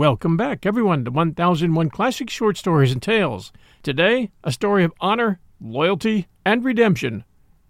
Welcome 0.00 0.38
back, 0.38 0.64
everyone, 0.64 1.04
to 1.04 1.10
1001 1.10 1.90
Classic 1.90 2.30
Short 2.30 2.56
Stories 2.56 2.90
and 2.90 3.02
Tales. 3.02 3.52
Today, 3.82 4.30
a 4.42 4.50
story 4.50 4.82
of 4.82 4.94
honor, 4.98 5.40
loyalty, 5.60 6.26
and 6.42 6.64
redemption, 6.64 7.22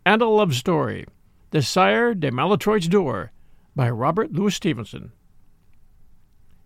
and 0.07 0.23
a 0.23 0.29
love 0.29 0.55
story 0.55 1.07
The 1.51 1.61
Sire 1.61 2.15
de 2.15 2.31
Maletroit's 2.31 2.87
Door 2.87 3.33
by 3.75 3.91
Robert 3.91 4.33
Louis 4.33 4.55
Stevenson. 4.55 5.11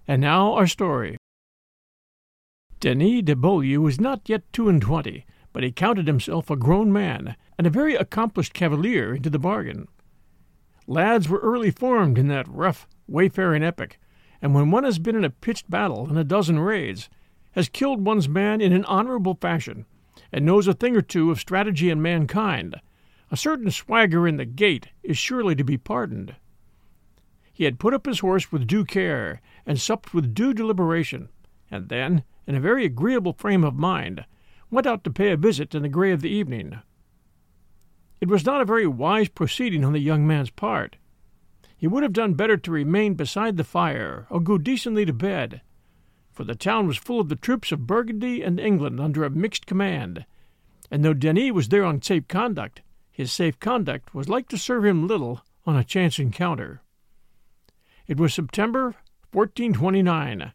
And 0.06 0.20
now, 0.20 0.52
our 0.52 0.66
story. 0.66 1.16
Denis 2.78 3.22
de 3.22 3.34
Beaulieu 3.34 3.80
was 3.80 3.98
not 3.98 4.28
yet 4.28 4.42
two 4.52 4.68
and 4.68 4.82
twenty, 4.82 5.24
but 5.54 5.62
he 5.62 5.72
counted 5.72 6.06
himself 6.06 6.50
a 6.50 6.56
grown 6.56 6.92
man, 6.92 7.36
and 7.56 7.66
a 7.66 7.70
very 7.70 7.94
accomplished 7.94 8.52
cavalier 8.52 9.14
into 9.14 9.30
the 9.30 9.38
bargain. 9.38 9.88
Lads 10.86 11.26
were 11.26 11.38
early 11.38 11.70
formed 11.70 12.18
in 12.18 12.28
that 12.28 12.46
rough, 12.48 12.86
wayfaring 13.08 13.62
epoch 13.62 13.96
and 14.44 14.54
when 14.54 14.70
one 14.70 14.84
has 14.84 14.98
been 14.98 15.16
in 15.16 15.24
a 15.24 15.30
pitched 15.30 15.70
battle 15.70 16.06
and 16.06 16.18
a 16.18 16.22
dozen 16.22 16.58
raids, 16.58 17.08
has 17.52 17.70
killed 17.70 18.04
one's 18.04 18.28
man 18.28 18.60
in 18.60 18.74
an 18.74 18.84
honorable 18.84 19.38
fashion, 19.40 19.86
and 20.30 20.44
knows 20.44 20.68
a 20.68 20.74
thing 20.74 20.94
or 20.94 21.00
two 21.00 21.30
of 21.30 21.40
strategy 21.40 21.88
and 21.88 22.02
mankind, 22.02 22.78
a 23.30 23.38
certain 23.38 23.70
swagger 23.70 24.28
in 24.28 24.36
the 24.36 24.44
gait 24.44 24.88
is 25.02 25.16
surely 25.16 25.54
to 25.54 25.64
be 25.64 25.78
pardoned. 25.78 26.36
He 27.54 27.64
had 27.64 27.78
put 27.78 27.94
up 27.94 28.04
his 28.04 28.18
horse 28.18 28.52
with 28.52 28.66
due 28.66 28.84
care, 28.84 29.40
and 29.64 29.80
supped 29.80 30.12
with 30.12 30.34
due 30.34 30.52
deliberation, 30.52 31.30
and 31.70 31.88
then, 31.88 32.22
in 32.46 32.54
a 32.54 32.60
very 32.60 32.84
agreeable 32.84 33.32
frame 33.32 33.64
of 33.64 33.74
mind, 33.74 34.26
went 34.70 34.86
out 34.86 35.04
to 35.04 35.10
pay 35.10 35.32
a 35.32 35.38
visit 35.38 35.74
in 35.74 35.80
the 35.80 35.88
grey 35.88 36.12
of 36.12 36.20
the 36.20 36.28
evening. 36.28 36.82
It 38.20 38.28
was 38.28 38.44
not 38.44 38.60
a 38.60 38.66
very 38.66 38.86
wise 38.86 39.30
proceeding 39.30 39.86
on 39.86 39.94
the 39.94 40.00
young 40.00 40.26
man's 40.26 40.50
part. 40.50 40.96
He 41.84 41.88
would 41.88 42.02
have 42.02 42.14
done 42.14 42.32
better 42.32 42.56
to 42.56 42.70
remain 42.70 43.12
beside 43.12 43.58
the 43.58 43.62
fire 43.62 44.26
or 44.30 44.40
go 44.40 44.56
decently 44.56 45.04
to 45.04 45.12
bed, 45.12 45.60
for 46.32 46.42
the 46.42 46.54
town 46.54 46.86
was 46.86 46.96
full 46.96 47.20
of 47.20 47.28
the 47.28 47.36
troops 47.36 47.72
of 47.72 47.86
Burgundy 47.86 48.40
and 48.40 48.58
England 48.58 48.98
under 48.98 49.22
a 49.22 49.28
mixed 49.28 49.66
command, 49.66 50.24
and 50.90 51.04
though 51.04 51.12
Denis 51.12 51.52
was 51.52 51.68
there 51.68 51.84
on 51.84 52.00
safe 52.00 52.26
conduct, 52.26 52.80
his 53.12 53.30
safe 53.30 53.60
conduct 53.60 54.14
was 54.14 54.30
like 54.30 54.48
to 54.48 54.56
serve 54.56 54.86
him 54.86 55.06
little 55.06 55.42
on 55.66 55.76
a 55.76 55.84
chance 55.84 56.18
encounter. 56.18 56.80
It 58.06 58.18
was 58.18 58.32
September 58.32 58.94
1429. 59.32 60.54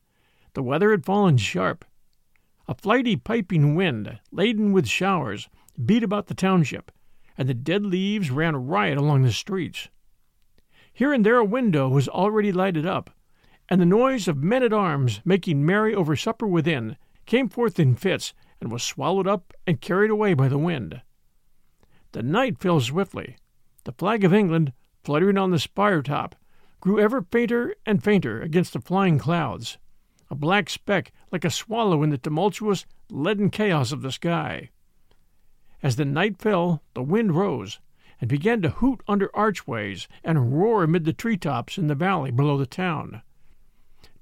The 0.56 0.64
weather 0.64 0.90
had 0.90 1.06
fallen 1.06 1.38
sharp. 1.38 1.86
A 2.68 2.74
flighty, 2.74 3.16
piping 3.16 3.76
wind, 3.76 4.20
laden 4.32 4.72
with 4.72 4.88
showers, 4.88 5.48
beat 5.86 6.02
about 6.02 6.26
the 6.26 6.34
township, 6.34 6.92
and 7.38 7.48
the 7.48 7.54
dead 7.54 7.86
leaves 7.86 8.32
ran 8.32 8.56
riot 8.56 8.98
along 8.98 9.22
the 9.22 9.32
streets. 9.32 9.90
Here 11.00 11.14
and 11.14 11.26
there 11.26 11.38
a 11.38 11.46
window 11.46 11.88
was 11.88 12.10
already 12.10 12.52
lighted 12.52 12.86
up, 12.86 13.10
and 13.70 13.80
the 13.80 13.86
noise 13.86 14.28
of 14.28 14.44
men 14.44 14.64
at 14.64 14.74
arms 14.74 15.22
making 15.24 15.66
merry 15.66 15.96
over 15.96 16.14
supper 16.18 16.46
within 16.46 16.98
came 17.26 17.48
forth 17.48 17.80
in 17.80 17.96
fits 17.96 18.34
and 18.60 18.70
was 18.70 18.84
swallowed 18.84 19.26
up 19.26 19.54
and 19.66 19.80
carried 19.80 20.12
away 20.12 20.34
by 20.34 20.50
the 20.50 20.58
wind. 20.58 21.02
The 22.12 22.22
night 22.22 22.58
fell 22.58 22.82
swiftly. 22.82 23.38
The 23.86 23.94
flag 23.94 24.26
of 24.26 24.34
England, 24.34 24.74
fluttering 25.02 25.38
on 25.38 25.52
the 25.52 25.60
spire 25.60 26.02
top, 26.02 26.36
grew 26.82 27.00
ever 27.00 27.22
fainter 27.22 27.74
and 27.86 28.04
fainter 28.04 28.42
against 28.42 28.74
the 28.74 28.82
flying 28.82 29.18
clouds, 29.18 29.78
a 30.30 30.36
black 30.36 30.70
speck 30.70 31.14
like 31.32 31.46
a 31.46 31.50
swallow 31.50 32.04
in 32.04 32.10
the 32.10 32.18
tumultuous, 32.18 32.86
leaden 33.10 33.50
chaos 33.52 33.94
of 33.94 34.02
the 34.02 34.12
sky. 34.12 34.70
As 35.82 35.96
the 35.96 36.04
night 36.04 36.40
fell, 36.40 36.84
the 36.94 37.02
wind 37.02 37.38
rose, 37.38 37.80
and 38.20 38.30
began 38.30 38.62
to 38.62 38.70
hoot 38.70 39.02
under 39.08 39.30
archways 39.36 40.08
and 40.24 40.58
roar 40.60 40.84
amid 40.84 41.06
the 41.06 41.14
tree 41.14 41.38
tops 41.38 41.78
in 41.78 41.88
the 41.88 41.96
valley 41.96 42.32
below 42.32 42.58
the 42.58 42.66
town. 42.66 43.22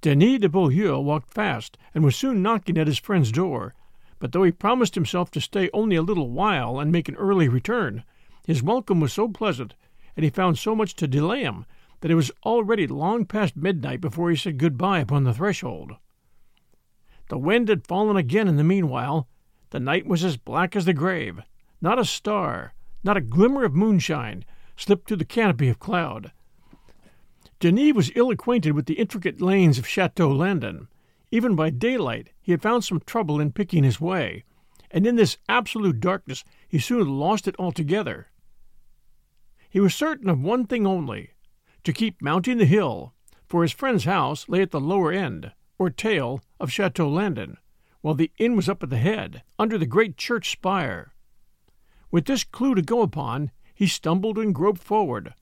Denis 0.02 0.40
de 0.40 0.50
Beaulieu 0.50 1.00
walked 1.00 1.34
fast 1.34 1.78
and 1.94 2.03
was 2.03 2.16
soon 2.16 2.41
knocking 2.41 2.78
at 2.78 2.88
his 2.88 3.00
friend's 3.00 3.31
door, 3.31 3.74
but 4.19 4.31
though 4.31 4.44
he 4.44 4.52
promised 4.52 4.96
himself 4.96 5.31
to 5.31 5.41
stay 5.41 5.69
only 5.74 5.96
a 5.96 6.02
little 6.02 6.30
while 6.30 6.80
and 6.80 6.91
make 6.91 7.09
an 7.09 7.16
early 7.16 7.47
return, 7.47 8.03
his 8.46 8.63
welcome 8.63 9.00
was 9.00 9.13
so 9.13 9.28
pleasant, 9.28 9.74
and 10.16 10.24
he 10.24 10.30
found 10.30 10.57
so 10.57 10.75
much 10.75 10.96
to 10.96 11.07
delay 11.07 11.41
him, 11.41 11.66
that 12.02 12.12
it 12.12 12.16
was 12.16 12.31
already 12.46 12.86
long 12.88 13.25
past 13.25 13.56
midnight 13.56 14.00
before 14.00 14.30
he 14.30 14.36
said 14.36 14.57
good-bye 14.57 15.00
upon 15.00 15.24
the 15.24 15.34
threshold. 15.34 15.94
The 17.30 17.38
wind 17.38 17.68
had 17.68 17.88
fallen 17.88 18.16
again 18.16 18.47
in 18.47 18.56
the 18.56 18.63
meanwhile. 18.63 19.28
The 19.72 19.80
night 19.80 20.06
was 20.06 20.24
as 20.24 20.38
black 20.38 20.75
as 20.75 20.86
the 20.86 20.94
grave. 20.94 21.41
Not 21.81 22.00
a 22.00 22.06
star, 22.06 22.74
not 23.03 23.18
a 23.18 23.22
glimmer 23.22 23.63
of 23.63 23.75
moonshine 23.75 24.46
slipped 24.75 25.08
through 25.08 25.18
the 25.18 25.25
canopy 25.25 25.69
of 25.69 25.80
cloud. 25.80 26.31
Denis 27.59 27.94
was 27.94 28.12
ill 28.16 28.30
acquainted 28.30 28.74
with 28.74 28.85
the 28.85 29.00
intricate 29.00 29.41
lanes 29.41 29.80
of 29.80 29.88
Chateau 29.88 30.31
Landon. 30.31 30.88
Even 31.31 31.56
by 31.56 31.69
daylight 31.69 32.30
he 32.41 32.52
had 32.52 32.62
found 32.62 32.84
some 32.84 33.00
trouble 33.00 33.40
in 33.40 33.52
picking 33.52 33.84
his 33.84 34.00
way, 34.00 34.44
and 34.91 35.06
in 35.06 35.16
this 35.16 35.38
absolute 35.50 36.00
darkness 36.00 36.44
he 36.68 36.80
soon 36.80 37.19
lost 37.19 37.47
it 37.47 37.56
altogether. 37.57 38.28
He 39.69 39.80
was 39.80 39.94
certain 39.94 40.30
of 40.30 40.44
one 40.44 40.66
thing 40.66 40.86
only 40.88 41.31
to 41.84 41.94
keep 41.94 42.22
mounting 42.22 42.57
the 42.57 42.66
hill, 42.66 43.13
for 43.47 43.62
his 43.62 43.72
friend's 43.72 44.03
house 44.06 44.47
lay 44.47 44.62
at 44.62 44.72
the 44.72 44.80
lower 44.80 45.12
end, 45.12 45.52
or 45.80 45.90
tail, 45.90 46.41
of 46.59 46.72
Chateau 46.72 47.09
Landon, 47.09 47.57
while 48.02 48.13
the 48.13 48.31
inn 48.38 48.56
was 48.56 48.69
up 48.69 48.84
at 48.84 48.90
the 48.90 48.97
head, 48.97 49.44
under 49.57 49.78
the 49.78 49.86
great 49.86 50.18
church 50.18 50.52
spire. 50.52 51.13
With 52.09 52.25
this 52.25 52.44
clue 52.44 52.75
to 52.75 52.81
go 52.81 53.01
upon, 53.01 53.51
he 53.73 53.88
stumbled 53.88 54.38
and 54.38 54.56
groped 54.56 54.81
forward, 54.81 55.34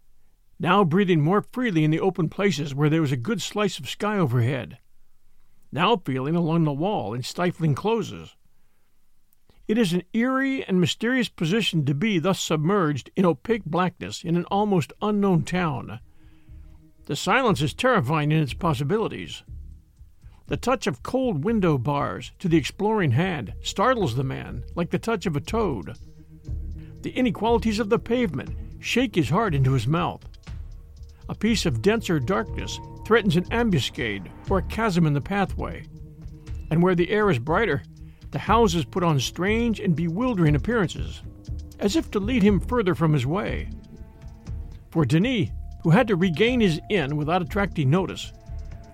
now 0.59 0.83
breathing 0.83 1.21
more 1.21 1.41
freely 1.41 1.83
in 1.83 1.91
the 1.91 1.99
open 1.99 2.29
places 2.29 2.73
where 2.73 2.89
there 2.89 3.01
was 3.01 3.11
a 3.11 3.17
good 3.17 3.41
slice 3.41 3.77
of 3.77 3.89
sky 3.89 4.17
overhead, 4.17 4.79
now 5.71 5.97
feeling 5.97 6.35
along 6.35 6.63
the 6.63 6.73
wall 6.73 7.13
in 7.13 7.23
stifling 7.23 7.75
closes. 7.75 8.35
It 9.67 9.77
is 9.77 9.93
an 9.93 10.03
eerie 10.13 10.63
and 10.63 10.79
mysterious 10.79 11.27
position 11.27 11.85
to 11.85 11.95
be 11.95 12.19
thus 12.19 12.39
submerged 12.39 13.09
in 13.15 13.25
opaque 13.25 13.65
blackness 13.65 14.23
in 14.23 14.35
an 14.35 14.45
almost 14.45 14.93
unknown 15.01 15.43
town. 15.43 15.99
The 17.05 17.15
silence 17.15 17.61
is 17.61 17.73
terrifying 17.73 18.31
in 18.31 18.41
its 18.41 18.53
possibilities. 18.53 19.43
The 20.47 20.57
touch 20.57 20.87
of 20.87 21.03
cold 21.03 21.43
window 21.43 21.77
bars 21.77 22.31
to 22.39 22.47
the 22.47 22.57
exploring 22.57 23.11
hand 23.11 23.53
startles 23.63 24.15
the 24.15 24.23
man 24.23 24.63
like 24.75 24.91
the 24.91 24.99
touch 24.99 25.25
of 25.25 25.35
a 25.35 25.41
toad. 25.41 25.97
The 27.05 27.11
inequalities 27.11 27.77
of 27.77 27.89
the 27.89 27.99
pavement 27.99 28.49
shake 28.79 29.13
his 29.13 29.29
heart 29.29 29.53
into 29.53 29.73
his 29.73 29.85
mouth. 29.85 30.27
A 31.29 31.35
piece 31.35 31.67
of 31.67 31.83
denser 31.83 32.19
darkness 32.19 32.79
threatens 33.05 33.35
an 33.35 33.45
ambuscade 33.51 34.31
or 34.49 34.57
a 34.57 34.63
chasm 34.63 35.05
in 35.05 35.13
the 35.13 35.21
pathway. 35.21 35.85
And 36.71 36.81
where 36.81 36.95
the 36.95 37.11
air 37.11 37.29
is 37.29 37.37
brighter, 37.37 37.83
the 38.31 38.39
houses 38.39 38.85
put 38.85 39.03
on 39.03 39.19
strange 39.19 39.79
and 39.79 39.95
bewildering 39.95 40.55
appearances, 40.55 41.21
as 41.79 41.95
if 41.95 42.09
to 42.09 42.19
lead 42.19 42.41
him 42.41 42.59
further 42.59 42.95
from 42.95 43.13
his 43.13 43.27
way. 43.27 43.69
For 44.89 45.05
Denis, 45.05 45.49
who 45.83 45.91
had 45.91 46.07
to 46.07 46.15
regain 46.15 46.59
his 46.59 46.81
inn 46.89 47.17
without 47.17 47.43
attracting 47.43 47.91
notice, 47.91 48.33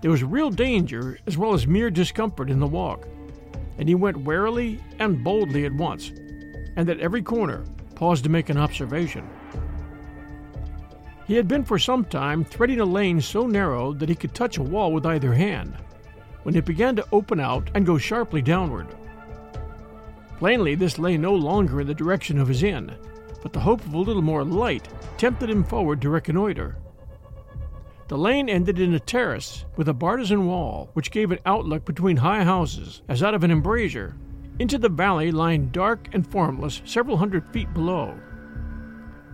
there 0.02 0.10
was 0.10 0.22
real 0.22 0.50
danger 0.50 1.18
as 1.26 1.38
well 1.38 1.54
as 1.54 1.66
mere 1.66 1.88
discomfort 1.88 2.50
in 2.50 2.60
the 2.60 2.66
walk, 2.66 3.08
and 3.78 3.88
he 3.88 3.94
went 3.94 4.18
warily 4.18 4.80
and 4.98 5.24
boldly 5.24 5.64
at 5.64 5.72
once, 5.72 6.10
and 6.76 6.90
at 6.90 7.00
every 7.00 7.22
corner 7.22 7.64
paused 8.02 8.24
to 8.24 8.28
make 8.28 8.48
an 8.48 8.58
observation. 8.58 9.24
He 11.24 11.36
had 11.36 11.46
been 11.46 11.62
for 11.62 11.78
some 11.78 12.04
time 12.04 12.44
threading 12.44 12.80
a 12.80 12.84
lane 12.84 13.20
so 13.20 13.46
narrow 13.46 13.92
that 13.92 14.08
he 14.08 14.16
could 14.16 14.34
touch 14.34 14.58
a 14.58 14.62
wall 14.64 14.92
with 14.92 15.06
either 15.06 15.32
hand, 15.32 15.76
when 16.42 16.56
it 16.56 16.64
began 16.64 16.96
to 16.96 17.06
open 17.12 17.38
out 17.38 17.70
and 17.76 17.86
go 17.86 17.98
sharply 17.98 18.42
downward. 18.42 18.88
Plainly, 20.40 20.74
this 20.74 20.98
lay 20.98 21.16
no 21.16 21.32
longer 21.32 21.80
in 21.80 21.86
the 21.86 21.94
direction 21.94 22.40
of 22.40 22.48
his 22.48 22.64
inn, 22.64 22.92
but 23.40 23.52
the 23.52 23.60
hope 23.60 23.86
of 23.86 23.94
a 23.94 23.98
little 23.98 24.20
more 24.20 24.42
light 24.42 24.88
tempted 25.16 25.48
him 25.48 25.62
forward 25.62 26.02
to 26.02 26.10
reconnoiter. 26.10 26.78
The 28.08 28.18
lane 28.18 28.48
ended 28.48 28.80
in 28.80 28.94
a 28.94 28.98
terrace 28.98 29.64
with 29.76 29.88
a 29.88 29.94
bartizan 29.94 30.48
wall 30.48 30.90
which 30.94 31.12
gave 31.12 31.30
an 31.30 31.38
outlook 31.46 31.84
between 31.84 32.16
high 32.16 32.42
houses, 32.42 33.02
as 33.08 33.22
out 33.22 33.34
of 33.34 33.44
an 33.44 33.52
embrasure, 33.52 34.16
into 34.58 34.78
the 34.78 34.88
valley 34.88 35.30
lying 35.30 35.68
dark 35.68 36.08
and 36.12 36.26
formless 36.26 36.82
several 36.84 37.16
hundred 37.16 37.46
feet 37.52 37.72
below. 37.74 38.18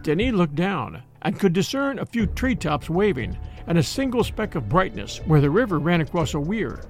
Denis 0.03 0.33
looked 0.33 0.55
down 0.55 1.03
and 1.23 1.39
could 1.39 1.53
discern 1.53 1.99
a 1.99 2.07
few 2.07 2.27
tree 2.27 2.55
tops 2.55 2.89
waving 2.89 3.37
and 3.67 3.79
a 3.79 3.83
single 3.83 4.25
speck 4.25 4.55
of 4.55 4.69
brightness 4.69 5.19
where 5.27 5.41
the 5.41 5.51
river 5.51 5.79
ran 5.79 6.01
across 6.01 6.35
a 6.35 6.41
weir. 6.41 6.83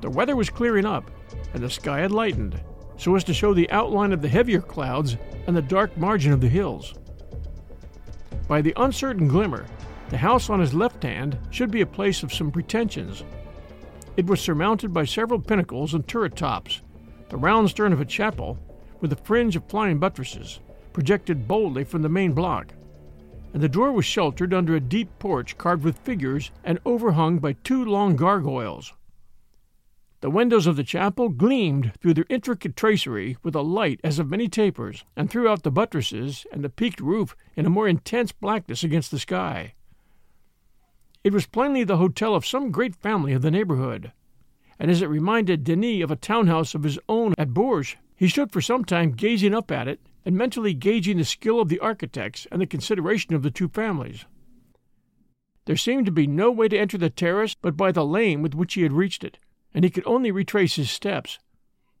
The 0.00 0.10
weather 0.10 0.36
was 0.36 0.50
clearing 0.50 0.86
up, 0.86 1.10
and 1.54 1.62
the 1.62 1.70
sky 1.70 2.00
had 2.00 2.10
lightened, 2.10 2.60
so 2.96 3.14
as 3.14 3.24
to 3.24 3.34
show 3.34 3.54
the 3.54 3.70
outline 3.70 4.12
of 4.12 4.22
the 4.22 4.28
heavier 4.28 4.60
clouds 4.60 5.16
and 5.46 5.56
the 5.56 5.62
dark 5.62 5.96
margin 5.96 6.32
of 6.32 6.40
the 6.40 6.48
hills. 6.48 6.94
By 8.48 8.60
the 8.60 8.74
uncertain 8.76 9.28
glimmer, 9.28 9.66
the 10.10 10.18
house 10.18 10.50
on 10.50 10.60
his 10.60 10.74
left 10.74 11.02
hand 11.04 11.38
should 11.50 11.70
be 11.70 11.82
a 11.82 11.86
place 11.86 12.22
of 12.22 12.32
some 12.32 12.50
pretensions. 12.50 13.24
It 14.16 14.26
was 14.26 14.40
surmounted 14.40 14.92
by 14.92 15.04
several 15.04 15.40
pinnacles 15.40 15.94
and 15.94 16.06
turret 16.06 16.34
tops, 16.34 16.82
the 17.30 17.36
round 17.36 17.70
stern 17.70 17.92
of 17.92 18.00
a 18.00 18.04
chapel, 18.04 18.58
with 19.00 19.12
a 19.12 19.16
fringe 19.16 19.56
of 19.56 19.64
flying 19.64 19.98
buttresses, 19.98 20.60
projected 20.92 21.48
boldly 21.48 21.84
from 21.84 22.02
the 22.02 22.08
main 22.08 22.32
block, 22.32 22.74
and 23.52 23.62
the 23.62 23.68
door 23.68 23.90
was 23.90 24.04
sheltered 24.04 24.52
under 24.52 24.76
a 24.76 24.80
deep 24.80 25.08
porch 25.18 25.56
carved 25.56 25.84
with 25.84 25.98
figures 25.98 26.50
and 26.62 26.78
overhung 26.84 27.38
by 27.38 27.52
two 27.64 27.84
long 27.84 28.14
gargoyles, 28.14 28.92
The 30.20 30.30
windows 30.30 30.66
of 30.66 30.76
the 30.76 30.84
chapel 30.84 31.30
gleamed 31.30 31.92
through 32.00 32.12
their 32.14 32.26
intricate 32.28 32.76
tracery 32.76 33.38
with 33.42 33.54
a 33.54 33.62
light 33.62 34.00
as 34.04 34.18
of 34.18 34.28
many 34.28 34.48
tapers, 34.48 35.04
and 35.16 35.30
threw 35.30 35.48
out 35.48 35.62
the 35.62 35.70
buttresses 35.70 36.46
and 36.52 36.62
the 36.62 36.68
peaked 36.68 37.00
roof 37.00 37.34
in 37.56 37.64
a 37.64 37.70
more 37.70 37.88
intense 37.88 38.30
blackness 38.30 38.84
against 38.84 39.10
the 39.10 39.18
sky. 39.18 39.72
It 41.24 41.32
was 41.32 41.46
plainly 41.46 41.84
the 41.84 41.96
hotel 41.96 42.34
of 42.34 42.44
some 42.44 42.70
great 42.70 42.94
family 42.96 43.32
of 43.32 43.40
the 43.40 43.50
neighborhood, 43.50 44.12
and 44.80 44.90
as 44.90 45.02
it 45.02 45.10
reminded 45.10 45.62
Denis 45.62 46.02
of 46.02 46.10
a 46.10 46.16
townhouse 46.16 46.74
of 46.74 46.84
his 46.84 46.98
own 47.06 47.34
at 47.36 47.52
Bourges, 47.52 47.96
he 48.16 48.28
stood 48.28 48.50
for 48.50 48.62
some 48.62 48.82
time 48.82 49.12
gazing 49.12 49.54
up 49.54 49.70
at 49.70 49.86
it 49.86 50.00
and 50.24 50.34
mentally 50.34 50.72
gauging 50.72 51.18
the 51.18 51.24
skill 51.24 51.60
of 51.60 51.68
the 51.68 51.78
architects 51.80 52.46
and 52.50 52.62
the 52.62 52.66
consideration 52.66 53.34
of 53.34 53.42
the 53.42 53.50
two 53.50 53.68
families. 53.68 54.24
There 55.66 55.76
seemed 55.76 56.06
to 56.06 56.12
be 56.12 56.26
no 56.26 56.50
way 56.50 56.66
to 56.68 56.78
enter 56.78 56.96
the 56.96 57.10
terrace 57.10 57.54
but 57.54 57.76
by 57.76 57.92
the 57.92 58.06
lane 58.06 58.40
with 58.40 58.54
which 58.54 58.72
he 58.72 58.82
had 58.82 58.94
reached 58.94 59.22
it, 59.22 59.38
and 59.74 59.84
he 59.84 59.90
could 59.90 60.06
only 60.06 60.30
retrace 60.30 60.76
his 60.76 60.90
steps. 60.90 61.38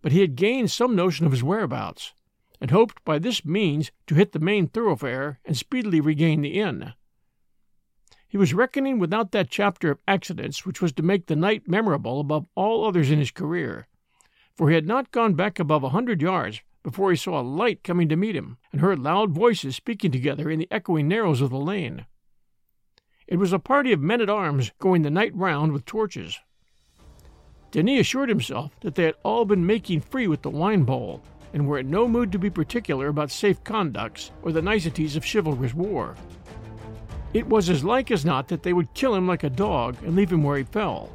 But 0.00 0.12
he 0.12 0.20
had 0.20 0.34
gained 0.34 0.70
some 0.70 0.96
notion 0.96 1.26
of 1.26 1.32
his 1.32 1.44
whereabouts, 1.44 2.14
and 2.62 2.70
hoped 2.70 3.04
by 3.04 3.18
this 3.18 3.44
means 3.44 3.92
to 4.06 4.14
hit 4.14 4.32
the 4.32 4.38
main 4.38 4.66
thoroughfare 4.66 5.38
and 5.44 5.54
speedily 5.54 6.00
regain 6.00 6.40
the 6.40 6.58
inn. 6.58 6.94
He 8.30 8.38
was 8.38 8.54
reckoning 8.54 9.00
without 9.00 9.32
that 9.32 9.50
chapter 9.50 9.90
of 9.90 9.98
accidents 10.06 10.64
which 10.64 10.80
was 10.80 10.92
to 10.92 11.02
make 11.02 11.26
the 11.26 11.34
night 11.34 11.66
memorable 11.66 12.20
above 12.20 12.46
all 12.54 12.84
others 12.86 13.10
in 13.10 13.18
his 13.18 13.32
career, 13.32 13.88
for 14.56 14.68
he 14.68 14.76
had 14.76 14.86
not 14.86 15.10
gone 15.10 15.34
back 15.34 15.58
above 15.58 15.82
a 15.82 15.88
hundred 15.88 16.22
yards 16.22 16.60
before 16.84 17.10
he 17.10 17.16
saw 17.16 17.40
a 17.40 17.42
light 17.42 17.82
coming 17.82 18.08
to 18.08 18.14
meet 18.14 18.36
him, 18.36 18.56
and 18.70 18.80
heard 18.80 19.00
loud 19.00 19.32
voices 19.32 19.74
speaking 19.74 20.12
together 20.12 20.48
in 20.48 20.60
the 20.60 20.68
echoing 20.70 21.08
narrows 21.08 21.40
of 21.40 21.50
the 21.50 21.58
lane. 21.58 22.06
It 23.26 23.38
was 23.38 23.52
a 23.52 23.58
party 23.58 23.92
of 23.92 24.00
men 24.00 24.20
at 24.20 24.30
arms 24.30 24.70
going 24.78 25.02
the 25.02 25.10
night 25.10 25.34
round 25.34 25.72
with 25.72 25.84
torches. 25.84 26.38
Denis 27.72 28.02
assured 28.02 28.28
himself 28.28 28.78
that 28.82 28.94
they 28.94 29.04
had 29.04 29.16
all 29.24 29.44
been 29.44 29.66
making 29.66 30.02
free 30.02 30.28
with 30.28 30.42
the 30.42 30.50
wine 30.50 30.84
bowl, 30.84 31.20
and 31.52 31.66
were 31.66 31.80
in 31.80 31.90
no 31.90 32.06
mood 32.06 32.30
to 32.30 32.38
be 32.38 32.48
particular 32.48 33.08
about 33.08 33.32
safe 33.32 33.62
conducts 33.64 34.30
or 34.42 34.52
the 34.52 34.62
niceties 34.62 35.16
of 35.16 35.24
chivalrous 35.24 35.74
war. 35.74 36.14
It 37.32 37.46
was 37.46 37.70
as 37.70 37.84
like 37.84 38.10
as 38.10 38.24
not 38.24 38.48
that 38.48 38.62
they 38.62 38.72
would 38.72 38.92
kill 38.94 39.14
him 39.14 39.28
like 39.28 39.44
a 39.44 39.50
dog 39.50 39.96
and 40.02 40.16
leave 40.16 40.32
him 40.32 40.42
where 40.42 40.58
he 40.58 40.64
fell. 40.64 41.10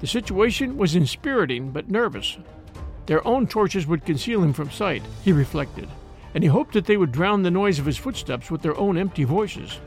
The 0.00 0.06
situation 0.06 0.76
was 0.76 0.96
inspiriting 0.96 1.70
but 1.70 1.90
nervous. 1.90 2.38
Their 3.06 3.26
own 3.26 3.46
torches 3.46 3.86
would 3.86 4.04
conceal 4.04 4.42
him 4.42 4.52
from 4.52 4.70
sight, 4.70 5.02
he 5.24 5.32
reflected, 5.32 5.88
and 6.34 6.42
he 6.42 6.48
hoped 6.48 6.74
that 6.74 6.86
they 6.86 6.96
would 6.96 7.12
drown 7.12 7.42
the 7.42 7.50
noise 7.50 7.78
of 7.78 7.86
his 7.86 7.96
footsteps 7.96 8.50
with 8.50 8.62
their 8.62 8.76
own 8.76 8.98
empty 8.98 9.24
voices. 9.24 9.78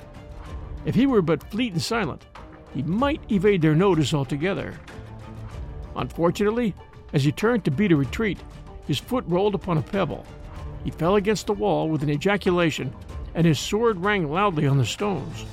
If 0.85 0.95
he 0.95 1.05
were 1.05 1.21
but 1.21 1.49
fleet 1.51 1.73
and 1.73 1.81
silent, 1.81 2.25
he 2.73 2.81
might 2.83 3.21
evade 3.31 3.61
their 3.61 3.75
notice 3.75 4.13
altogether. 4.13 4.79
Unfortunately, 5.95 6.73
as 7.13 7.23
he 7.23 7.31
turned 7.31 7.65
to 7.65 7.71
beat 7.71 7.91
a 7.91 7.95
retreat, 7.95 8.39
his 8.87 8.97
foot 8.97 9.25
rolled 9.27 9.53
upon 9.53 9.77
a 9.77 9.81
pebble. 9.81 10.25
He 10.83 10.91
fell 10.91 11.17
against 11.17 11.47
the 11.47 11.53
wall 11.53 11.89
with 11.89 12.01
an 12.03 12.09
ejaculation, 12.09 12.93
and 13.33 13.45
his 13.45 13.59
sword 13.59 13.99
rang 13.99 14.31
loudly 14.31 14.67
on 14.67 14.77
the 14.77 14.85
stones. 14.85 15.45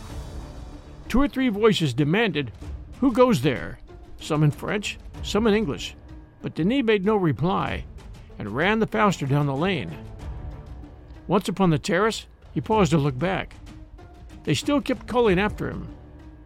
Two 1.09 1.23
or 1.23 1.29
three 1.29 1.49
voices 1.49 1.95
demanded, 1.95 2.53
Who 3.01 3.13
goes 3.13 3.43
there? 3.43 3.79
Some 4.21 4.43
in 4.43 4.51
French, 4.51 4.99
some 5.23 5.47
in 5.47 5.55
English, 5.55 5.95
but 6.43 6.55
Denis 6.55 6.85
made 6.85 7.05
no 7.05 7.17
reply, 7.17 7.85
and 8.39 8.55
ran 8.55 8.79
the 8.79 8.87
faster 8.87 9.27
down 9.27 9.47
the 9.47 9.55
lane. 9.55 9.97
Once 11.27 11.49
upon 11.49 11.71
the 11.71 11.79
terrace, 11.79 12.27
he 12.53 12.61
paused 12.61 12.91
to 12.91 12.99
look 12.99 13.19
back. 13.19 13.55
They 14.45 14.55
still 14.55 14.81
kept 14.81 15.07
calling 15.07 15.39
after 15.39 15.69
him, 15.69 15.89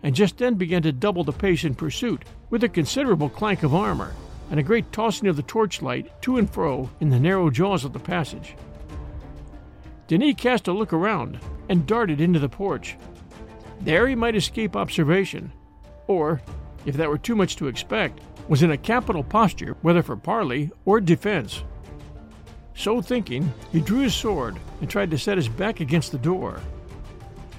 and 0.03 0.15
just 0.15 0.39
then 0.39 0.55
began 0.55 0.83
to 0.83 0.93
double 0.93 1.25
the 1.25 1.33
pace 1.33 1.65
in 1.65 1.75
pursuit, 1.75 2.25
with 2.51 2.65
a 2.65 2.69
considerable 2.69 3.29
clank 3.29 3.63
of 3.63 3.75
armor 3.75 4.13
and 4.51 4.61
a 4.61 4.63
great 4.63 4.93
tossing 4.93 5.29
of 5.29 5.37
the 5.37 5.43
torchlight 5.43 6.21
to 6.21 6.37
and 6.37 6.51
fro 6.51 6.91
in 7.01 7.09
the 7.09 7.19
narrow 7.19 7.49
jaws 7.49 7.85
of 7.85 7.95
the 7.95 7.99
passage. 7.99 8.55
Denis 10.13 10.35
cast 10.37 10.69
a 10.69 10.73
look 10.75 10.93
around 10.93 11.39
and 11.71 11.87
darted 11.87 12.21
into 12.21 12.39
the 12.39 12.47
porch. 12.47 12.99
There 13.81 14.07
he 14.07 14.15
might 14.15 14.37
escape 14.37 14.77
observation, 14.77 15.51
or, 16.07 16.43
if 16.85 16.97
that 16.97 17.09
were 17.09 17.17
too 17.17 17.35
much 17.35 17.57
to 17.57 17.67
expect, 17.67 18.21
was 18.47 18.63
in 18.63 18.73
a 18.73 18.77
capital 18.77 19.25
posture 19.25 19.75
whether 19.81 20.03
for 20.03 20.15
parley 20.19 20.71
or 20.85 21.01
defense. 21.01 21.65
So 22.75 23.01
thinking, 23.01 23.55
he 23.73 23.81
drew 23.81 24.01
his 24.01 24.15
sword 24.15 24.59
and 24.83 24.91
tried 24.91 25.11
to 25.13 25.19
set 25.19 25.39
his 25.39 25.49
back 25.49 25.81
against 25.81 26.13
the 26.13 26.19
door. 26.19 26.61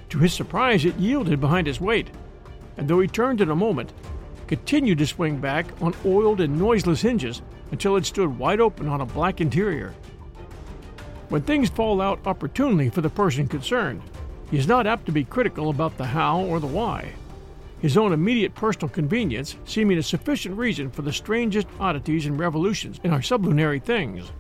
To 0.09 0.19
his 0.19 0.31
surprise, 0.31 0.85
it 0.85 0.95
yielded 0.97 1.41
behind 1.41 1.65
his 1.65 1.81
weight, 1.81 2.11
and 2.77 2.88
though 2.88 3.00
he 3.00 3.07
turned 3.07 3.41
in 3.41 3.50
a 3.50 3.55
moment, 3.55 3.94
continued 4.45 5.00
to 5.00 5.07
swing 5.07 5.39
back 5.39 5.65
on 5.81 5.95
oiled 6.05 6.39
and 6.39 6.59
noiseless 6.59 7.01
hinges 7.01 7.41
until 7.71 7.95
it 7.95 8.05
stood 8.05 8.38
wide 8.38 8.61
open 8.61 8.88
on 8.88 9.01
a 9.01 9.07
black 9.07 9.41
interior. 9.41 9.95
When 11.33 11.41
things 11.41 11.71
fall 11.71 12.00
out 12.00 12.19
opportunely 12.27 12.91
for 12.91 13.01
the 13.01 13.09
person 13.09 13.47
concerned, 13.47 14.03
he 14.51 14.57
is 14.59 14.68
not 14.68 14.85
apt 14.85 15.07
to 15.07 15.12
be 15.12 15.24
critical 15.24 15.71
about 15.71 15.97
the 15.97 16.06
how 16.06 16.41
or 16.41 16.59
the 16.59 16.68
why, 16.68 17.12
his 17.80 17.97
own 17.97 18.13
immediate 18.13 18.53
personal 18.53 18.88
convenience 18.88 19.57
seeming 19.65 19.97
a 19.97 20.03
sufficient 20.03 20.56
reason 20.56 20.91
for 20.91 21.01
the 21.01 21.12
strangest 21.12 21.65
oddities 21.80 22.27
and 22.27 22.38
revolutions 22.38 23.00
in 23.03 23.12
our 23.12 23.24
sublunary 23.24 23.80
things. 23.80 24.31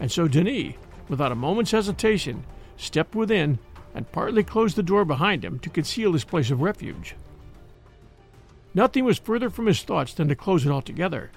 And 0.00 0.10
so 0.10 0.26
Denis, 0.26 0.74
without 1.08 1.30
a 1.30 1.36
moment's 1.36 1.70
hesitation, 1.70 2.42
stepped 2.76 3.14
within 3.14 3.60
and 3.94 4.10
partly 4.10 4.42
closed 4.42 4.74
the 4.74 4.82
door 4.82 5.04
behind 5.04 5.44
him 5.44 5.60
to 5.60 5.70
conceal 5.70 6.12
his 6.12 6.24
place 6.24 6.50
of 6.50 6.60
refuge. 6.60 7.14
Nothing 8.74 9.04
was 9.04 9.20
further 9.20 9.48
from 9.48 9.66
his 9.66 9.82
thoughts 9.82 10.12
than 10.12 10.26
to 10.26 10.34
close 10.34 10.66
it 10.66 10.72
altogether, 10.72 11.30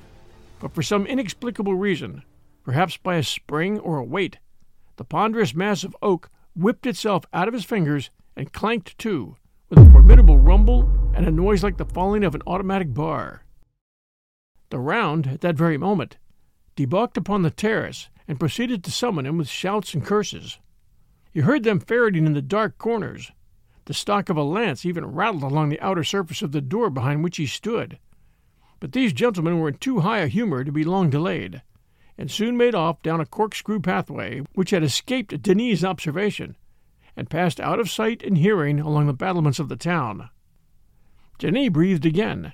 but 0.59 0.73
for 0.73 0.81
some 0.81 1.05
inexplicable 1.05 1.75
reason, 1.75 2.23
perhaps 2.63 2.97
by 2.97 3.17
a 3.17 3.23
spring 3.23 3.77
or 3.81 3.99
a 3.99 4.03
weight, 4.03 4.39
the 4.97 5.03
ponderous 5.03 5.53
mass 5.53 5.83
of 5.83 5.95
oak 6.01 6.29
whipped 6.55 6.85
itself 6.85 7.25
out 7.33 7.47
of 7.47 7.53
his 7.53 7.65
fingers 7.65 8.09
and 8.35 8.53
clanked 8.53 8.97
to, 8.97 9.35
with 9.69 9.79
a 9.79 9.89
formidable 9.91 10.37
rumble 10.37 10.89
and 11.13 11.25
a 11.25 11.31
noise 11.31 11.63
like 11.63 11.77
the 11.77 11.85
falling 11.85 12.23
of 12.23 12.35
an 12.35 12.41
automatic 12.47 12.93
bar. 12.93 13.43
The 14.69 14.79
round, 14.79 15.27
at 15.27 15.41
that 15.41 15.55
very 15.55 15.77
moment, 15.77 16.17
debouched 16.75 17.17
upon 17.17 17.41
the 17.41 17.51
terrace 17.51 18.09
and 18.27 18.39
proceeded 18.39 18.83
to 18.83 18.91
summon 18.91 19.25
him 19.25 19.37
with 19.37 19.47
shouts 19.47 19.93
and 19.93 20.03
curses. 20.03 20.59
You 21.33 21.43
heard 21.43 21.63
them 21.63 21.79
ferreting 21.79 22.25
in 22.25 22.33
the 22.33 22.41
dark 22.41 22.77
corners, 22.77 23.31
the 23.85 23.93
stock 23.93 24.29
of 24.29 24.37
a 24.37 24.43
lance 24.43 24.85
even 24.85 25.05
rattled 25.05 25.43
along 25.43 25.69
the 25.69 25.79
outer 25.79 26.03
surface 26.03 26.41
of 26.41 26.51
the 26.51 26.61
door 26.61 26.89
behind 26.89 27.23
which 27.23 27.37
he 27.37 27.45
stood. 27.45 27.99
But 28.79 28.93
these 28.93 29.13
gentlemen 29.13 29.59
were 29.59 29.69
in 29.69 29.77
too 29.77 29.99
high 29.99 30.19
a 30.19 30.27
humor 30.27 30.63
to 30.63 30.71
be 30.71 30.83
long 30.83 31.09
delayed, 31.09 31.61
and 32.17 32.31
soon 32.31 32.57
made 32.57 32.75
off 32.75 33.01
down 33.01 33.19
a 33.19 33.25
corkscrew 33.25 33.79
pathway 33.79 34.41
which 34.53 34.71
had 34.71 34.83
escaped 34.83 35.41
Denis's 35.41 35.83
observation, 35.83 36.55
and 37.15 37.29
passed 37.29 37.59
out 37.59 37.79
of 37.79 37.89
sight 37.89 38.23
and 38.23 38.37
hearing 38.37 38.79
along 38.79 39.07
the 39.07 39.13
battlements 39.13 39.59
of 39.59 39.69
the 39.69 39.75
town. 39.75 40.29
Denis 41.37 41.69
breathed 41.69 42.05
again. 42.05 42.53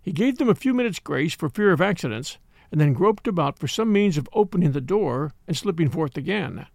He 0.00 0.12
gave 0.12 0.38
them 0.38 0.48
a 0.48 0.54
few 0.54 0.74
minutes' 0.74 0.98
grace 0.98 1.34
for 1.34 1.48
fear 1.48 1.72
of 1.72 1.80
accidents, 1.80 2.38
and 2.70 2.80
then 2.80 2.92
groped 2.92 3.28
about 3.28 3.58
for 3.58 3.68
some 3.68 3.92
means 3.92 4.16
of 4.16 4.28
opening 4.32 4.72
the 4.72 4.80
door 4.80 5.32
and 5.46 5.56
slipping 5.56 5.90
forth 5.90 6.16
again. 6.16 6.66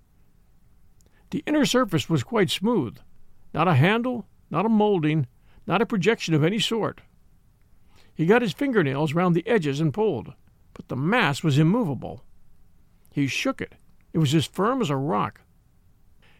The 1.31 1.43
inner 1.45 1.65
surface 1.65 2.09
was 2.09 2.23
quite 2.23 2.49
smooth, 2.49 2.97
not 3.53 3.67
a 3.67 3.73
handle, 3.73 4.27
not 4.49 4.65
a 4.65 4.69
molding, 4.69 5.27
not 5.65 5.81
a 5.81 5.85
projection 5.85 6.33
of 6.33 6.43
any 6.43 6.59
sort. 6.59 7.01
He 8.13 8.25
got 8.25 8.41
his 8.41 8.53
fingernails 8.53 9.13
round 9.13 9.35
the 9.35 9.45
edges 9.45 9.81
and 9.81 9.93
pulled, 9.93 10.33
but 10.77 10.87
the 10.87 10.95
mass 10.95 11.43
was 11.43 11.57
immovable. 11.57 12.23
He 13.11 13.25
shook 13.25 13.59
it. 13.61 13.73
It 14.13 14.19
was 14.19 14.35
as 14.35 14.45
firm 14.45 14.79
as 14.79 14.91
a 14.91 14.95
rock. 14.95 15.41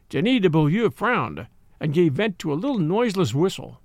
Denis 0.09 0.41
de 0.41 0.49
Beaulieu 0.49 0.91
frowned 0.91 1.47
and 1.79 1.93
gave 1.93 2.13
vent 2.13 2.37
to 2.39 2.53
a 2.53 2.55
little 2.55 2.77
noiseless 2.77 3.33
whistle. 3.33 3.81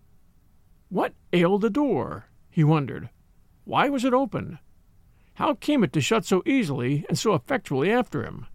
What 0.90 1.14
ailed 1.32 1.62
the 1.62 1.71
door? 1.71 2.26
he 2.50 2.62
wondered. 2.62 3.09
Why 3.64 3.88
was 3.88 4.04
it 4.04 4.12
open? 4.12 4.59
How 5.35 5.54
came 5.54 5.82
it 5.82 5.92
to 5.94 6.02
shut 6.02 6.26
so 6.26 6.42
easily 6.44 7.06
and 7.09 7.18
so 7.18 7.35
effectually 7.35 7.90
after 7.90 8.23
him? 8.23 8.47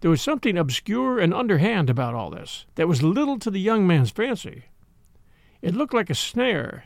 There 0.00 0.10
was 0.10 0.20
something 0.20 0.58
obscure 0.58 1.18
and 1.18 1.32
underhand 1.32 1.88
about 1.88 2.14
all 2.14 2.28
this 2.28 2.66
that 2.74 2.88
was 2.88 3.02
little 3.02 3.38
to 3.38 3.50
the 3.50 3.60
young 3.60 3.86
man's 3.86 4.10
fancy. 4.10 4.64
It 5.62 5.74
looked 5.74 5.94
like 5.94 6.10
a 6.10 6.14
snare, 6.14 6.84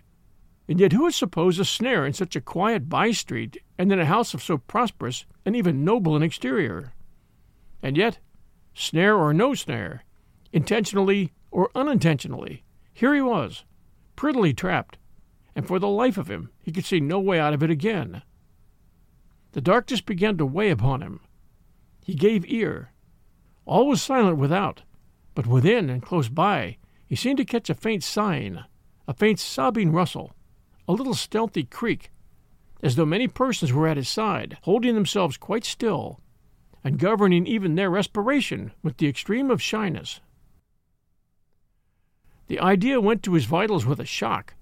and 0.68 0.78
yet 0.78 0.92
who 0.92 1.04
would 1.04 1.14
suppose 1.14 1.58
a 1.58 1.64
snare 1.64 2.04
in 2.04 2.12
such 2.12 2.36
a 2.36 2.40
quiet 2.40 2.88
by 2.88 3.10
street 3.10 3.56
and 3.78 3.90
in 3.90 3.98
a 3.98 4.04
house 4.04 4.34
of 4.34 4.42
so 4.42 4.58
prosperous 4.58 5.24
and 5.46 5.56
even 5.56 5.84
noble 5.84 6.14
an 6.14 6.22
exterior? 6.22 6.92
And 7.82 7.96
yet, 7.96 8.18
snare 8.74 9.16
or 9.16 9.32
no 9.32 9.54
snare, 9.54 10.04
intentionally 10.52 11.32
or 11.50 11.70
unintentionally, 11.74 12.64
here 12.92 13.14
he 13.14 13.22
was, 13.22 13.64
prettily 14.14 14.52
trapped, 14.52 14.98
and 15.56 15.66
for 15.66 15.78
the 15.78 15.88
life 15.88 16.18
of 16.18 16.30
him 16.30 16.50
he 16.60 16.70
could 16.70 16.84
see 16.84 17.00
no 17.00 17.18
way 17.18 17.40
out 17.40 17.54
of 17.54 17.62
it 17.62 17.70
again. 17.70 18.22
The 19.52 19.62
darkness 19.62 20.02
began 20.02 20.36
to 20.36 20.46
weigh 20.46 20.70
upon 20.70 21.00
him. 21.00 21.20
He 22.04 22.14
gave 22.14 22.44
ear, 22.46 22.92
all 23.64 23.86
was 23.86 24.02
silent 24.02 24.38
without, 24.38 24.82
but 25.34 25.46
within 25.46 25.90
and 25.90 26.02
close 26.02 26.28
by 26.28 26.78
he 27.06 27.14
seemed 27.14 27.38
to 27.38 27.44
catch 27.44 27.70
a 27.70 27.74
faint 27.74 28.02
sighing, 28.02 28.58
a 29.06 29.14
faint 29.14 29.38
sobbing 29.38 29.92
rustle, 29.92 30.34
a 30.88 30.92
little 30.92 31.14
stealthy 31.14 31.64
creak, 31.64 32.10
as 32.82 32.96
though 32.96 33.04
many 33.04 33.28
persons 33.28 33.72
were 33.72 33.86
at 33.86 33.98
his 33.98 34.08
side, 34.08 34.56
holding 34.62 34.94
themselves 34.94 35.36
quite 35.36 35.64
still, 35.64 36.20
and 36.82 36.98
governing 36.98 37.46
even 37.46 37.74
their 37.74 37.90
respiration 37.90 38.72
with 38.82 38.96
the 38.96 39.06
extreme 39.06 39.50
of 39.50 39.60
shyness. 39.60 40.20
The 42.46 42.58
idea 42.58 43.00
went 43.00 43.22
to 43.24 43.34
his 43.34 43.44
vitals 43.44 43.84
with 43.84 44.00
a 44.00 44.06
shock, 44.06 44.54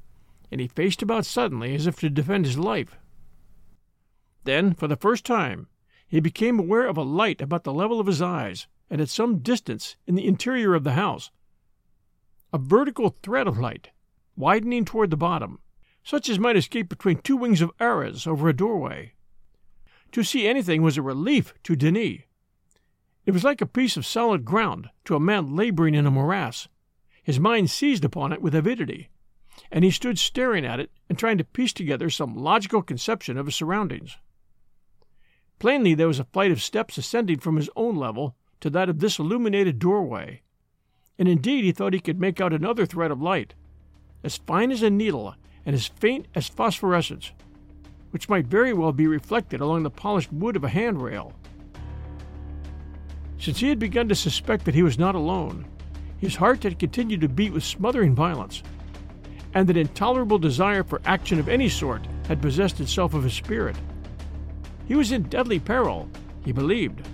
and 0.50 0.60
he 0.60 0.66
faced 0.66 1.02
about 1.02 1.24
suddenly 1.24 1.74
as 1.74 1.86
if 1.86 2.00
to 2.00 2.10
defend 2.10 2.44
his 2.44 2.58
life. 2.58 2.98
Then, 4.42 4.74
for 4.74 4.88
the 4.88 4.96
first 4.96 5.24
time, 5.24 5.68
he 6.08 6.18
became 6.18 6.58
aware 6.58 6.86
of 6.86 6.96
a 6.96 7.02
light 7.02 7.40
about 7.40 7.64
the 7.64 7.72
level 7.72 8.00
of 8.00 8.06
his 8.06 8.22
eyes 8.22 8.66
and 8.90 9.00
at 9.00 9.08
some 9.08 9.38
distance 9.38 9.96
in 10.06 10.14
the 10.16 10.26
interior 10.26 10.74
of 10.74 10.84
the 10.84 10.92
house. 10.92 11.30
A 12.52 12.58
vertical 12.58 13.10
thread 13.10 13.46
of 13.46 13.58
light, 13.58 13.90
widening 14.36 14.84
toward 14.84 15.10
the 15.10 15.16
bottom, 15.16 15.58
such 16.06 16.28
as 16.28 16.38
might 16.38 16.56
escape 16.56 16.88
between 16.88 17.18
two 17.18 17.36
wings 17.36 17.60
of 17.60 17.72
arras 17.80 18.28
over 18.28 18.48
a 18.48 18.54
doorway. 18.54 19.12
To 20.12 20.22
see 20.22 20.46
anything 20.46 20.80
was 20.80 20.96
a 20.96 21.02
relief 21.02 21.52
to 21.64 21.74
Denis. 21.74 22.20
It 23.26 23.32
was 23.32 23.42
like 23.42 23.60
a 23.60 23.66
piece 23.66 23.96
of 23.96 24.06
solid 24.06 24.44
ground 24.44 24.88
to 25.06 25.16
a 25.16 25.20
man 25.20 25.56
laboring 25.56 25.96
in 25.96 26.06
a 26.06 26.10
morass. 26.12 26.68
His 27.24 27.40
mind 27.40 27.70
seized 27.70 28.04
upon 28.04 28.32
it 28.32 28.40
with 28.40 28.54
avidity, 28.54 29.08
and 29.72 29.82
he 29.82 29.90
stood 29.90 30.16
staring 30.16 30.64
at 30.64 30.78
it 30.78 30.92
and 31.08 31.18
trying 31.18 31.38
to 31.38 31.44
piece 31.44 31.72
together 31.72 32.08
some 32.08 32.36
logical 32.36 32.82
conception 32.82 33.36
of 33.36 33.46
his 33.46 33.56
surroundings. 33.56 34.16
Plainly, 35.58 35.94
there 35.94 36.06
was 36.06 36.20
a 36.20 36.24
flight 36.24 36.52
of 36.52 36.62
steps 36.62 36.96
ascending 36.98 37.40
from 37.40 37.56
his 37.56 37.70
own 37.74 37.96
level 37.96 38.36
to 38.60 38.70
that 38.70 38.88
of 38.88 39.00
this 39.00 39.18
illuminated 39.18 39.80
doorway, 39.80 40.42
and 41.18 41.26
indeed 41.26 41.64
he 41.64 41.72
thought 41.72 41.94
he 41.94 41.98
could 41.98 42.20
make 42.20 42.40
out 42.40 42.52
another 42.52 42.86
thread 42.86 43.10
of 43.10 43.20
light, 43.20 43.54
as 44.22 44.36
fine 44.36 44.70
as 44.70 44.84
a 44.84 44.90
needle 44.90 45.34
and 45.66 45.74
as 45.74 45.88
faint 45.88 46.26
as 46.34 46.48
phosphorescence, 46.48 47.32
which 48.12 48.28
might 48.28 48.46
very 48.46 48.72
well 48.72 48.92
be 48.92 49.06
reflected 49.06 49.60
along 49.60 49.82
the 49.82 49.90
polished 49.90 50.32
wood 50.32 50.56
of 50.56 50.64
a 50.64 50.68
handrail. 50.68 51.34
Since 53.38 53.58
he 53.58 53.68
had 53.68 53.78
begun 53.78 54.08
to 54.08 54.14
suspect 54.14 54.64
that 54.64 54.74
he 54.74 54.82
was 54.82 54.98
not 54.98 55.14
alone, 55.14 55.66
his 56.18 56.36
heart 56.36 56.62
had 56.62 56.78
continued 56.78 57.20
to 57.20 57.28
beat 57.28 57.52
with 57.52 57.64
smothering 57.64 58.14
violence, 58.14 58.62
and 59.54 59.68
an 59.68 59.76
intolerable 59.76 60.38
desire 60.38 60.84
for 60.84 61.02
action 61.04 61.38
of 61.38 61.48
any 61.48 61.68
sort 61.68 62.06
had 62.28 62.40
possessed 62.40 62.80
itself 62.80 63.12
of 63.12 63.24
his 63.24 63.34
spirit. 63.34 63.76
He 64.86 64.94
was 64.94 65.12
in 65.12 65.24
deadly 65.24 65.58
peril, 65.58 66.08
he 66.44 66.52
believed. 66.52 67.06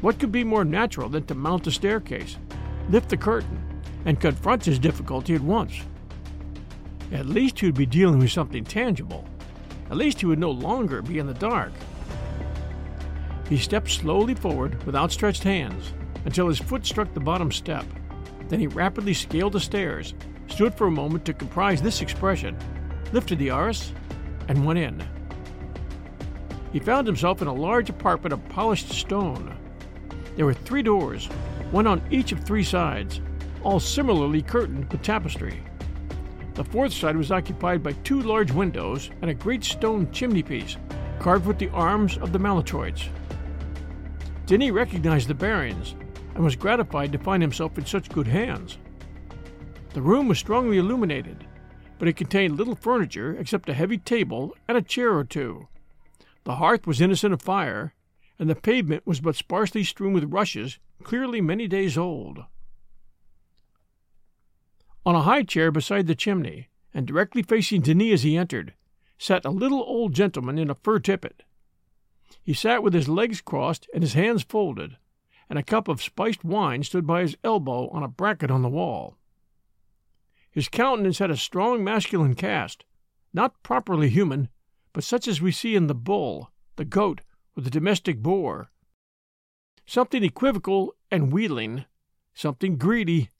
What 0.00 0.18
could 0.18 0.32
be 0.32 0.42
more 0.42 0.64
natural 0.64 1.08
than 1.08 1.24
to 1.26 1.34
mount 1.34 1.64
the 1.64 1.70
staircase, 1.70 2.36
lift 2.90 3.08
the 3.08 3.16
curtain, 3.16 3.82
and 4.04 4.20
confront 4.20 4.64
his 4.64 4.80
difficulty 4.80 5.34
at 5.34 5.40
once? 5.40 5.82
At 7.12 7.26
least 7.26 7.60
he 7.60 7.66
would 7.66 7.74
be 7.74 7.86
dealing 7.86 8.18
with 8.18 8.32
something 8.32 8.64
tangible. 8.64 9.26
At 9.90 9.98
least 9.98 10.20
he 10.20 10.26
would 10.26 10.38
no 10.38 10.50
longer 10.50 11.02
be 11.02 11.18
in 11.18 11.26
the 11.26 11.34
dark. 11.34 11.72
He 13.48 13.58
stepped 13.58 13.90
slowly 13.90 14.34
forward 14.34 14.82
with 14.84 14.96
outstretched 14.96 15.42
hands 15.42 15.92
until 16.24 16.48
his 16.48 16.58
foot 16.58 16.86
struck 16.86 17.12
the 17.12 17.20
bottom 17.20 17.52
step. 17.52 17.84
Then 18.48 18.60
he 18.60 18.66
rapidly 18.66 19.12
scaled 19.12 19.52
the 19.52 19.60
stairs, 19.60 20.14
stood 20.48 20.74
for 20.74 20.86
a 20.86 20.90
moment 20.90 21.26
to 21.26 21.34
comprise 21.34 21.82
this 21.82 22.00
expression, 22.00 22.56
lifted 23.12 23.38
the 23.38 23.50
arras, 23.50 23.92
and 24.48 24.64
went 24.64 24.78
in. 24.78 25.02
He 26.72 26.80
found 26.80 27.06
himself 27.06 27.42
in 27.42 27.48
a 27.48 27.52
large 27.52 27.90
apartment 27.90 28.32
of 28.32 28.48
polished 28.48 28.88
stone. 28.88 29.54
There 30.36 30.46
were 30.46 30.54
three 30.54 30.82
doors, 30.82 31.26
one 31.70 31.86
on 31.86 32.02
each 32.10 32.32
of 32.32 32.40
three 32.40 32.64
sides, 32.64 33.20
all 33.62 33.80
similarly 33.80 34.40
curtained 34.40 34.90
with 34.90 35.02
tapestry. 35.02 35.62
The 36.54 36.64
fourth 36.64 36.92
side 36.92 37.16
was 37.16 37.32
occupied 37.32 37.82
by 37.82 37.92
two 37.92 38.20
large 38.20 38.52
windows 38.52 39.10
and 39.22 39.30
a 39.30 39.34
great 39.34 39.64
stone 39.64 40.10
chimney 40.12 40.42
piece, 40.42 40.76
carved 41.18 41.46
with 41.46 41.58
the 41.58 41.70
arms 41.70 42.18
of 42.18 42.32
the 42.32 42.38
Maletroits. 42.38 43.08
Denis 44.44 44.70
recognized 44.70 45.28
the 45.28 45.34
bearings 45.34 45.94
and 46.34 46.44
was 46.44 46.56
gratified 46.56 47.10
to 47.12 47.18
find 47.18 47.42
himself 47.42 47.78
in 47.78 47.86
such 47.86 48.10
good 48.10 48.26
hands. 48.26 48.76
The 49.94 50.02
room 50.02 50.28
was 50.28 50.38
strongly 50.38 50.76
illuminated, 50.76 51.46
but 51.98 52.08
it 52.08 52.16
contained 52.16 52.56
little 52.56 52.74
furniture 52.74 53.34
except 53.38 53.68
a 53.68 53.74
heavy 53.74 53.96
table 53.96 54.54
and 54.68 54.76
a 54.76 54.82
chair 54.82 55.16
or 55.16 55.24
two. 55.24 55.68
The 56.44 56.56
hearth 56.56 56.86
was 56.86 57.00
innocent 57.00 57.32
of 57.32 57.40
fire, 57.40 57.94
and 58.38 58.50
the 58.50 58.54
pavement 58.56 59.06
was 59.06 59.20
but 59.20 59.36
sparsely 59.36 59.84
strewn 59.84 60.12
with 60.12 60.32
rushes 60.32 60.78
clearly 61.02 61.40
many 61.40 61.66
days 61.66 61.96
old. 61.96 62.44
On 65.04 65.16
a 65.16 65.22
high 65.22 65.42
chair 65.42 65.72
beside 65.72 66.06
the 66.06 66.14
chimney, 66.14 66.68
and 66.94 67.06
directly 67.06 67.42
facing 67.42 67.80
Denis 67.80 68.14
as 68.14 68.22
he 68.22 68.36
entered, 68.36 68.74
sat 69.18 69.44
a 69.44 69.50
little 69.50 69.82
old 69.82 70.14
gentleman 70.14 70.58
in 70.58 70.70
a 70.70 70.76
fur 70.76 71.00
tippet. 71.00 71.42
He 72.42 72.54
sat 72.54 72.82
with 72.82 72.94
his 72.94 73.08
legs 73.08 73.40
crossed 73.40 73.88
and 73.92 74.02
his 74.02 74.14
hands 74.14 74.42
folded, 74.42 74.96
and 75.50 75.58
a 75.58 75.62
cup 75.64 75.88
of 75.88 76.02
spiced 76.02 76.44
wine 76.44 76.82
stood 76.82 77.06
by 77.06 77.22
his 77.22 77.36
elbow 77.42 77.88
on 77.88 78.02
a 78.02 78.08
bracket 78.08 78.50
on 78.50 78.62
the 78.62 78.68
wall. 78.68 79.16
His 80.50 80.68
countenance 80.68 81.18
had 81.18 81.30
a 81.30 81.36
strong 81.36 81.82
masculine 81.82 82.34
cast, 82.34 82.84
not 83.32 83.62
properly 83.62 84.08
human, 84.08 84.50
but 84.92 85.02
such 85.02 85.26
as 85.26 85.40
we 85.40 85.50
see 85.50 85.74
in 85.74 85.88
the 85.88 85.94
bull, 85.94 86.52
the 86.76 86.84
goat, 86.84 87.22
or 87.56 87.62
the 87.62 87.70
domestic 87.70 88.22
boar. 88.22 88.70
Something 89.84 90.22
equivocal 90.22 90.94
and 91.10 91.32
wheedling, 91.32 91.86
something 92.34 92.76
greedy, 92.76 93.30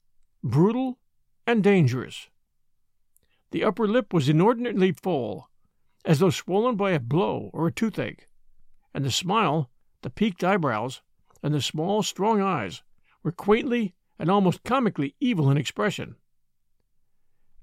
brutal, 0.43 0.99
and 1.45 1.63
dangerous. 1.63 2.29
The 3.51 3.63
upper 3.63 3.87
lip 3.87 4.13
was 4.13 4.29
inordinately 4.29 4.91
full, 4.91 5.49
as 6.05 6.19
though 6.19 6.29
swollen 6.29 6.75
by 6.75 6.91
a 6.91 6.99
blow 6.99 7.49
or 7.53 7.67
a 7.67 7.71
toothache, 7.71 8.27
and 8.93 9.05
the 9.05 9.11
smile, 9.11 9.69
the 10.01 10.09
peaked 10.09 10.43
eyebrows, 10.43 11.01
and 11.41 11.53
the 11.53 11.61
small, 11.61 12.03
strong 12.03 12.41
eyes 12.41 12.81
were 13.21 13.31
quaintly 13.31 13.93
and 14.17 14.29
almost 14.29 14.63
comically 14.63 15.15
evil 15.19 15.49
in 15.49 15.57
expression. 15.57 16.15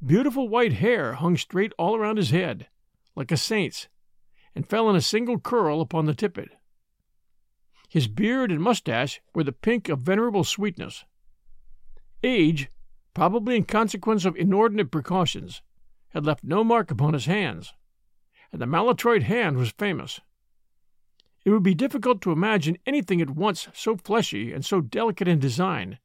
Beautiful 0.04 0.48
white 0.48 0.74
hair 0.74 1.14
hung 1.14 1.36
straight 1.36 1.72
all 1.78 1.96
around 1.96 2.16
his 2.16 2.30
head, 2.30 2.68
like 3.14 3.30
a 3.30 3.36
saint's, 3.36 3.88
and 4.54 4.66
fell 4.66 4.88
in 4.88 4.96
a 4.96 5.00
single 5.00 5.38
curl 5.38 5.80
upon 5.80 6.06
the 6.06 6.14
tippet. 6.14 6.50
His 7.88 8.06
beard 8.08 8.50
and 8.50 8.62
mustache 8.62 9.20
were 9.34 9.44
the 9.44 9.52
pink 9.52 9.88
of 9.88 10.00
venerable 10.00 10.44
sweetness. 10.44 11.04
Age 12.22 12.68
probably 13.20 13.54
in 13.54 13.64
consequence 13.64 14.24
of 14.24 14.34
inordinate 14.34 14.90
precautions, 14.90 15.60
had 16.14 16.24
left 16.24 16.42
no 16.42 16.64
mark 16.64 16.90
upon 16.90 17.12
his 17.12 17.26
hands, 17.26 17.74
and 18.50 18.62
the 18.62 18.66
Maletroit 18.66 19.24
hand 19.24 19.58
was 19.58 19.72
famous. 19.72 20.22
It 21.44 21.50
would 21.50 21.62
be 21.62 21.74
difficult 21.74 22.22
to 22.22 22.32
imagine 22.32 22.78
anything 22.86 23.20
at 23.20 23.28
once 23.28 23.68
so 23.74 23.98
fleshy 23.98 24.54
and 24.54 24.64
so 24.64 24.80
delicate 24.80 25.28
in 25.28 25.38
design. 25.38 25.98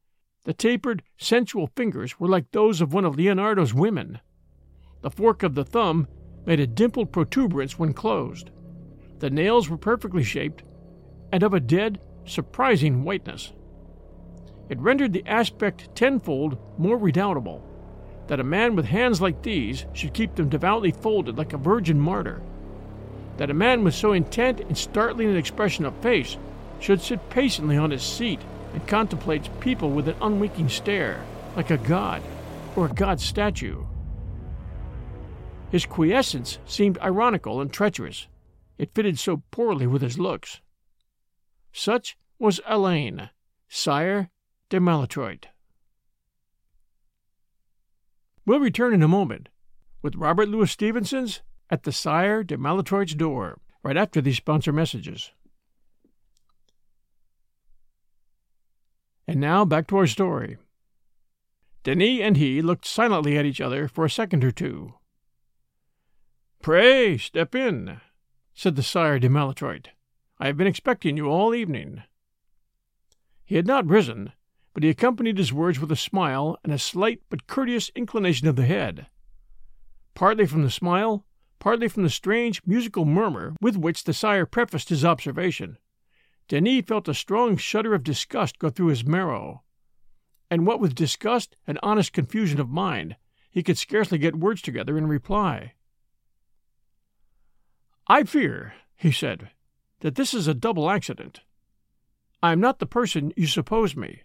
The 0.44 0.52
tapered, 0.54 1.04
sensual 1.18 1.68
fingers 1.68 2.20
were 2.20 2.28
like 2.28 2.52
those 2.52 2.82
of 2.82 2.94
one 2.94 3.06
of 3.06 3.16
Leonardo's 3.16 3.74
women. 3.74 4.20
The 5.00 5.10
fork 5.10 5.42
of 5.42 5.56
the 5.56 5.64
thumb 5.64 6.10
made 6.46 6.60
a 6.60 6.68
dimpled 6.68 7.14
protuberance 7.14 7.80
when 7.80 7.94
closed. 7.94 8.52
The 9.20 9.30
nails 9.30 9.70
were 9.70 9.78
perfectly 9.78 10.24
shaped 10.26 10.64
and 11.32 11.44
of 11.44 11.54
a 11.54 11.62
dead, 11.62 12.02
surprising 12.26 13.06
whiteness. 13.06 13.54
It 14.70 14.80
rendered 14.80 15.14
the 15.14 15.26
aspect 15.28 15.94
tenfold 15.96 16.58
more 16.78 16.98
redoubtable 16.98 17.64
that 18.28 18.40
a 18.40 18.44
man 18.44 18.76
with 18.76 18.86
hands 18.86 19.22
like 19.22 19.42
these 19.42 19.86
should 19.94 20.14
keep 20.14 20.36
them 20.36 20.50
devoutly 20.50 20.92
folded 20.92 21.38
like 21.38 21.54
a 21.54 21.58
virgin 21.58 22.00
martyr. 22.00 22.42
That 23.38 23.52
a 23.52 23.54
man 23.54 23.84
with 23.84 23.94
so 23.94 24.14
intent 24.14 24.62
and 24.62 24.78
startling 24.78 25.30
an 25.30 25.38
expression 25.38 25.86
of 25.86 25.96
face 25.98 26.38
should 26.80 27.02
sit 27.02 27.30
patiently 27.30 27.78
on 27.78 27.92
his 27.92 28.04
seat 28.04 28.40
and 28.74 28.88
contemplate 28.88 29.50
people 29.60 29.92
with 29.92 30.08
an 30.08 30.16
unwinking 30.22 30.70
stare, 30.70 31.24
like 31.56 31.70
a 31.70 31.78
god 31.78 32.22
or 32.76 32.88
a 32.88 32.94
god 32.94 33.20
statue. 33.20 33.86
His 35.72 35.86
quiescence 35.86 36.60
seemed 36.66 36.98
ironical 37.00 37.62
and 37.62 37.72
treacherous. 37.72 38.28
It 38.78 38.94
fitted 38.94 39.20
so 39.20 39.44
poorly 39.52 39.88
with 39.88 40.02
his 40.02 40.20
looks. 40.20 40.62
Such 41.72 42.18
was 42.40 42.60
Alain, 42.66 43.30
sire 43.68 44.30
de 44.76 44.82
Maletroit. 44.82 45.46
We'll 48.46 48.60
return 48.60 48.94
in 48.94 49.02
a 49.02 49.08
moment 49.08 49.48
with 50.02 50.18
Robert 50.18 50.50
Louis 50.50 50.70
Stevenson's 50.70 51.40
At 51.70 51.84
the 51.84 51.94
Sire 51.94 52.44
de 52.44 52.58
Maletroit's 52.58 53.16
Door, 53.16 53.62
right 53.84 53.96
after 53.96 54.20
these 54.20 54.36
sponsor 54.36 54.74
messages. 54.74 55.32
And 59.26 59.40
now 59.40 59.64
back 59.64 59.88
to 59.88 59.98
our 59.98 60.08
story. 60.08 60.58
Denis 61.84 62.20
and 62.20 62.36
he 62.36 62.62
looked 62.62 62.86
silently 62.86 63.38
at 63.38 63.46
each 63.46 63.62
other 63.62 63.88
for 63.88 64.04
a 64.04 64.10
second 64.10 64.44
or 64.44 64.52
two. 64.52 64.96
Pray 66.62 67.18
step 67.18 67.56
in, 67.56 68.02
said 68.54 68.76
the 68.76 68.84
Sire 68.84 69.20
de 69.20 69.30
Maletroit. 69.30 69.88
I 70.38 70.48
have 70.48 70.58
been 70.58 70.68
expecting 70.68 71.16
you 71.16 71.28
all 71.28 71.56
evening. 71.56 72.04
He 73.46 73.56
had 73.56 73.68
not 73.68 73.88
risen, 73.88 74.34
but 74.76 74.84
he 74.84 74.90
accompanied 74.90 75.38
his 75.38 75.54
words 75.54 75.80
with 75.80 75.90
a 75.90 75.96
smile 75.96 76.58
and 76.62 76.74
a 76.74 76.78
slight 76.78 77.22
but 77.30 77.48
courteous 77.48 77.90
inclination 77.96 78.46
of 78.50 78.58
the 78.58 78.66
head. 78.66 79.08
Partly 80.14 80.46
from 80.46 80.64
the 80.64 80.70
smile, 80.70 81.26
partly 81.60 81.88
from 81.88 82.04
the 82.04 82.10
strange 82.10 82.62
musical 82.66 83.06
murmur 83.06 83.56
with 83.62 83.78
which 83.78 84.04
the 84.04 84.14
sire 84.14 84.46
prefaced 84.46 84.90
his 84.90 85.06
observation, 85.06 85.78
Denis 86.50 86.84
felt 86.86 87.08
a 87.08 87.14
strong 87.14 87.56
shudder 87.56 87.96
of 87.96 88.04
disgust 88.04 88.60
go 88.60 88.70
through 88.70 88.88
his 88.88 89.06
marrow, 89.06 89.64
and 90.52 90.68
what 90.68 90.82
with 90.82 90.94
disgust 90.94 91.56
and 91.66 91.80
honest 91.82 92.12
confusion 92.12 92.60
of 92.60 92.70
mind, 92.70 93.16
he 93.50 93.64
could 93.64 93.78
scarcely 93.78 94.18
get 94.18 94.36
words 94.36 94.62
together 94.62 94.98
in 94.98 95.08
reply. 95.08 95.72
I 98.08 98.26
fear, 98.26 98.74
he 98.98 99.14
said, 99.14 99.52
that 100.02 100.16
this 100.16 100.34
is 100.34 100.50
a 100.50 100.54
double 100.54 100.90
accident. 100.90 101.40
I 102.44 102.52
am 102.52 102.60
not 102.60 102.80
the 102.80 102.86
person 102.86 103.32
you 103.38 103.48
suppose 103.48 103.96
me. 103.96 104.24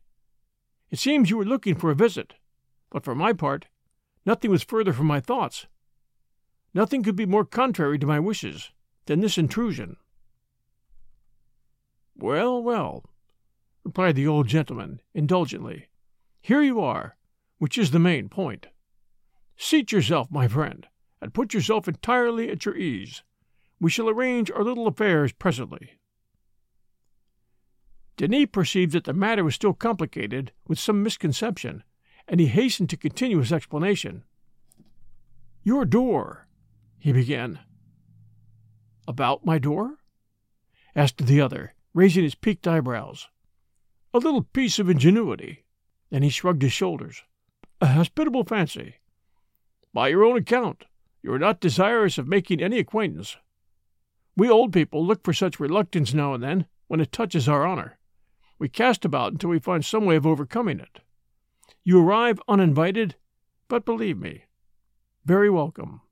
It 0.90 0.99
seems 0.99 1.30
you 1.30 1.37
were 1.37 1.44
looking 1.44 1.76
for 1.76 1.90
a 1.90 1.94
visit, 1.94 2.35
but 2.90 3.04
for 3.04 3.14
my 3.14 3.32
part, 3.32 3.66
nothing 4.26 4.50
was 4.50 4.64
further 4.64 4.92
from 4.92 5.06
my 5.06 5.20
thoughts. 5.20 5.66
Nothing 6.75 7.02
could 7.02 7.16
be 7.16 7.26
more 7.26 7.44
contrary 7.44 7.99
to 7.99 8.06
my 8.06 8.18
wishes 8.18 8.70
than 9.06 9.20
this 9.20 9.38
intrusion. 9.38 9.97
Well, 12.16 12.62
well, 12.62 13.04
replied 13.85 14.16
the 14.16 14.26
old 14.26 14.49
gentleman 14.49 15.00
indulgently. 15.14 15.87
Here 16.42 16.62
you 16.62 16.80
are, 16.80 17.16
which 17.59 17.78
is 17.78 17.90
the 17.90 17.99
main 17.99 18.28
point. 18.28 18.66
Seat 19.56 19.92
yourself, 19.92 20.30
my 20.30 20.49
friend, 20.49 20.87
and 21.20 21.35
put 21.35 21.54
yourself 21.54 21.87
entirely 21.87 22.50
at 22.50 22.64
your 22.64 22.76
ease. 22.76 23.23
We 23.78 23.90
shall 23.90 24.09
arrange 24.09 24.50
our 24.50 24.64
little 24.64 24.87
affairs 24.87 25.32
presently. 25.32 26.00
Denis 28.20 28.48
perceived 28.52 28.92
that 28.92 29.04
the 29.04 29.14
matter 29.14 29.42
was 29.42 29.54
still 29.54 29.72
complicated 29.72 30.52
with 30.68 30.78
some 30.78 31.02
misconception, 31.02 31.82
and 32.28 32.38
he 32.38 32.48
hastened 32.48 32.90
to 32.90 32.98
continue 32.98 33.38
his 33.38 33.50
explanation. 33.50 34.24
Your 35.64 35.86
door, 35.86 36.46
he 36.98 37.14
began. 37.14 37.60
About 39.08 39.46
my 39.46 39.58
door? 39.58 40.00
asked 40.94 41.24
the 41.24 41.40
other, 41.40 41.72
raising 41.94 42.22
his 42.22 42.34
peaked 42.34 42.68
eyebrows. 42.68 43.26
A 44.12 44.18
little 44.18 44.42
piece 44.42 44.78
of 44.78 44.90
ingenuity. 44.90 45.64
Then 46.10 46.22
he 46.22 46.28
shrugged 46.28 46.60
his 46.60 46.74
shoulders. 46.74 47.22
A 47.80 47.86
hospitable 47.86 48.44
fancy. 48.44 48.96
By 49.94 50.08
your 50.08 50.24
own 50.24 50.36
account, 50.36 50.84
you 51.22 51.32
are 51.32 51.38
not 51.38 51.58
desirous 51.58 52.18
of 52.18 52.28
making 52.28 52.60
any 52.60 52.80
acquaintance. 52.80 53.38
We 54.36 54.50
old 54.50 54.74
people 54.74 55.06
look 55.06 55.24
for 55.24 55.32
such 55.32 55.58
reluctance 55.58 56.12
now 56.12 56.34
and 56.34 56.42
then 56.42 56.66
when 56.86 57.00
it 57.00 57.12
touches 57.12 57.48
our 57.48 57.64
honor. 57.66 57.96
We 58.60 58.68
cast 58.68 59.06
about 59.06 59.32
until 59.32 59.48
we 59.48 59.58
find 59.58 59.82
some 59.82 60.04
way 60.04 60.16
of 60.16 60.26
overcoming 60.26 60.80
it. 60.80 61.00
You 61.82 61.98
arrive 61.98 62.42
uninvited, 62.46 63.16
but 63.68 63.86
believe 63.86 64.18
me, 64.18 64.44
very 65.24 65.48
welcome. 65.48 66.02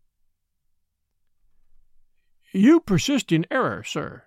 You 2.51 2.81
persist 2.81 3.33
in 3.33 3.45
error, 3.51 3.85
sir, 3.85 4.25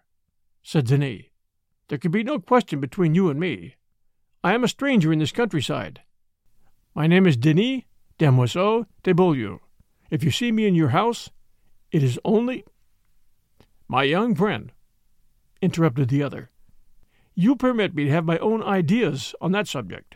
said 0.61 0.85
Denis. 0.85 1.23
There 1.87 1.97
can 1.97 2.11
be 2.11 2.23
no 2.23 2.37
question 2.37 2.79
between 2.79 3.15
you 3.15 3.27
and 3.31 3.39
me. 3.39 3.77
I 4.43 4.53
am 4.53 4.63
a 4.63 4.67
stranger 4.67 5.11
in 5.11 5.17
this 5.17 5.31
countryside. 5.31 6.01
My 6.93 7.07
name 7.07 7.25
is 7.25 7.35
Denis 7.35 7.81
Damoiseau 8.19 8.85
de 9.01 9.15
Beaulieu. 9.15 9.57
If 10.11 10.23
you 10.23 10.29
see 10.29 10.51
me 10.51 10.67
in 10.67 10.75
your 10.75 10.89
house, 10.89 11.31
it 11.91 12.03
is 12.03 12.19
only. 12.23 12.65
My 13.87 14.03
young 14.03 14.35
friend, 14.35 14.71
interrupted 15.59 16.09
the 16.09 16.21
other, 16.21 16.50
you 17.41 17.55
permit 17.55 17.95
me 17.95 18.05
to 18.05 18.11
have 18.11 18.23
my 18.23 18.37
own 18.37 18.61
ideas 18.61 19.33
on 19.41 19.51
that 19.51 19.67
subject. 19.67 20.15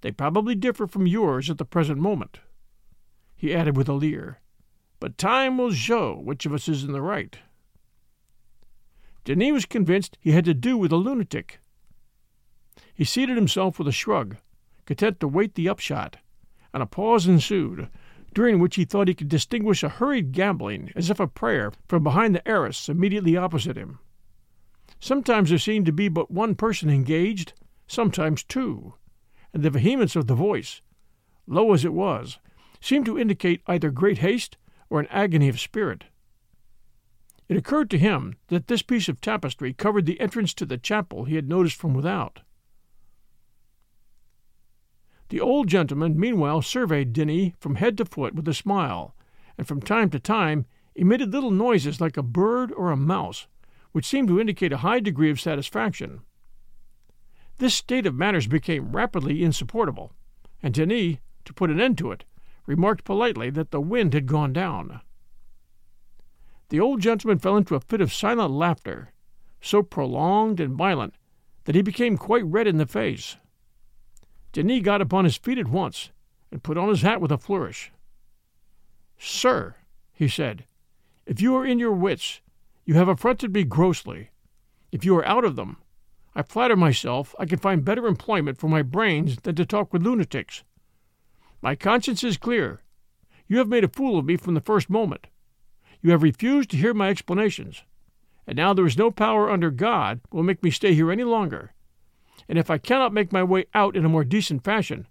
They 0.00 0.10
probably 0.10 0.56
differ 0.56 0.88
from 0.88 1.06
yours 1.06 1.48
at 1.48 1.58
the 1.58 1.64
present 1.64 2.00
moment. 2.00 2.40
He 3.36 3.54
added 3.54 3.76
with 3.76 3.88
a 3.88 3.92
leer, 3.92 4.40
But 4.98 5.18
time 5.18 5.56
will 5.56 5.72
show 5.72 6.14
which 6.16 6.46
of 6.46 6.52
us 6.52 6.68
is 6.68 6.82
in 6.82 6.90
the 6.90 7.00
right. 7.00 7.38
Denis 9.24 9.52
was 9.52 9.66
convinced 9.66 10.18
he 10.20 10.32
had 10.32 10.44
to 10.46 10.54
do 10.54 10.76
with 10.76 10.90
a 10.90 10.96
lunatic. 10.96 11.60
He 12.92 13.04
seated 13.04 13.36
himself 13.36 13.78
with 13.78 13.86
a 13.86 13.92
shrug, 13.92 14.36
content 14.84 15.20
to 15.20 15.28
wait 15.28 15.54
the 15.54 15.68
upshot, 15.68 16.16
and 16.74 16.82
a 16.82 16.86
pause 16.86 17.28
ensued, 17.28 17.88
during 18.34 18.58
which 18.58 18.74
he 18.74 18.84
thought 18.84 19.06
he 19.06 19.14
could 19.14 19.28
distinguish 19.28 19.84
a 19.84 19.88
hurried 19.88 20.32
gambling, 20.32 20.90
as 20.96 21.08
if 21.08 21.20
a 21.20 21.28
prayer, 21.28 21.72
from 21.86 22.02
behind 22.02 22.34
the 22.34 22.48
arras 22.48 22.88
immediately 22.88 23.36
opposite 23.36 23.76
him. 23.76 24.00
Sometimes 25.00 25.50
there 25.50 25.58
seemed 25.58 25.86
to 25.86 25.92
be 25.92 26.08
but 26.08 26.30
one 26.30 26.54
person 26.54 26.90
engaged, 26.90 27.52
sometimes 27.86 28.42
two, 28.42 28.94
and 29.54 29.62
the 29.62 29.70
vehemence 29.70 30.16
of 30.16 30.26
the 30.26 30.34
voice, 30.34 30.82
low 31.46 31.72
as 31.72 31.84
it 31.84 31.92
was, 31.92 32.38
seemed 32.80 33.06
to 33.06 33.18
indicate 33.18 33.62
either 33.66 33.90
great 33.90 34.18
haste 34.18 34.56
or 34.90 35.00
an 35.00 35.06
agony 35.10 35.48
of 35.48 35.60
spirit. 35.60 36.04
It 37.48 37.56
occurred 37.56 37.90
to 37.90 37.98
him 37.98 38.36
that 38.48 38.66
this 38.66 38.82
piece 38.82 39.08
of 39.08 39.20
tapestry 39.20 39.72
covered 39.72 40.04
the 40.04 40.20
entrance 40.20 40.52
to 40.54 40.66
the 40.66 40.76
chapel 40.76 41.24
he 41.24 41.36
had 41.36 41.48
noticed 41.48 41.76
from 41.76 41.94
without. 41.94 42.40
The 45.30 45.40
old 45.40 45.68
gentleman 45.68 46.18
meanwhile 46.18 46.62
surveyed 46.62 47.12
Denis 47.12 47.52
from 47.60 47.76
head 47.76 47.96
to 47.98 48.04
foot 48.04 48.34
with 48.34 48.48
a 48.48 48.54
smile, 48.54 49.14
and 49.56 49.66
from 49.66 49.80
time 49.80 50.10
to 50.10 50.18
time 50.18 50.66
emitted 50.94 51.32
little 51.32 51.50
noises 51.50 52.00
like 52.00 52.16
a 52.16 52.22
bird 52.22 52.72
or 52.72 52.90
a 52.90 52.96
mouse 52.96 53.46
which 53.98 54.06
seemed 54.06 54.28
to 54.28 54.38
indicate 54.38 54.72
a 54.72 54.76
high 54.76 55.00
degree 55.00 55.28
of 55.28 55.40
satisfaction. 55.40 56.20
This 57.56 57.74
state 57.74 58.06
of 58.06 58.14
matters 58.14 58.46
became 58.46 58.94
rapidly 58.94 59.42
insupportable, 59.42 60.12
and 60.62 60.72
Denis, 60.72 61.16
to 61.44 61.52
put 61.52 61.68
an 61.68 61.80
end 61.80 61.98
to 61.98 62.12
it, 62.12 62.24
remarked 62.64 63.02
politely 63.02 63.50
that 63.50 63.72
the 63.72 63.80
wind 63.80 64.14
had 64.14 64.26
gone 64.26 64.52
down. 64.52 65.00
The 66.68 66.78
old 66.78 67.00
gentleman 67.00 67.40
fell 67.40 67.56
into 67.56 67.74
a 67.74 67.80
fit 67.80 68.00
of 68.00 68.12
silent 68.12 68.52
laughter, 68.52 69.10
so 69.60 69.82
prolonged 69.82 70.60
and 70.60 70.76
violent 70.76 71.14
that 71.64 71.74
he 71.74 71.82
became 71.82 72.16
quite 72.16 72.44
red 72.44 72.68
in 72.68 72.76
the 72.76 72.86
face. 72.86 73.36
Denis 74.52 74.84
got 74.84 75.02
upon 75.02 75.24
his 75.24 75.38
feet 75.38 75.58
at 75.58 75.66
once 75.66 76.12
and 76.52 76.62
put 76.62 76.78
on 76.78 76.88
his 76.88 77.02
hat 77.02 77.20
with 77.20 77.32
a 77.32 77.36
flourish. 77.36 77.90
Sir, 79.18 79.74
he 80.12 80.28
said, 80.28 80.66
if 81.26 81.40
you 81.40 81.56
are 81.56 81.66
in 81.66 81.80
your 81.80 81.94
wits, 81.94 82.40
you 82.88 82.94
have 82.94 83.08
affronted 83.08 83.52
me 83.52 83.64
grossly. 83.64 84.30
If 84.90 85.04
you 85.04 85.14
are 85.18 85.26
out 85.26 85.44
of 85.44 85.56
them, 85.56 85.76
I 86.34 86.40
flatter 86.40 86.74
myself 86.74 87.34
I 87.38 87.44
can 87.44 87.58
find 87.58 87.84
better 87.84 88.06
employment 88.06 88.56
for 88.56 88.66
my 88.66 88.80
brains 88.80 89.36
than 89.42 89.56
to 89.56 89.66
talk 89.66 89.92
with 89.92 90.02
lunatics. 90.02 90.64
My 91.60 91.74
conscience 91.74 92.24
is 92.24 92.38
clear. 92.38 92.80
You 93.46 93.58
have 93.58 93.68
made 93.68 93.84
a 93.84 93.88
fool 93.88 94.18
of 94.18 94.24
me 94.24 94.38
from 94.38 94.54
the 94.54 94.62
first 94.62 94.88
moment. 94.88 95.26
You 96.00 96.12
have 96.12 96.22
refused 96.22 96.70
to 96.70 96.78
hear 96.78 96.94
my 96.94 97.10
explanations, 97.10 97.82
and 98.46 98.56
now 98.56 98.72
there 98.72 98.86
is 98.86 98.96
no 98.96 99.10
power 99.10 99.50
under 99.50 99.70
God 99.70 100.22
will 100.32 100.42
make 100.42 100.62
me 100.62 100.70
stay 100.70 100.94
here 100.94 101.12
any 101.12 101.24
longer. 101.24 101.74
And 102.48 102.58
if 102.58 102.70
I 102.70 102.78
cannot 102.78 103.12
make 103.12 103.34
my 103.34 103.42
way 103.42 103.66
out 103.74 103.96
in 103.96 104.06
a 104.06 104.08
more 104.08 104.24
decent 104.24 104.64
fashion, 104.64 105.06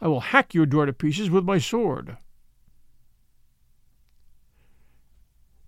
I 0.00 0.06
will 0.06 0.20
hack 0.20 0.54
your 0.54 0.64
door 0.64 0.86
to 0.86 0.92
pieces 0.92 1.28
with 1.28 1.42
my 1.42 1.58
sword. 1.58 2.18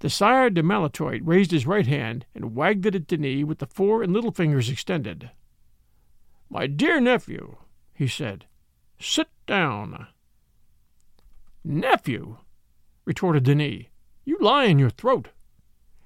The 0.01 0.11
Sire 0.11 0.49
de 0.51 0.63
Maletroit 0.63 1.23
raised 1.25 1.51
his 1.51 1.67
right 1.67 1.87
hand 1.87 2.25
and 2.35 2.55
wagged 2.55 2.87
it 2.87 2.95
at 2.95 3.07
Denis 3.09 3.45
with 3.45 3.59
the 3.59 3.67
fore 3.67 4.03
and 4.03 4.13
little 4.13 4.31
fingers 4.31 4.71
extended. 4.71 5.31
My 6.49 6.67
dear 6.67 7.01
nephew, 7.01 7.57
he 7.93 8.07
said, 8.07 8.47
sit 8.99 9.29
down. 9.47 10.07
Nephew, 11.65 12.39
retorted 13.05 13.43
Denis, 13.43 13.87
you 14.25 14.39
lie 14.41 14.65
in 14.65 14.79
your 14.79 14.91
throat. 14.91 15.29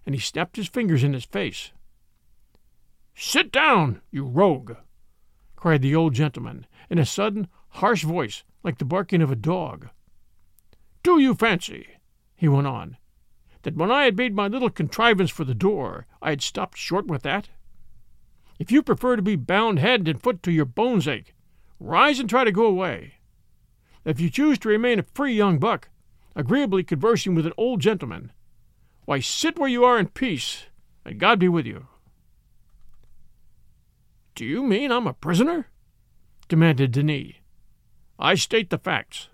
And 0.06 0.14
he 0.14 0.20
snapped 0.20 0.56
his 0.56 0.68
fingers 0.68 1.04
in 1.04 1.12
his 1.12 1.24
face. 1.24 1.70
Sit 3.14 3.52
down, 3.52 4.00
you 4.10 4.24
rogue, 4.24 4.76
cried 5.54 5.82
the 5.82 5.94
old 5.94 6.14
gentleman 6.14 6.66
in 6.88 6.98
a 6.98 7.06
sudden, 7.06 7.46
harsh 7.68 8.04
voice 8.04 8.42
like 8.62 8.78
the 8.78 8.84
barking 8.84 9.22
of 9.22 9.30
a 9.30 9.36
dog. 9.36 9.90
Do 11.02 11.18
you 11.18 11.34
fancy, 11.34 11.86
he 12.34 12.48
went 12.48 12.66
on, 12.66 12.96
that 13.62 13.76
when 13.76 13.90
I 13.90 14.04
had 14.04 14.16
made 14.16 14.34
my 14.34 14.48
little 14.48 14.70
contrivance 14.70 15.30
for 15.30 15.44
the 15.44 15.54
door, 15.54 16.06
I 16.20 16.30
had 16.30 16.42
stopped 16.42 16.78
short 16.78 17.06
with 17.06 17.22
that? 17.22 17.48
If 18.58 18.70
you 18.70 18.82
prefer 18.82 19.16
to 19.16 19.22
be 19.22 19.36
bound 19.36 19.78
hand 19.78 20.08
and 20.08 20.22
foot 20.22 20.42
to 20.44 20.52
your 20.52 20.64
bones 20.64 21.08
ache, 21.08 21.34
rise 21.80 22.20
and 22.20 22.28
try 22.28 22.44
to 22.44 22.52
go 22.52 22.66
away. 22.66 23.14
If 24.04 24.20
you 24.20 24.30
choose 24.30 24.58
to 24.60 24.68
remain 24.68 24.98
a 24.98 25.04
free 25.14 25.34
young 25.34 25.58
buck, 25.58 25.88
agreeably 26.34 26.82
conversing 26.82 27.34
with 27.34 27.46
an 27.46 27.52
old 27.56 27.80
gentleman, 27.80 28.32
why 29.04 29.20
sit 29.20 29.58
where 29.58 29.68
you 29.68 29.84
are 29.84 29.98
in 29.98 30.08
peace, 30.08 30.64
and 31.04 31.18
God 31.18 31.38
be 31.38 31.48
with 31.48 31.66
you. 31.66 31.86
Do 34.34 34.44
you 34.44 34.62
mean 34.62 34.90
I'm 34.90 35.06
a 35.06 35.12
prisoner? 35.12 35.68
demanded 36.48 36.92
Denis. 36.92 37.34
I 38.18 38.34
state 38.34 38.70
the 38.70 38.78
facts, 38.78 39.28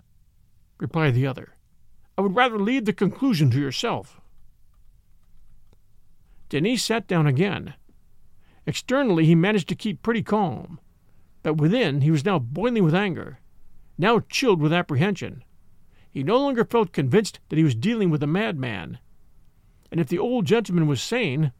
replied 0.77 1.13
the 1.13 1.27
other. 1.27 1.55
I 2.17 2.21
would 2.21 2.35
rather 2.35 2.59
leave 2.59 2.85
the 2.85 2.93
conclusion 2.93 3.49
to 3.51 3.59
yourself. 3.59 4.18
Denis 6.49 6.83
sat 6.83 7.07
down 7.07 7.27
again. 7.27 7.75
Externally, 8.65 9.25
he 9.25 9.35
managed 9.35 9.69
to 9.69 9.75
keep 9.75 10.01
pretty 10.01 10.23
calm, 10.23 10.79
but 11.43 11.55
within 11.55 12.01
he 12.01 12.11
was 12.11 12.25
now 12.25 12.39
boiling 12.39 12.83
with 12.83 12.95
anger, 12.95 13.39
now 13.97 14.19
chilled 14.29 14.59
with 14.61 14.73
apprehension. 14.73 15.43
He 16.11 16.23
no 16.23 16.37
longer 16.37 16.65
felt 16.65 16.91
convinced 16.91 17.39
that 17.49 17.57
he 17.57 17.63
was 17.63 17.75
dealing 17.75 18.09
with 18.09 18.23
a 18.23 18.27
madman, 18.27 18.99
And 19.91 19.99
if 19.99 20.07
the 20.07 20.19
old 20.19 20.45
gentleman 20.45 20.87
was 20.87 21.01
sane, 21.01 21.51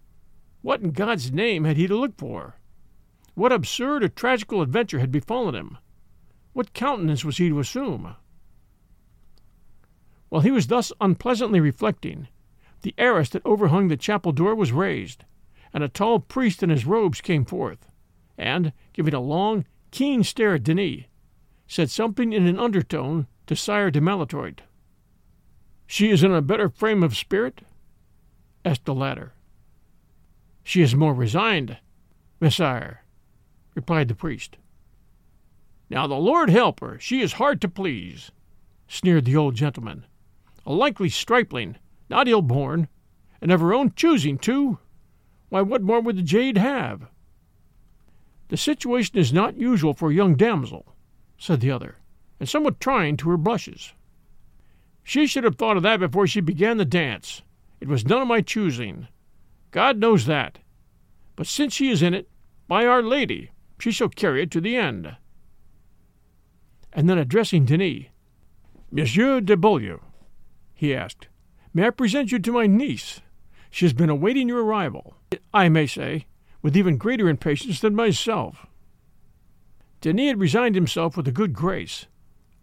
what 0.61 0.81
in 0.81 0.91
God's 0.91 1.31
name 1.31 1.63
had 1.63 1.77
he 1.77 1.87
to 1.87 1.95
look 1.95 2.17
for? 2.17 2.55
What 3.35 3.51
absurd 3.51 4.03
or 4.03 4.09
tragical 4.09 4.61
adventure 4.61 4.99
had 4.99 5.11
befallen 5.11 5.55
him? 5.55 5.77
What 6.53 6.73
countenance 6.73 7.23
was 7.23 7.37
he 7.37 7.49
to 7.49 7.59
assume? 7.59 8.15
While 10.29 10.41
he 10.41 10.51
was 10.51 10.67
thus 10.67 10.91
unpleasantly 10.99 11.59
reflecting, 11.59 12.27
the 12.81 12.95
arras 12.97 13.29
that 13.31 13.45
overhung 13.45 13.87
the 13.87 13.97
chapel 13.97 14.31
door 14.31 14.55
was 14.55 14.71
raised, 14.71 15.25
and 15.73 15.83
a 15.83 15.89
tall 15.89 16.19
priest 16.19 16.63
in 16.63 16.69
his 16.69 16.85
robes 16.85 17.21
came 17.21 17.45
forth, 17.45 17.87
and, 18.37 18.73
giving 18.93 19.13
a 19.13 19.19
long, 19.19 19.65
keen 19.91 20.23
stare 20.23 20.55
at 20.55 20.63
Denis, 20.63 21.05
said 21.67 21.89
something 21.89 22.33
in 22.33 22.47
an 22.47 22.59
undertone 22.59 23.27
to 23.47 23.55
Sire 23.55 23.91
de 23.91 24.01
Maletroit. 24.01 24.61
She 25.85 26.09
is 26.09 26.23
in 26.23 26.31
a 26.31 26.41
better 26.41 26.69
frame 26.69 27.03
of 27.03 27.17
spirit? 27.17 27.61
asked 28.63 28.85
the 28.85 28.93
latter. 28.93 29.33
She 30.63 30.81
is 30.81 30.95
more 30.95 31.13
resigned, 31.13 31.77
Messire, 32.39 32.99
replied 33.73 34.07
the 34.07 34.15
priest. 34.15 34.57
Now 35.89 36.05
the 36.05 36.15
Lord 36.15 36.49
help 36.49 36.79
her, 36.79 36.99
she 36.99 37.21
is 37.21 37.33
hard 37.33 37.59
to 37.61 37.67
please, 37.67 38.31
sneered 38.87 39.25
the 39.25 39.35
old 39.35 39.55
gentleman. 39.55 40.05
A 40.65 40.73
likely 40.73 41.09
stripling, 41.09 41.77
not 42.09 42.27
ill 42.27 42.41
born, 42.41 42.87
and 43.41 43.51
of 43.51 43.61
her 43.61 43.73
own 43.73 43.93
choosing, 43.95 44.37
too. 44.37 44.79
Why, 45.49 45.61
what 45.61 45.81
more 45.81 46.01
would 46.01 46.17
the 46.17 46.21
jade 46.21 46.57
have? 46.57 47.07
The 48.49 48.57
situation 48.57 49.17
is 49.17 49.31
not 49.31 49.57
usual 49.57 49.93
for 49.93 50.09
a 50.09 50.13
young 50.13 50.35
damsel, 50.35 50.95
said 51.37 51.61
the 51.61 51.71
other, 51.71 51.97
and 52.39 52.49
somewhat 52.49 52.79
trying 52.79 53.15
to 53.17 53.29
her 53.29 53.37
blushes. 53.37 53.93
She 55.03 55.25
should 55.25 55.43
have 55.43 55.55
thought 55.55 55.77
of 55.77 55.83
that 55.83 55.99
before 55.99 56.27
she 56.27 56.41
began 56.41 56.77
the 56.77 56.85
dance. 56.85 57.41
It 57.79 57.87
was 57.87 58.05
none 58.05 58.21
of 58.21 58.27
my 58.27 58.41
choosing. 58.41 59.07
God 59.71 59.97
knows 59.97 60.25
that. 60.25 60.59
But 61.35 61.47
since 61.47 61.73
she 61.73 61.89
is 61.89 62.01
in 62.01 62.13
it, 62.13 62.27
by 62.67 62.85
Our 62.85 63.01
Lady, 63.01 63.51
she 63.79 63.91
shall 63.91 64.09
carry 64.09 64.43
it 64.43 64.51
to 64.51 64.61
the 64.61 64.75
end. 64.75 65.15
And 66.91 67.09
then 67.09 67.17
addressing 67.17 67.65
Denis, 67.65 68.07
Monsieur 68.91 69.39
de 69.39 69.55
Beaulieu, 69.55 69.99
he 70.73 70.93
asked, 70.93 71.28
may 71.73 71.87
I 71.87 71.89
present 71.91 72.31
you 72.31 72.39
to 72.39 72.51
my 72.51 72.67
niece? 72.67 73.21
She 73.69 73.85
has 73.85 73.93
been 73.93 74.09
awaiting 74.09 74.47
your 74.47 74.63
arrival, 74.63 75.15
I 75.53 75.69
may 75.69 75.85
say, 75.87 76.25
with 76.61 76.75
even 76.75 76.97
greater 76.97 77.29
impatience 77.29 77.79
than 77.79 77.95
myself. 77.95 78.65
Denis 80.01 80.29
had 80.29 80.39
resigned 80.39 80.75
himself 80.75 81.17
with 81.17 81.27
a 81.27 81.31
good 81.31 81.53
grace. 81.53 82.05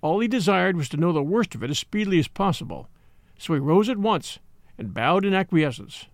All 0.01 0.21
he 0.21 0.29
desired 0.29 0.77
was 0.77 0.88
to 0.90 0.97
know 0.97 1.12
the 1.12 1.23
worst 1.23 1.55
of 1.55 1.62
it 1.62 1.71
as 1.71 1.79
speedily 1.79 2.19
as 2.19 2.29
possible, 2.29 2.88
so 3.38 3.55
he 3.55 3.61
rose 3.61 3.88
at 3.88 3.99
once 3.99 4.38
and 4.79 4.95
bowed 4.95 5.25
in 5.25 5.35
acquiescence. 5.35 6.07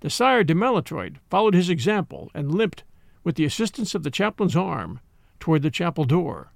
The 0.00 0.10
sire 0.10 0.44
de 0.44 0.54
Maletroit 0.54 1.16
followed 1.28 1.54
his 1.54 1.68
example 1.68 2.30
and 2.34 2.54
limped, 2.54 2.84
with 3.22 3.34
the 3.34 3.44
assistance 3.44 3.94
of 3.94 4.02
the 4.02 4.10
chaplain's 4.10 4.56
arm, 4.56 5.00
toward 5.38 5.62
the 5.62 5.70
chapel 5.70 6.04
door. 6.04 6.52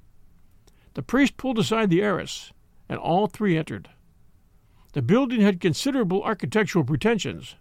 The 0.95 1.03
priest 1.03 1.37
pulled 1.37 1.59
aside 1.59 1.91
the 1.91 2.03
arras, 2.03 2.53
and 2.89 2.99
all 2.99 3.27
three 3.27 3.59
entered. 3.59 3.91
The 4.95 5.03
building 5.03 5.41
had 5.41 5.59
considerable 5.59 6.23
architectural 6.23 6.85
pretensions. 6.85 7.57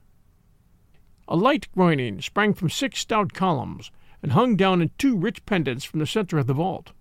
A 1.28 1.36
light 1.36 1.68
groining 1.72 2.22
sprang 2.22 2.54
from 2.54 2.70
six 2.70 3.00
stout 3.00 3.34
columns 3.34 3.90
and 4.22 4.34
hung 4.34 4.56
down 4.56 4.84
in 4.84 4.92
two 5.00 5.18
rich 5.18 5.44
pendants 5.48 5.84
from 5.84 6.00
the 6.00 6.06
center 6.06 6.38
of 6.38 6.46
the 6.46 6.54
vault. 6.54 6.92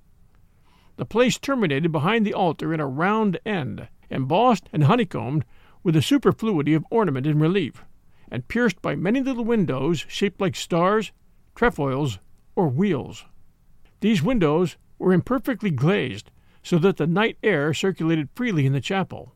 The 0.96 1.04
place 1.04 1.38
terminated 1.38 1.92
behind 1.92 2.24
the 2.24 2.32
altar 2.32 2.72
in 2.72 2.80
a 2.80 2.86
round 2.86 3.40
end, 3.44 3.88
embossed 4.08 4.70
and 4.72 4.84
honeycombed 4.84 5.44
with 5.82 5.96
a 5.96 6.02
superfluity 6.02 6.72
of 6.72 6.86
ornament 6.88 7.26
in 7.26 7.38
relief, 7.38 7.84
and 8.30 8.48
pierced 8.48 8.80
by 8.80 8.94
many 8.94 9.20
little 9.20 9.44
windows 9.44 10.06
shaped 10.08 10.40
like 10.40 10.56
stars, 10.56 11.12
trefoils, 11.54 12.20
or 12.56 12.68
wheels. 12.68 13.26
These 14.00 14.22
windows 14.22 14.78
were 14.98 15.12
imperfectly 15.12 15.70
glazed, 15.70 16.30
so 16.62 16.78
that 16.78 16.96
the 16.96 17.06
night 17.06 17.36
air 17.42 17.74
circulated 17.74 18.30
freely 18.34 18.64
in 18.64 18.72
the 18.72 18.80
chapel. 18.80 19.34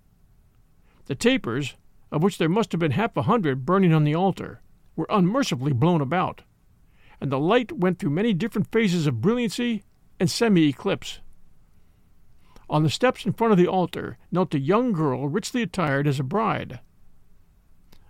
The 1.07 1.15
tapers, 1.15 1.77
of 2.11 2.23
which 2.23 2.39
there 2.39 2.49
must 2.49 2.73
have 2.73 2.81
been 2.81 2.93
half 2.93 3.17
a 3.17 3.23
hundred 3.23 3.65
burning 3.65 3.93
on 3.93 4.05
the 4.05 4.15
altar, 4.15 4.61
were 4.97 5.07
unmercifully 5.09 5.73
blown 5.73 6.01
about, 6.01 6.43
and 7.21 7.31
the 7.31 7.39
light 7.39 7.73
went 7.73 7.99
through 7.99 8.11
many 8.11 8.33
different 8.33 8.71
phases 8.73 9.07
of 9.07 9.21
brilliancy 9.21 9.85
and 10.19 10.31
semi 10.31 10.69
eclipse. 10.69 11.21
On 12.69 12.83
the 12.83 12.91
steps 12.91 13.25
in 13.25 13.33
front 13.33 13.53
of 13.53 13.59
the 13.59 13.69
altar 13.69 14.19
knelt 14.33 14.55
a 14.55 14.59
young 14.59 14.93
girl 14.93 15.29
richly 15.29 15.63
attired 15.63 16.09
as 16.09 16.19
a 16.19 16.25
bride. 16.25 16.81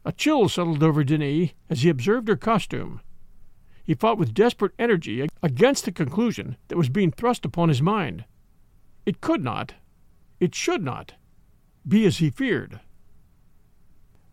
A 0.04 0.12
chill 0.12 0.48
settled 0.48 0.82
over 0.82 1.04
Denis 1.04 1.50
as 1.68 1.82
he 1.82 1.90
observed 1.90 2.28
her 2.28 2.36
costume. 2.36 3.00
He 3.84 3.94
fought 3.94 4.18
with 4.18 4.34
desperate 4.34 4.72
energy 4.78 5.26
against 5.42 5.84
the 5.84 5.92
conclusion 5.92 6.56
that 6.68 6.78
was 6.78 6.88
being 6.88 7.12
thrust 7.12 7.44
upon 7.44 7.68
his 7.68 7.82
mind. 7.82 8.24
It 9.04 9.20
could 9.20 9.44
not, 9.44 9.74
it 10.40 10.54
should 10.54 10.82
not, 10.82 11.14
be 11.86 12.06
as 12.06 12.18
he 12.18 12.30
feared. 12.30 12.80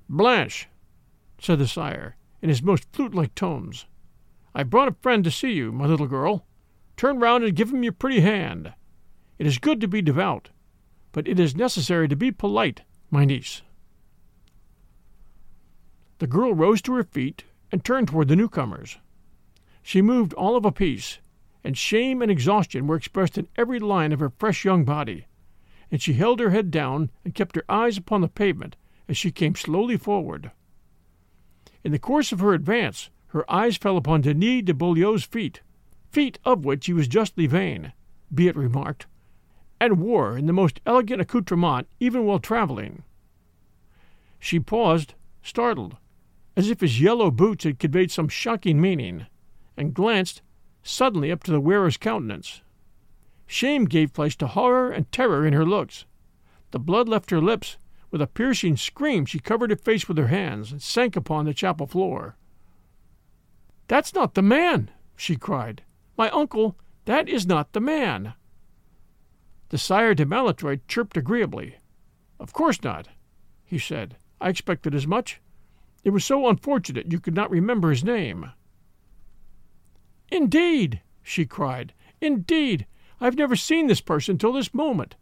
Blanche, 0.10 0.68
said 1.40 1.60
the 1.60 1.68
sire, 1.68 2.18
in 2.42 2.50
his 2.50 2.62
most 2.62 2.92
flute 2.92 3.16
like 3.16 3.34
tones, 3.36 3.86
I 4.56 4.64
brought 4.64 4.88
a 4.88 4.96
friend 5.02 5.24
to 5.24 5.32
see 5.32 5.54
you, 5.54 5.72
my 5.72 5.86
little 5.86 6.08
girl. 6.08 6.46
Turn 6.96 7.20
round 7.20 7.44
and 7.44 7.56
give 7.56 7.72
him 7.74 7.84
your 7.84 7.94
pretty 7.94 8.20
hand. 8.20 8.74
It 9.40 9.48
is 9.48 9.58
good 9.58 9.82
to 9.82 9.88
be 9.88 10.02
devout, 10.02 10.50
but 11.12 11.28
it 11.28 11.40
is 11.40 11.56
necessary 11.56 12.08
to 12.08 12.16
be 12.16 12.32
polite, 12.32 12.82
my 13.10 13.26
niece. 13.26 13.62
The 16.20 16.28
girl 16.28 16.54
rose 16.54 16.82
to 16.84 16.94
her 16.94 17.04
feet 17.04 17.46
and 17.72 17.84
turned 17.84 18.10
toward 18.10 18.28
the 18.28 18.36
newcomers. 18.36 19.00
She 19.82 20.02
moved 20.02 20.34
all 20.34 20.56
of 20.56 20.66
a 20.66 20.72
piece, 20.72 21.18
and 21.64 21.78
shame 21.78 22.22
and 22.22 22.30
exhaustion 22.30 22.86
were 22.86 22.96
expressed 22.96 23.38
in 23.38 23.48
every 23.56 23.80
line 23.80 24.12
of 24.12 24.20
her 24.20 24.30
fresh 24.30 24.64
young 24.64 24.86
body, 24.86 25.26
and 25.90 26.02
she 26.02 26.14
held 26.14 26.40
her 26.40 26.52
head 26.52 26.70
down 26.70 27.10
and 27.26 27.34
kept 27.34 27.56
her 27.56 27.66
eyes 27.68 27.98
upon 27.98 28.22
the 28.22 28.28
pavement 28.28 28.76
as 29.08 29.18
she 29.18 29.32
came 29.32 29.56
slowly 29.56 29.98
forward. 29.98 30.52
In 31.84 31.92
the 31.92 32.00
course 32.00 32.32
of 32.32 32.40
her 32.40 32.54
advance, 32.54 33.10
her 33.28 33.50
eyes 33.52 33.78
fell 33.78 33.98
upon 33.98 34.22
Denis 34.22 34.64
de 34.64 34.74
Beaulieu's 34.74 35.24
feet, 35.24 35.62
feet 36.12 36.40
of 36.46 36.66
which 36.66 36.86
he 36.86 36.94
was 36.94 37.08
justly 37.08 37.48
vain, 37.48 37.94
be 38.34 38.48
it 38.48 38.56
remarked, 38.56 39.08
and 39.80 40.00
wore 40.00 40.38
in 40.38 40.46
the 40.46 40.54
most 40.54 40.80
elegant 40.86 41.22
accoutrement 41.22 41.88
even 42.00 42.26
while 42.26 42.40
traveling. 42.40 43.04
She 44.40 44.60
paused, 44.60 45.16
startled, 45.42 45.98
as 46.56 46.70
if 46.70 46.82
his 46.82 47.02
yellow 47.02 47.32
boots 47.32 47.64
had 47.64 47.80
conveyed 47.80 48.12
some 48.12 48.30
shocking 48.30 48.80
meaning, 48.80 49.26
and 49.76 49.94
glanced 49.94 50.42
suddenly 50.84 51.32
up 51.32 51.44
to 51.44 51.52
the 51.52 51.60
wearer's 51.60 51.98
countenance. 51.98 52.62
Shame 53.48 53.86
gave 53.86 54.14
place 54.14 54.36
to 54.38 54.48
horror 54.48 54.92
and 54.92 55.12
terror 55.12 55.46
in 55.46 55.54
her 55.54 55.66
looks. 55.66 56.06
The 56.72 56.80
blood 56.80 57.08
left 57.10 57.32
her 57.32 57.42
lips. 57.42 57.78
With 58.14 58.22
a 58.22 58.28
piercing 58.28 58.78
scream, 58.78 59.26
she 59.26 59.40
covered 59.40 59.72
her 59.72 59.76
face 59.76 60.08
with 60.08 60.20
her 60.20 60.28
hands 60.28 60.72
and 60.72 60.80
sank 60.80 61.16
upon 61.16 61.46
the 61.46 61.54
chapel 61.54 61.88
floor. 61.88 62.38
That's 63.88 64.14
not 64.14 64.36
the 64.36 64.44
man, 64.44 64.92
she 65.16 65.36
cried. 65.36 65.82
My 66.16 66.30
uncle, 66.30 66.78
that 67.06 67.28
is 67.28 67.48
not 67.48 67.74
the 67.74 67.80
man. 67.80 68.36
The 69.70 69.80
sire 69.80 70.14
de 70.14 70.28
Maletroit 70.28 70.82
chirped 70.88 71.18
agreeably. 71.18 71.78
Of 72.40 72.54
course 72.54 72.84
not, 72.84 73.08
he 73.66 73.80
said. 73.80 74.16
I 74.40 74.50
expected 74.50 74.94
as 74.94 75.08
much. 75.08 75.42
It 76.04 76.12
was 76.12 76.24
so 76.24 76.48
unfortunate 76.48 77.12
you 77.12 77.20
could 77.20 77.34
not 77.34 77.50
remember 77.50 77.90
his 77.90 78.04
name. 78.04 78.52
Indeed, 80.30 81.02
she 81.24 81.48
cried. 81.48 81.96
Indeed, 82.22 82.86
I've 83.20 83.38
never 83.38 83.56
seen 83.56 83.88
this 83.88 84.02
person 84.02 84.38
till 84.38 84.54
this 84.54 84.72
moment. 84.72 85.16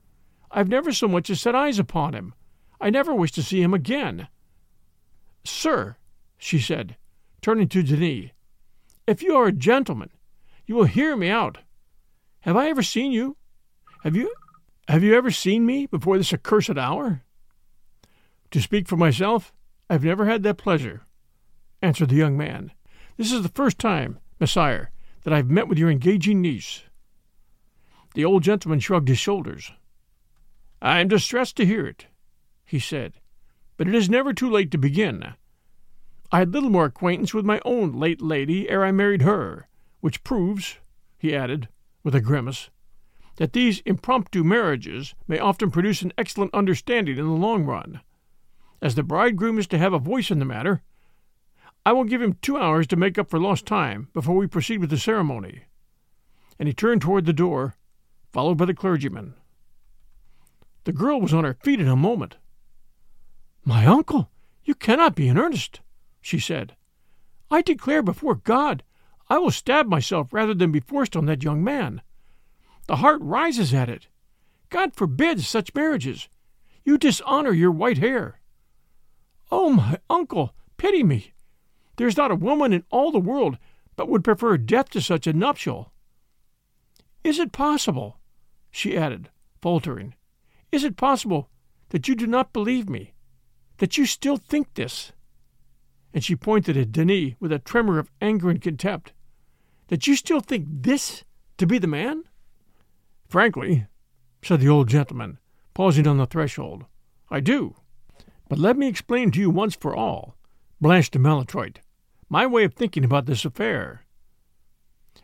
I've 0.51 0.67
never 0.67 0.91
so 0.91 1.07
much 1.07 1.29
as 1.29 1.39
set 1.39 1.55
eyes 1.55 1.79
upon 1.79 2.13
him. 2.13 2.33
I 2.81 2.89
never 2.89 3.13
wish 3.13 3.31
to 3.33 3.43
see 3.43 3.61
him 3.61 3.73
again. 3.73 4.27
Sir, 5.45 5.97
she 6.37 6.59
said, 6.59 6.97
turning 7.41 7.69
to 7.69 7.83
Denis, 7.83 8.31
if 9.05 9.21
you 9.21 9.35
are 9.35 9.47
a 9.47 9.51
gentleman, 9.51 10.09
you 10.65 10.75
will 10.75 10.85
hear 10.85 11.15
me 11.15 11.29
out. 11.29 11.59
Have 12.41 12.57
I 12.57 12.69
ever 12.69 12.81
seen 12.81 13.11
you? 13.11 13.37
Have 14.03 14.15
you 14.15 14.33
have 14.87 15.03
you 15.03 15.15
ever 15.15 15.29
seen 15.29 15.65
me 15.65 15.85
before 15.85 16.17
this 16.17 16.33
accursed 16.33 16.77
hour? 16.77 17.21
To 18.49 18.61
speak 18.61 18.87
for 18.87 18.97
myself, 18.97 19.53
I 19.89 19.93
have 19.93 20.03
never 20.03 20.25
had 20.25 20.43
that 20.43 20.57
pleasure, 20.57 21.03
answered 21.81 22.09
the 22.09 22.15
young 22.15 22.35
man. 22.35 22.71
This 23.15 23.31
is 23.31 23.43
the 23.43 23.49
first 23.49 23.77
time, 23.77 24.19
Messire, 24.39 24.89
that 25.23 25.33
I 25.33 25.37
have 25.37 25.49
met 25.49 25.67
with 25.67 25.77
your 25.77 25.91
engaging 25.91 26.41
niece. 26.41 26.83
The 28.15 28.25
old 28.25 28.43
gentleman 28.43 28.79
shrugged 28.79 29.07
his 29.07 29.19
shoulders. 29.19 29.71
I 30.81 30.99
am 30.99 31.07
distressed 31.07 31.55
to 31.57 31.65
hear 31.65 31.85
it, 31.85 32.07
he 32.71 32.79
said, 32.79 33.19
but 33.75 33.85
it 33.85 33.93
is 33.93 34.09
never 34.09 34.31
too 34.31 34.49
late 34.49 34.71
to 34.71 34.77
begin. 34.77 35.33
I 36.31 36.39
had 36.39 36.53
little 36.53 36.69
more 36.69 36.85
acquaintance 36.85 37.33
with 37.33 37.43
my 37.43 37.59
own 37.65 37.91
late 37.91 38.21
lady 38.21 38.69
ere 38.69 38.85
I 38.85 38.93
married 38.93 39.23
her, 39.23 39.67
which 39.99 40.23
proves, 40.23 40.77
he 41.17 41.35
added, 41.35 41.67
with 42.01 42.15
a 42.15 42.21
grimace, 42.21 42.69
that 43.35 43.51
these 43.51 43.81
impromptu 43.81 44.45
marriages 44.45 45.13
may 45.27 45.37
often 45.37 45.69
produce 45.69 46.01
an 46.01 46.13
excellent 46.17 46.53
understanding 46.53 47.17
in 47.17 47.25
the 47.25 47.31
long 47.31 47.65
run. 47.65 47.99
as 48.81 48.95
the 48.95 49.03
bridegroom 49.03 49.59
is 49.59 49.67
to 49.67 49.77
have 49.77 49.93
a 49.93 49.99
voice 49.99 50.31
in 50.31 50.39
the 50.39 50.45
matter, 50.45 50.81
I 51.85 51.91
will 51.91 52.03
give 52.03 52.21
him 52.21 52.37
two 52.41 52.57
hours 52.57 52.87
to 52.87 52.95
make 52.95 53.17
up 53.17 53.29
for 53.29 53.39
lost 53.39 53.65
time 53.65 54.07
before 54.13 54.35
we 54.35 54.47
proceed 54.47 54.79
with 54.79 54.89
the 54.89 54.97
ceremony. 54.97 55.63
And 56.57 56.67
he 56.67 56.73
turned 56.73 57.01
toward 57.01 57.25
the 57.25 57.33
door, 57.33 57.75
followed 58.31 58.57
by 58.57 58.65
the 58.65 58.73
clergyman. 58.73 59.33
The 60.83 60.93
girl 60.93 61.19
was 61.19 61.33
on 61.33 61.43
her 61.43 61.57
feet 61.63 61.79
in 61.79 61.87
a 61.87 61.95
moment. 61.95 62.37
My 63.63 63.85
uncle, 63.85 64.29
you 64.63 64.73
cannot 64.75 65.15
be 65.15 65.27
in 65.27 65.37
earnest, 65.37 65.81
she 66.21 66.39
said. 66.39 66.75
I 67.49 67.61
declare 67.61 68.01
before 68.01 68.35
God, 68.35 68.83
I 69.29 69.37
will 69.37 69.51
stab 69.51 69.87
myself 69.87 70.33
rather 70.33 70.53
than 70.53 70.71
be 70.71 70.79
forced 70.79 71.15
on 71.15 71.25
that 71.25 71.43
young 71.43 71.63
man. 71.63 72.01
The 72.87 72.97
heart 72.97 73.21
rises 73.21 73.73
at 73.73 73.89
it. 73.89 74.07
God 74.69 74.95
forbids 74.95 75.47
such 75.47 75.75
marriages. 75.75 76.27
You 76.83 76.97
dishonor 76.97 77.51
your 77.51 77.71
white 77.71 77.97
hair. 77.99 78.39
Oh, 79.51 79.69
my 79.69 79.99
uncle, 80.09 80.55
pity 80.77 81.03
me. 81.03 81.33
There's 81.97 82.17
not 82.17 82.31
a 82.31 82.35
woman 82.35 82.73
in 82.73 82.83
all 82.89 83.11
the 83.11 83.19
world 83.19 83.57
but 83.95 84.09
would 84.09 84.23
prefer 84.23 84.57
death 84.57 84.89
to 84.89 85.01
such 85.01 85.27
a 85.27 85.33
nuptial. 85.33 85.91
Is 87.23 87.37
it 87.37 87.51
possible, 87.51 88.17
she 88.71 88.97
added, 88.97 89.29
faltering, 89.61 90.15
is 90.71 90.83
it 90.83 90.97
possible 90.97 91.49
that 91.89 92.07
you 92.07 92.15
do 92.15 92.25
not 92.25 92.53
believe 92.53 92.89
me, 92.89 93.13
that 93.81 93.97
you 93.97 94.05
still 94.05 94.37
think 94.37 94.75
this? 94.75 95.11
And 96.13 96.23
she 96.23 96.35
pointed 96.35 96.77
at 96.77 96.91
Denis 96.91 97.33
with 97.39 97.51
a 97.51 97.57
tremor 97.57 97.97
of 97.97 98.11
anger 98.21 98.51
and 98.51 98.61
contempt. 98.61 99.11
That 99.87 100.05
you 100.05 100.15
still 100.15 100.39
think 100.39 100.67
this 100.69 101.23
to 101.57 101.65
be 101.65 101.79
the 101.79 101.87
man? 101.87 102.25
Frankly, 103.27 103.87
said 104.43 104.59
the 104.59 104.69
old 104.69 104.87
gentleman, 104.87 105.39
pausing 105.73 106.05
on 106.05 106.17
the 106.17 106.27
threshold, 106.27 106.85
I 107.31 107.39
do. 107.39 107.75
But 108.47 108.59
let 108.59 108.77
me 108.77 108.87
explain 108.87 109.31
to 109.31 109.39
you 109.39 109.49
once 109.49 109.75
for 109.75 109.95
all, 109.95 110.35
Blanche 110.79 111.09
de 111.09 111.17
Malétroit, 111.17 111.77
my 112.29 112.45
way 112.45 112.65
of 112.65 112.75
thinking 112.75 113.03
about 113.03 113.25
this 113.25 113.45
affair. 113.45 114.00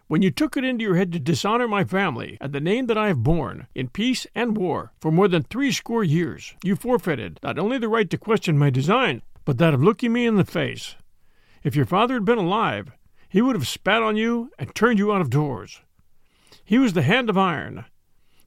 When 0.08 0.22
you 0.22 0.32
took 0.32 0.56
it 0.56 0.64
into 0.64 0.84
your 0.84 0.96
head 0.96 1.12
to 1.12 1.20
dishonor 1.20 1.68
my 1.68 1.84
family 1.84 2.38
and 2.40 2.54
the 2.54 2.62
name 2.62 2.88
that 2.88 2.98
I 2.98 3.08
have 3.08 3.24
borne, 3.24 3.68
in 3.76 3.90
peace 3.90 4.26
and 4.34 4.56
war, 4.56 4.94
for 5.02 5.12
more 5.12 5.28
than 5.28 5.44
threescore 5.44 6.04
years, 6.06 6.56
you 6.64 6.78
forfeited 6.78 7.42
not 7.44 7.60
only 7.60 7.78
the 7.78 7.90
right 7.90 8.10
to 8.12 8.18
question 8.18 8.58
my 8.58 8.70
design, 8.70 9.22
but 9.44 9.58
that 9.58 9.74
of 9.74 9.84
looking 9.84 10.14
me 10.14 10.26
in 10.26 10.38
the 10.38 10.46
face. 10.46 10.96
If 11.62 11.76
your 11.76 11.86
father 11.86 12.14
had 12.14 12.24
been 12.24 12.38
alive, 12.38 12.94
he 13.28 13.42
would 13.42 13.58
have 13.58 13.68
spat 13.68 14.02
on 14.02 14.16
you 14.16 14.50
and 14.58 14.74
turned 14.74 14.98
you 14.98 15.12
out 15.12 15.20
of 15.20 15.30
doors. 15.30 15.82
He 16.64 16.80
was 16.80 16.94
the 16.94 17.02
hand 17.02 17.30
of 17.30 17.38
iron. 17.38 17.84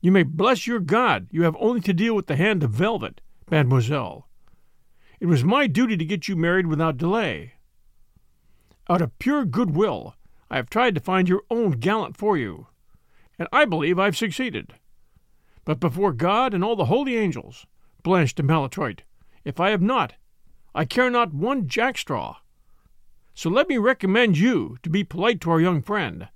You 0.01 0.13
may 0.13 0.23
bless 0.23 0.67
your 0.67 0.81
God 0.81 1.29
you 1.31 1.43
have 1.43 1.57
only 1.61 1.83
to 1.83 1.93
deal 1.93 2.15
with 2.15 2.27
the 2.27 2.37
hand 2.37 2.63
of 2.63 2.71
velvet, 2.71 3.21
mademoiselle. 3.51 4.27
It 5.21 5.27
was 5.27 5.45
my 5.45 5.67
duty 5.67 5.99
to 5.99 6.07
get 6.07 6.27
you 6.27 6.37
married 6.37 6.69
without 6.69 6.97
delay. 6.97 7.53
Out 8.89 9.03
of 9.03 9.19
pure 9.19 9.45
good 9.45 9.75
will, 9.75 10.15
I 10.51 10.57
have 10.57 10.69
tried 10.69 10.95
to 10.97 11.01
find 11.01 11.29
your 11.29 11.43
own 11.51 11.73
gallant 11.73 12.17
for 12.17 12.37
you, 12.37 12.67
and 13.39 13.49
I 13.53 13.65
believe 13.65 13.99
I've 13.99 14.17
succeeded. 14.17 14.75
But 15.65 15.79
before 15.79 16.13
God 16.13 16.55
and 16.55 16.65
all 16.65 16.77
the 16.77 16.87
holy 16.87 17.17
angels, 17.17 17.67
Blanche 18.03 18.35
de 18.35 18.43
Malétroit, 18.43 19.01
if 19.45 19.61
I 19.61 19.71
have 19.71 19.83
not, 19.83 20.15
I 20.75 20.85
care 20.85 21.11
not 21.11 21.33
one 21.33 21.69
jackstraw. 21.69 22.37
So 23.35 23.49
let 23.49 23.69
me 23.69 23.79
recommend 23.79 24.39
you 24.39 24.77
to 24.83 24.91
be 24.91 25.05
polite 25.05 25.41
to 25.43 25.51
our 25.51 25.61
young 25.61 25.83
friend, 25.83 26.29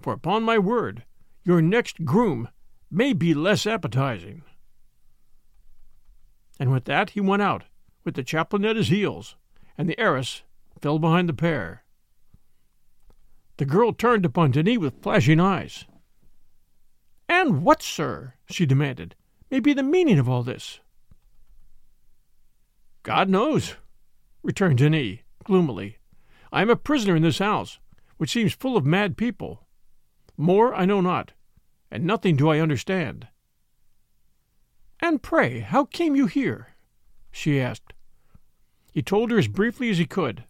for 0.00 0.12
upon 0.12 0.42
my 0.42 0.58
word, 0.58 1.04
your 1.42 1.62
next 1.62 2.04
groom 2.04 2.48
may 2.90 3.12
be 3.12 3.32
less 3.32 3.66
appetizing. 3.66 4.42
And 6.60 6.70
with 6.70 6.84
that 6.84 7.10
he 7.10 7.20
went 7.20 7.42
out, 7.42 7.64
with 8.04 8.14
the 8.14 8.22
chaplain 8.22 8.64
at 8.64 8.76
his 8.76 8.88
heels, 8.88 9.36
and 9.78 9.88
the 9.88 9.98
arras 9.98 10.42
fell 10.80 10.98
behind 10.98 11.28
the 11.28 11.34
pair. 11.34 11.81
The 13.58 13.64
girl 13.64 13.92
turned 13.92 14.24
upon 14.24 14.50
Denis 14.50 14.78
with 14.78 15.02
flashing 15.02 15.40
eyes. 15.40 15.84
And 17.28 17.64
what, 17.64 17.82
sir, 17.82 18.34
she 18.50 18.66
demanded, 18.66 19.14
may 19.50 19.60
be 19.60 19.72
the 19.72 19.82
meaning 19.82 20.18
of 20.18 20.28
all 20.28 20.42
this? 20.42 20.80
God 23.02 23.28
knows, 23.28 23.76
returned 24.42 24.78
Denis, 24.78 25.20
gloomily. 25.44 25.98
I 26.52 26.62
am 26.62 26.70
a 26.70 26.76
prisoner 26.76 27.16
in 27.16 27.22
this 27.22 27.38
house, 27.38 27.78
which 28.18 28.30
seems 28.30 28.52
full 28.52 28.76
of 28.76 28.84
mad 28.84 29.16
people. 29.16 29.66
More 30.36 30.74
I 30.74 30.84
know 30.84 31.00
not, 31.00 31.32
and 31.90 32.04
nothing 32.04 32.36
do 32.36 32.48
I 32.48 32.60
understand. 32.60 33.28
And 35.00 35.22
pray, 35.22 35.60
how 35.60 35.84
came 35.84 36.14
you 36.14 36.26
here? 36.26 36.74
she 37.30 37.60
asked. 37.60 37.92
He 38.92 39.02
told 39.02 39.30
her 39.30 39.38
as 39.38 39.48
briefly 39.48 39.90
as 39.90 39.98
he 39.98 40.06
could. 40.06 40.44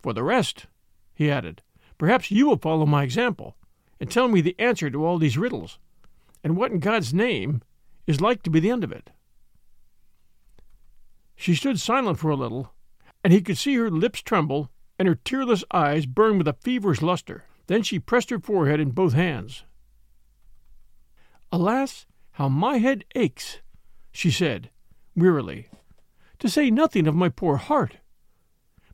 For 0.00 0.12
the 0.12 0.22
rest, 0.22 0.66
he 1.14 1.30
added, 1.30 1.62
perhaps 1.98 2.30
you 2.30 2.46
will 2.46 2.58
follow 2.58 2.86
my 2.86 3.02
example 3.02 3.56
and 4.00 4.10
tell 4.10 4.28
me 4.28 4.40
the 4.40 4.56
answer 4.58 4.90
to 4.90 5.04
all 5.04 5.18
these 5.18 5.38
riddles, 5.38 5.78
and 6.42 6.56
what 6.56 6.72
in 6.72 6.78
God's 6.80 7.14
name 7.14 7.62
is 8.06 8.20
like 8.20 8.42
to 8.42 8.50
be 8.50 8.60
the 8.60 8.70
end 8.70 8.84
of 8.84 8.92
it. 8.92 9.10
She 11.36 11.54
stood 11.54 11.80
silent 11.80 12.18
for 12.18 12.30
a 12.30 12.36
little, 12.36 12.72
and 13.22 13.32
he 13.32 13.40
could 13.40 13.58
see 13.58 13.74
her 13.74 13.90
lips 13.90 14.20
tremble 14.20 14.70
and 14.98 15.08
her 15.08 15.14
tearless 15.14 15.64
eyes 15.72 16.06
burn 16.06 16.38
with 16.38 16.48
a 16.48 16.52
feverish 16.52 17.02
luster. 17.02 17.44
Then 17.66 17.82
she 17.82 17.98
pressed 17.98 18.30
her 18.30 18.38
forehead 18.38 18.80
in 18.80 18.90
both 18.90 19.14
hands. 19.14 19.64
Alas, 21.50 22.06
how 22.32 22.48
my 22.48 22.78
head 22.78 23.04
aches, 23.14 23.60
she 24.12 24.30
said, 24.30 24.70
wearily, 25.16 25.68
to 26.38 26.48
say 26.48 26.70
nothing 26.70 27.06
of 27.06 27.14
my 27.14 27.28
poor 27.28 27.56
heart. 27.56 27.98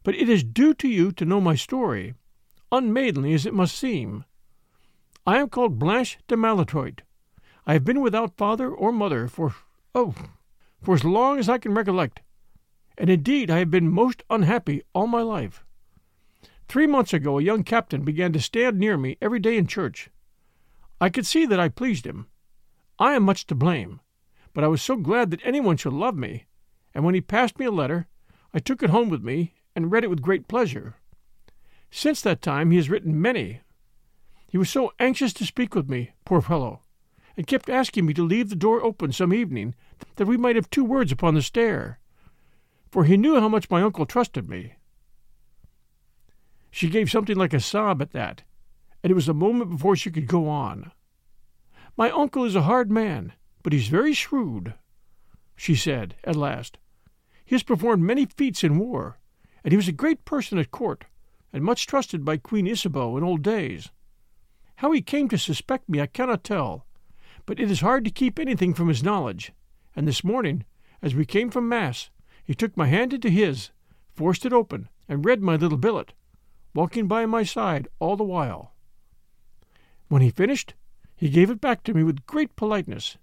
But 0.02 0.14
it 0.14 0.28
is 0.28 0.44
due 0.44 0.74
to 0.74 0.88
you 0.88 1.12
to 1.12 1.24
know 1.24 1.40
my 1.40 1.54
story, 1.54 2.14
unmaidenly 2.72 3.34
as 3.34 3.46
it 3.46 3.54
must 3.54 3.76
seem. 3.76 4.24
I 5.26 5.38
am 5.38 5.48
called 5.48 5.78
Blanche 5.78 6.18
de 6.28 6.36
Malétroit. 6.36 7.00
I 7.66 7.74
have 7.74 7.84
been 7.84 8.00
without 8.00 8.36
father 8.36 8.70
or 8.70 8.90
mother 8.92 9.28
for, 9.28 9.54
oh, 9.94 10.14
for 10.80 10.94
as 10.94 11.04
long 11.04 11.38
as 11.38 11.48
I 11.48 11.58
can 11.58 11.74
recollect, 11.74 12.20
and 12.96 13.10
indeed 13.10 13.50
I 13.50 13.58
have 13.58 13.70
been 13.70 13.90
most 13.90 14.22
unhappy 14.30 14.82
all 14.94 15.06
my 15.06 15.22
life. 15.22 15.64
Three 16.68 16.86
months 16.86 17.12
ago 17.12 17.38
a 17.38 17.42
young 17.42 17.64
captain 17.64 18.02
began 18.02 18.32
to 18.32 18.40
stand 18.40 18.78
near 18.78 18.96
me 18.96 19.18
every 19.20 19.40
day 19.40 19.56
in 19.56 19.66
church. 19.66 20.10
I 21.00 21.08
could 21.08 21.26
see 21.26 21.46
that 21.46 21.60
I 21.60 21.68
pleased 21.68 22.06
him. 22.06 22.28
I 22.98 23.14
am 23.14 23.24
much 23.24 23.46
to 23.46 23.54
blame, 23.54 24.00
but 24.54 24.64
I 24.64 24.68
was 24.68 24.82
so 24.82 24.96
glad 24.96 25.30
that 25.30 25.44
anyone 25.44 25.76
should 25.76 25.92
love 25.92 26.16
me, 26.16 26.46
and 26.94 27.04
when 27.04 27.14
he 27.14 27.20
passed 27.20 27.58
me 27.58 27.66
a 27.66 27.70
letter, 27.70 28.06
I 28.52 28.58
took 28.58 28.82
it 28.82 28.90
home 28.90 29.08
with 29.08 29.22
me 29.22 29.54
and 29.74 29.90
read 29.90 30.04
it 30.04 30.10
with 30.10 30.22
great 30.22 30.48
pleasure. 30.48 30.96
Since 31.90 32.20
that 32.22 32.42
time 32.42 32.70
he 32.70 32.76
has 32.76 32.88
written 32.88 33.20
many. 33.20 33.60
He 34.48 34.58
was 34.58 34.70
so 34.70 34.92
anxious 34.98 35.32
to 35.34 35.46
speak 35.46 35.74
with 35.74 35.88
me, 35.88 36.12
poor 36.24 36.40
fellow, 36.40 36.82
and 37.36 37.46
kept 37.46 37.68
asking 37.68 38.06
me 38.06 38.14
to 38.14 38.24
leave 38.24 38.48
the 38.48 38.56
door 38.56 38.82
open 38.82 39.12
some 39.12 39.32
evening 39.32 39.74
that 40.16 40.26
we 40.26 40.36
might 40.36 40.56
have 40.56 40.70
two 40.70 40.84
words 40.84 41.12
upon 41.12 41.34
the 41.34 41.42
stair, 41.42 41.98
for 42.90 43.04
he 43.04 43.16
knew 43.16 43.38
how 43.38 43.48
much 43.48 43.70
my 43.70 43.82
uncle 43.82 44.06
trusted 44.06 44.48
me. 44.48 44.74
She 46.70 46.88
gave 46.88 47.10
something 47.10 47.36
like 47.36 47.52
a 47.52 47.60
sob 47.60 48.00
at 48.00 48.12
that, 48.12 48.42
and 49.02 49.10
it 49.10 49.14
was 49.14 49.28
a 49.28 49.34
moment 49.34 49.70
before 49.70 49.96
she 49.96 50.10
could 50.10 50.26
go 50.26 50.48
on. 50.48 50.92
My 51.96 52.10
uncle 52.10 52.44
is 52.44 52.54
a 52.54 52.62
hard 52.62 52.90
man, 52.90 53.32
but 53.62 53.72
he's 53.72 53.88
very 53.88 54.12
shrewd, 54.12 54.74
she 55.56 55.74
said 55.74 56.16
at 56.24 56.36
last. 56.36 56.78
He 57.44 57.54
has 57.54 57.62
performed 57.62 58.02
many 58.02 58.26
feats 58.26 58.62
in 58.62 58.78
war, 58.78 59.18
and 59.64 59.72
he 59.72 59.76
was 59.76 59.88
a 59.88 59.92
great 59.92 60.24
person 60.24 60.58
at 60.58 60.70
court, 60.70 61.04
and 61.52 61.64
much 61.64 61.86
trusted 61.86 62.24
by 62.24 62.36
Queen 62.36 62.66
Isabeau 62.66 63.16
in 63.16 63.24
old 63.24 63.42
days. 63.42 63.90
How 64.76 64.92
he 64.92 65.02
came 65.02 65.28
to 65.28 65.38
suspect 65.38 65.88
me 65.88 66.00
I 66.00 66.06
cannot 66.06 66.44
tell, 66.44 66.86
but 67.46 67.60
it 67.60 67.70
is 67.70 67.80
hard 67.80 68.04
to 68.04 68.10
keep 68.10 68.38
anything 68.38 68.74
from 68.74 68.88
his 68.88 69.02
knowledge, 69.02 69.52
and 69.94 70.06
this 70.06 70.24
morning, 70.24 70.64
as 71.02 71.14
we 71.14 71.24
came 71.24 71.50
from 71.50 71.68
Mass, 71.68 72.10
he 72.44 72.54
took 72.54 72.76
my 72.76 72.86
hand 72.86 73.12
into 73.12 73.30
his, 73.30 73.70
forced 74.14 74.46
it 74.46 74.52
open, 74.52 74.88
and 75.08 75.24
read 75.24 75.42
my 75.42 75.56
little 75.56 75.78
billet, 75.78 76.12
walking 76.74 77.06
by 77.06 77.26
my 77.26 77.42
side 77.42 77.88
all 77.98 78.16
the 78.16 78.24
while. 78.24 78.74
When 80.08 80.22
he 80.22 80.30
finished, 80.30 80.74
he 81.16 81.28
gave 81.28 81.50
it 81.50 81.60
back 81.60 81.82
to 81.84 81.94
me 81.94 82.02
with 82.02 82.26
great 82.26 82.56
politeness. 82.56 83.18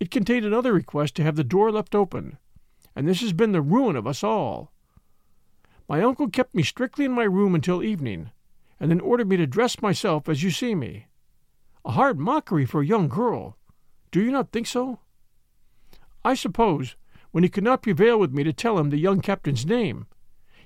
It 0.00 0.10
contained 0.10 0.44
another 0.44 0.72
request 0.72 1.14
to 1.16 1.22
have 1.22 1.36
the 1.36 1.44
door 1.44 1.70
left 1.70 1.94
open, 1.94 2.38
and 2.96 3.06
this 3.06 3.20
has 3.20 3.32
been 3.32 3.52
the 3.52 3.62
ruin 3.62 3.96
of 3.96 4.06
us 4.06 4.24
all. 4.24 4.72
My 5.90 6.02
uncle 6.02 6.30
kept 6.30 6.54
me 6.54 6.62
strictly 6.62 7.04
in 7.04 7.10
my 7.10 7.24
room 7.24 7.52
until 7.52 7.82
evening, 7.82 8.30
and 8.78 8.92
then 8.92 9.00
ordered 9.00 9.28
me 9.28 9.36
to 9.38 9.46
dress 9.48 9.82
myself 9.82 10.28
as 10.28 10.40
you 10.40 10.52
see 10.52 10.76
me. 10.76 11.08
A 11.84 11.90
hard 11.90 12.16
mockery 12.16 12.64
for 12.64 12.80
a 12.80 12.86
young 12.86 13.08
girl. 13.08 13.56
Do 14.12 14.22
you 14.22 14.30
not 14.30 14.52
think 14.52 14.68
so? 14.68 15.00
I 16.24 16.34
suppose, 16.34 16.94
when 17.32 17.42
he 17.42 17.50
could 17.50 17.64
not 17.64 17.82
prevail 17.82 18.20
with 18.20 18.30
me 18.30 18.44
to 18.44 18.52
tell 18.52 18.78
him 18.78 18.90
the 18.90 18.98
young 18.98 19.20
captain's 19.20 19.66
name, 19.66 20.06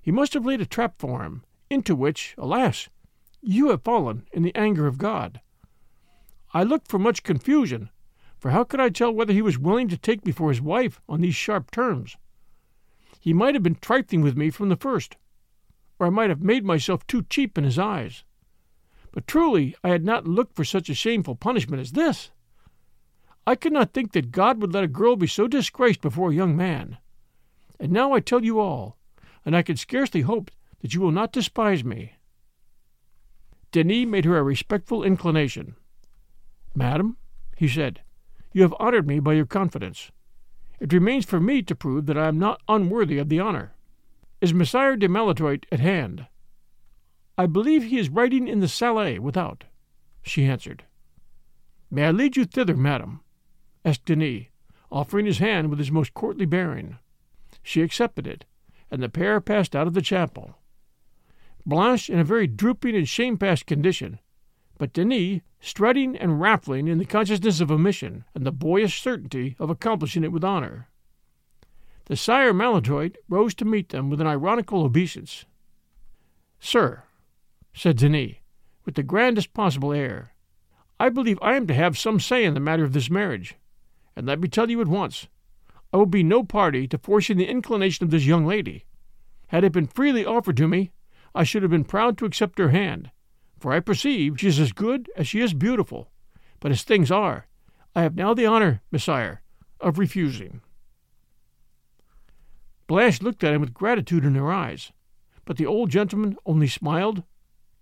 he 0.02 0.12
must 0.12 0.34
have 0.34 0.44
laid 0.44 0.60
a 0.60 0.66
trap 0.66 0.96
for 0.98 1.22
him, 1.22 1.42
into 1.70 1.96
which, 1.96 2.34
alas, 2.36 2.90
you 3.40 3.70
have 3.70 3.82
fallen 3.82 4.26
in 4.30 4.42
the 4.42 4.54
anger 4.54 4.86
of 4.86 4.98
God. 4.98 5.40
I 6.52 6.64
looked 6.64 6.88
for 6.88 6.98
much 6.98 7.22
confusion, 7.22 7.88
for 8.38 8.50
how 8.50 8.62
could 8.62 8.78
I 8.78 8.90
tell 8.90 9.10
whether 9.10 9.32
he 9.32 9.40
was 9.40 9.58
willing 9.58 9.88
to 9.88 9.96
take 9.96 10.26
me 10.26 10.32
for 10.32 10.50
his 10.50 10.60
wife 10.60 11.00
on 11.08 11.22
these 11.22 11.34
sharp 11.34 11.70
terms? 11.70 12.18
He 13.24 13.32
might 13.32 13.54
have 13.54 13.62
been 13.62 13.76
trifling 13.76 14.20
with 14.20 14.36
me 14.36 14.50
from 14.50 14.68
the 14.68 14.76
first, 14.76 15.16
or 15.98 16.06
I 16.06 16.10
might 16.10 16.28
have 16.28 16.42
made 16.42 16.62
myself 16.62 17.06
too 17.06 17.22
cheap 17.30 17.56
in 17.56 17.64
his 17.64 17.78
eyes. 17.78 18.22
But 19.12 19.26
truly 19.26 19.74
I 19.82 19.88
had 19.88 20.04
not 20.04 20.28
looked 20.28 20.54
for 20.54 20.62
such 20.62 20.90
a 20.90 20.94
shameful 20.94 21.34
punishment 21.34 21.80
as 21.80 21.92
this. 21.92 22.32
I 23.46 23.54
could 23.54 23.72
not 23.72 23.94
think 23.94 24.12
that 24.12 24.30
God 24.30 24.60
would 24.60 24.74
let 24.74 24.84
a 24.84 24.88
girl 24.88 25.16
be 25.16 25.26
so 25.26 25.48
disgraced 25.48 26.02
before 26.02 26.32
a 26.32 26.34
young 26.34 26.54
man. 26.54 26.98
And 27.80 27.90
now 27.90 28.12
I 28.12 28.20
tell 28.20 28.44
you 28.44 28.60
all, 28.60 28.98
and 29.42 29.56
I 29.56 29.62
can 29.62 29.78
scarcely 29.78 30.20
hope 30.20 30.50
that 30.80 30.92
you 30.92 31.00
will 31.00 31.10
not 31.10 31.32
despise 31.32 31.82
me. 31.82 32.16
Denis 33.72 34.06
made 34.06 34.26
her 34.26 34.36
a 34.36 34.42
respectful 34.42 35.02
inclination. 35.02 35.76
Madam, 36.74 37.16
he 37.56 37.68
said, 37.68 38.02
you 38.52 38.60
have 38.60 38.74
honored 38.78 39.06
me 39.06 39.18
by 39.18 39.32
your 39.32 39.46
confidence. 39.46 40.10
It 40.84 40.92
remains 40.92 41.24
for 41.24 41.40
me 41.40 41.62
to 41.62 41.74
prove 41.74 42.04
that 42.04 42.18
I 42.18 42.28
am 42.28 42.38
not 42.38 42.60
unworthy 42.68 43.16
of 43.16 43.30
the 43.30 43.40
honor. 43.40 43.72
Is 44.42 44.52
Messire 44.52 44.96
de 44.96 45.08
Malétroit 45.08 45.64
at 45.72 45.80
hand? 45.80 46.26
I 47.38 47.46
believe 47.46 47.84
he 47.84 47.96
is 47.96 48.10
writing 48.10 48.46
in 48.48 48.60
the 48.60 48.68
salle 48.68 49.18
without, 49.18 49.64
she 50.22 50.44
answered. 50.44 50.84
May 51.90 52.04
I 52.04 52.10
lead 52.10 52.36
you 52.36 52.44
thither, 52.44 52.76
madam? 52.76 53.22
asked 53.82 54.04
Denis, 54.04 54.48
offering 54.92 55.24
his 55.24 55.38
hand 55.38 55.70
with 55.70 55.78
his 55.78 55.90
most 55.90 56.12
courtly 56.12 56.44
bearing. 56.44 56.98
She 57.62 57.80
accepted 57.80 58.26
it, 58.26 58.44
and 58.90 59.02
the 59.02 59.08
pair 59.08 59.40
passed 59.40 59.74
out 59.74 59.86
of 59.86 59.94
the 59.94 60.02
chapel. 60.02 60.58
Blanche 61.64 62.10
in 62.10 62.18
a 62.18 62.24
very 62.24 62.46
drooping 62.46 62.94
and 62.94 63.08
shamefast 63.08 63.64
condition, 63.64 64.18
but 64.84 64.92
Denis 64.92 65.40
strutting 65.60 66.14
and 66.14 66.42
raffling 66.42 66.88
in 66.88 66.98
the 66.98 67.06
consciousness 67.06 67.58
of 67.62 67.70
a 67.70 67.78
mission 67.78 68.22
and 68.34 68.44
the 68.44 68.52
boyish 68.52 69.00
certainty 69.00 69.56
of 69.58 69.70
accomplishing 69.70 70.22
it 70.22 70.30
with 70.30 70.44
honor. 70.44 70.90
The 72.04 72.16
Sire 72.16 72.52
Malétroit 72.52 73.16
rose 73.26 73.54
to 73.54 73.64
meet 73.64 73.88
them 73.88 74.10
with 74.10 74.20
an 74.20 74.26
ironical 74.26 74.82
obeisance. 74.82 75.46
Sir, 76.60 77.04
said 77.72 77.96
Denis, 77.96 78.34
with 78.84 78.94
the 78.94 79.02
grandest 79.02 79.54
possible 79.54 79.90
air, 79.90 80.34
I 81.00 81.08
believe 81.08 81.38
I 81.40 81.56
am 81.56 81.66
to 81.68 81.74
have 81.74 81.96
some 81.96 82.20
say 82.20 82.44
in 82.44 82.52
the 82.52 82.60
matter 82.60 82.84
of 82.84 82.92
this 82.92 83.08
marriage, 83.08 83.54
and 84.14 84.26
let 84.26 84.38
me 84.38 84.48
tell 84.48 84.70
you 84.70 84.82
at 84.82 84.86
once, 84.86 85.28
I 85.94 85.96
will 85.96 86.04
be 86.04 86.22
no 86.22 86.44
party 86.44 86.86
to 86.88 86.98
forcing 86.98 87.38
the 87.38 87.48
inclination 87.48 88.04
of 88.04 88.10
this 88.10 88.26
young 88.26 88.44
lady. 88.44 88.84
Had 89.46 89.64
it 89.64 89.72
been 89.72 89.86
freely 89.86 90.26
offered 90.26 90.58
to 90.58 90.68
me, 90.68 90.90
I 91.34 91.42
should 91.42 91.62
have 91.62 91.70
been 91.70 91.84
proud 91.84 92.18
to 92.18 92.26
accept 92.26 92.58
her 92.58 92.68
hand, 92.68 93.10
for 93.64 93.72
I 93.72 93.80
perceive 93.80 94.38
she 94.38 94.48
is 94.48 94.60
as 94.60 94.74
good 94.74 95.10
as 95.16 95.26
she 95.26 95.40
is 95.40 95.54
beautiful. 95.54 96.10
But 96.60 96.70
as 96.70 96.82
things 96.82 97.10
are, 97.10 97.46
I 97.96 98.02
have 98.02 98.14
now 98.14 98.34
the 98.34 98.44
honor, 98.44 98.82
Messire, 98.92 99.40
of 99.80 99.98
refusing. 99.98 100.60
Blanche 102.86 103.22
looked 103.22 103.42
at 103.42 103.54
him 103.54 103.62
with 103.62 103.72
gratitude 103.72 104.22
in 104.22 104.34
her 104.34 104.52
eyes, 104.52 104.92
but 105.46 105.56
the 105.56 105.64
old 105.64 105.88
gentleman 105.88 106.36
only 106.44 106.68
smiled 106.68 107.22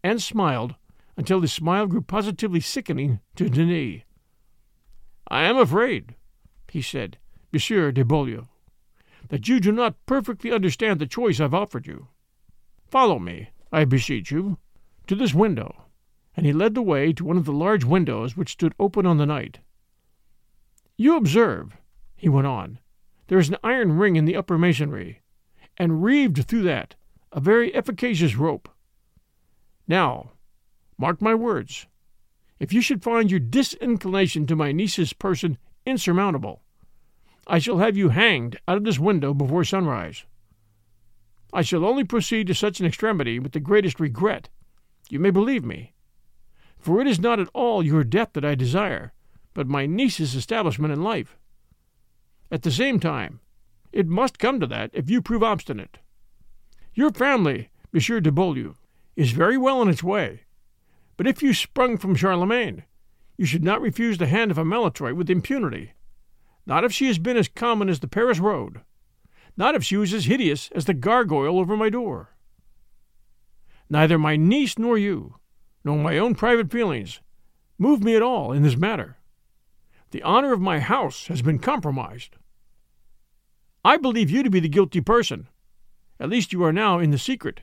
and 0.04 0.22
smiled 0.22 0.76
until 1.16 1.40
his 1.40 1.52
smile 1.52 1.88
grew 1.88 2.00
positively 2.00 2.60
sickening 2.60 3.18
to 3.34 3.48
Denis. 3.48 4.02
I 5.26 5.42
am 5.42 5.56
afraid, 5.56 6.14
he 6.70 6.80
said, 6.80 7.18
Monsieur 7.52 7.90
de 7.90 8.04
Beaulieu, 8.04 8.46
that 9.30 9.48
you 9.48 9.58
do 9.58 9.72
not 9.72 10.06
perfectly 10.06 10.52
understand 10.52 11.00
the 11.00 11.08
choice 11.08 11.40
I've 11.40 11.52
offered 11.52 11.88
you. 11.88 12.06
Follow 12.88 13.18
me, 13.18 13.48
I 13.72 13.84
beseech 13.84 14.30
you, 14.30 14.58
to 15.06 15.14
this 15.14 15.34
window. 15.34 15.84
And 16.36 16.46
he 16.46 16.52
led 16.52 16.74
the 16.74 16.82
way 16.82 17.12
to 17.12 17.24
one 17.24 17.36
of 17.36 17.44
the 17.44 17.52
large 17.52 17.84
windows 17.84 18.36
which 18.36 18.52
stood 18.52 18.74
open 18.78 19.06
on 19.06 19.18
the 19.18 19.26
night. 19.26 19.58
You 20.96 21.16
observe, 21.16 21.76
he 22.16 22.28
went 22.28 22.46
on, 22.46 22.78
there 23.28 23.38
is 23.38 23.48
an 23.48 23.56
iron 23.64 23.92
ring 23.92 24.16
in 24.16 24.24
the 24.24 24.36
upper 24.36 24.58
masonry, 24.58 25.20
and 25.76 26.02
reeved 26.02 26.44
through 26.46 26.62
that 26.62 26.94
a 27.32 27.40
very 27.40 27.74
efficacious 27.74 28.36
rope. 28.36 28.68
Now, 29.88 30.32
mark 30.98 31.20
my 31.20 31.34
words, 31.34 31.86
if 32.60 32.72
you 32.72 32.80
should 32.80 33.02
find 33.02 33.30
your 33.30 33.40
disinclination 33.40 34.46
to 34.46 34.54
my 34.54 34.70
niece's 34.70 35.12
person 35.12 35.58
insurmountable, 35.84 36.62
I 37.46 37.58
shall 37.58 37.78
have 37.78 37.96
you 37.96 38.10
hanged 38.10 38.58
out 38.68 38.76
of 38.76 38.84
this 38.84 38.98
window 38.98 39.34
before 39.34 39.64
sunrise. 39.64 40.24
I 41.52 41.62
shall 41.62 41.84
only 41.84 42.04
proceed 42.04 42.46
to 42.46 42.54
such 42.54 42.78
an 42.80 42.86
extremity 42.86 43.38
with 43.38 43.52
the 43.52 43.60
greatest 43.60 43.98
regret, 43.98 44.48
you 45.10 45.18
may 45.18 45.30
believe 45.30 45.64
me. 45.64 45.94
For 46.78 47.00
it 47.00 47.06
is 47.06 47.20
not 47.20 47.40
at 47.40 47.48
all 47.54 47.82
your 47.82 48.04
death 48.04 48.30
that 48.32 48.44
I 48.44 48.54
desire, 48.54 49.12
but 49.54 49.68
my 49.68 49.86
niece's 49.86 50.34
establishment 50.34 50.92
in 50.92 51.02
life. 51.02 51.36
At 52.50 52.62
the 52.62 52.70
same 52.70 53.00
time, 53.00 53.40
it 53.92 54.06
must 54.06 54.38
come 54.38 54.60
to 54.60 54.66
that 54.66 54.90
if 54.92 55.10
you 55.10 55.22
prove 55.22 55.42
obstinate. 55.42 55.98
Your 56.94 57.10
family, 57.10 57.70
Monsieur 57.92 58.20
de 58.20 58.32
Beaulieu, 58.32 58.74
is 59.16 59.32
very 59.32 59.58
well 59.58 59.80
in 59.82 59.88
its 59.88 60.02
way, 60.02 60.42
but 61.16 61.26
if 61.26 61.42
you 61.42 61.54
sprung 61.54 61.98
from 61.98 62.16
Charlemagne, 62.16 62.84
you 63.36 63.46
should 63.46 63.64
not 63.64 63.80
refuse 63.80 64.18
the 64.18 64.26
hand 64.26 64.50
of 64.50 64.58
a 64.58 64.64
Malétroit 64.64 65.16
with 65.16 65.30
impunity, 65.30 65.92
not 66.66 66.84
if 66.84 66.92
she 66.92 67.06
has 67.06 67.18
been 67.18 67.36
as 67.36 67.48
common 67.48 67.88
as 67.88 68.00
the 68.00 68.08
Paris 68.08 68.38
road 68.38 68.80
not 69.56 69.74
if 69.74 69.84
she 69.84 69.96
was 69.96 70.12
as 70.14 70.26
hideous 70.26 70.70
as 70.74 70.84
the 70.86 70.94
gargoyle 70.94 71.58
over 71.58 71.76
my 71.76 71.90
door. 71.90 72.31
Neither 73.92 74.18
my 74.18 74.36
niece 74.36 74.78
nor 74.78 74.96
you, 74.96 75.34
nor 75.84 75.98
my 75.98 76.16
own 76.16 76.34
private 76.34 76.72
feelings, 76.72 77.20
move 77.76 78.02
me 78.02 78.16
at 78.16 78.22
all 78.22 78.50
in 78.50 78.62
this 78.62 78.74
matter. 78.74 79.18
The 80.12 80.22
honor 80.22 80.54
of 80.54 80.62
my 80.62 80.80
house 80.80 81.26
has 81.26 81.42
been 81.42 81.58
compromised. 81.58 82.36
I 83.84 83.98
believe 83.98 84.30
you 84.30 84.42
to 84.44 84.48
be 84.48 84.60
the 84.60 84.68
guilty 84.70 85.02
person. 85.02 85.46
At 86.18 86.30
least 86.30 86.54
you 86.54 86.64
are 86.64 86.72
now 86.72 87.00
in 87.00 87.10
the 87.10 87.18
secret, 87.18 87.60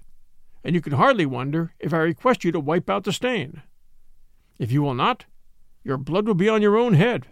and 0.63 0.75
you 0.75 0.81
can 0.81 0.93
hardly 0.93 1.25
wonder 1.25 1.73
if 1.79 1.95
I 1.95 1.97
request 1.97 2.43
you 2.43 2.51
to 2.51 2.59
wipe 2.59 2.91
out 2.91 3.05
the 3.05 3.11
stain. 3.11 3.63
If 4.59 4.71
you 4.71 4.83
will 4.83 4.93
not, 4.93 5.25
your 5.83 5.97
blood 5.97 6.27
will 6.27 6.35
be 6.35 6.47
on 6.47 6.61
your 6.61 6.77
own 6.77 6.93
head. 6.93 7.25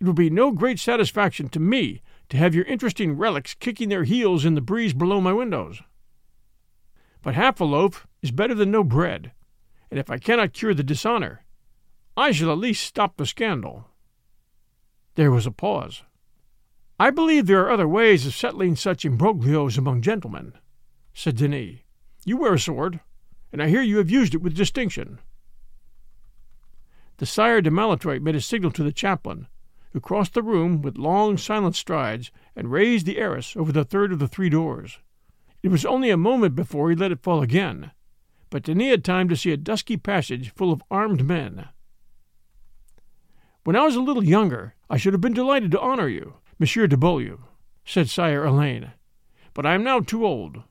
It 0.00 0.06
will 0.06 0.14
be 0.14 0.30
no 0.30 0.52
great 0.52 0.78
satisfaction 0.78 1.50
to 1.50 1.60
me 1.60 2.00
to 2.30 2.38
have 2.38 2.54
your 2.54 2.64
interesting 2.64 3.18
relics 3.18 3.52
kicking 3.52 3.90
their 3.90 4.04
heels 4.04 4.46
in 4.46 4.54
the 4.54 4.62
breeze 4.62 4.94
below 4.94 5.20
my 5.20 5.34
windows. 5.34 5.82
But 7.22 7.34
half 7.34 7.60
a 7.60 7.64
loaf 7.64 8.06
is 8.22 8.30
better 8.30 8.54
than 8.54 8.70
no 8.70 8.84
bread, 8.84 9.32
and 9.90 9.98
if 9.98 10.10
I 10.10 10.18
cannot 10.18 10.52
cure 10.52 10.74
the 10.74 10.82
dishonor, 10.82 11.44
I 12.16 12.32
shall 12.32 12.50
at 12.50 12.58
least 12.58 12.84
stop 12.84 13.16
the 13.16 13.26
scandal. 13.26 13.86
There 15.14 15.30
was 15.30 15.46
a 15.46 15.50
pause. 15.50 16.02
I 16.98 17.10
believe 17.10 17.46
there 17.46 17.64
are 17.64 17.70
other 17.70 17.88
ways 17.88 18.26
of 18.26 18.34
settling 18.34 18.76
such 18.76 19.04
imbroglios 19.04 19.78
among 19.78 20.02
gentlemen, 20.02 20.54
said 21.12 21.36
Denis. 21.36 21.78
You 22.24 22.36
wear 22.36 22.54
a 22.54 22.58
sword, 22.58 23.00
and 23.52 23.62
I 23.62 23.68
hear 23.68 23.82
you 23.82 23.98
have 23.98 24.10
used 24.10 24.34
it 24.34 24.42
with 24.42 24.56
distinction. 24.56 25.20
The 27.18 27.26
Sire 27.26 27.60
de 27.60 27.70
Malétroit 27.70 28.20
made 28.20 28.36
a 28.36 28.40
signal 28.40 28.70
to 28.72 28.84
the 28.84 28.92
chaplain, 28.92 29.48
who 29.92 30.00
crossed 30.00 30.34
the 30.34 30.42
room 30.42 30.82
with 30.82 30.98
long, 30.98 31.36
silent 31.36 31.74
strides 31.74 32.30
and 32.54 32.70
raised 32.70 33.06
the 33.06 33.18
arras 33.18 33.54
over 33.56 33.72
the 33.72 33.84
third 33.84 34.12
of 34.12 34.18
the 34.18 34.28
three 34.28 34.48
doors. 34.48 34.98
It 35.62 35.68
was 35.68 35.84
only 35.84 36.10
a 36.10 36.16
moment 36.16 36.54
before 36.54 36.90
he 36.90 36.96
let 36.96 37.12
it 37.12 37.22
fall 37.22 37.42
again, 37.42 37.90
but 38.50 38.62
Denis 38.62 38.90
had 38.90 39.04
time 39.04 39.28
to 39.28 39.36
see 39.36 39.52
a 39.52 39.56
dusky 39.56 39.96
passage 39.96 40.50
full 40.54 40.72
of 40.72 40.82
armed 40.90 41.24
men. 41.24 41.68
When 43.64 43.76
I 43.76 43.84
was 43.84 43.96
a 43.96 44.00
little 44.00 44.24
younger, 44.24 44.74
I 44.88 44.96
should 44.96 45.12
have 45.12 45.20
been 45.20 45.34
delighted 45.34 45.70
to 45.72 45.80
honor 45.80 46.08
you, 46.08 46.34
Monsieur 46.58 46.86
de 46.86 46.96
Beaulieu, 46.96 47.38
said 47.84 48.08
Sire 48.08 48.44
Alain, 48.44 48.92
but 49.54 49.66
I 49.66 49.74
am 49.74 49.82
now 49.82 50.00
too 50.00 50.24
old. 50.24 50.62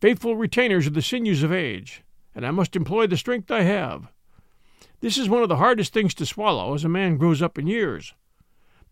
Faithful 0.00 0.36
retainers 0.36 0.86
are 0.86 0.90
the 0.90 1.02
sinews 1.02 1.42
of 1.42 1.52
age, 1.52 2.02
and 2.34 2.46
I 2.46 2.50
must 2.50 2.76
employ 2.76 3.06
the 3.06 3.16
strength 3.16 3.50
I 3.50 3.62
have. 3.62 4.08
This 5.00 5.18
is 5.18 5.28
one 5.28 5.42
of 5.42 5.48
the 5.48 5.56
hardest 5.56 5.92
things 5.92 6.14
to 6.14 6.26
swallow 6.26 6.74
as 6.74 6.84
a 6.84 6.88
man 6.88 7.16
grows 7.16 7.42
up 7.42 7.58
in 7.58 7.66
years 7.66 8.14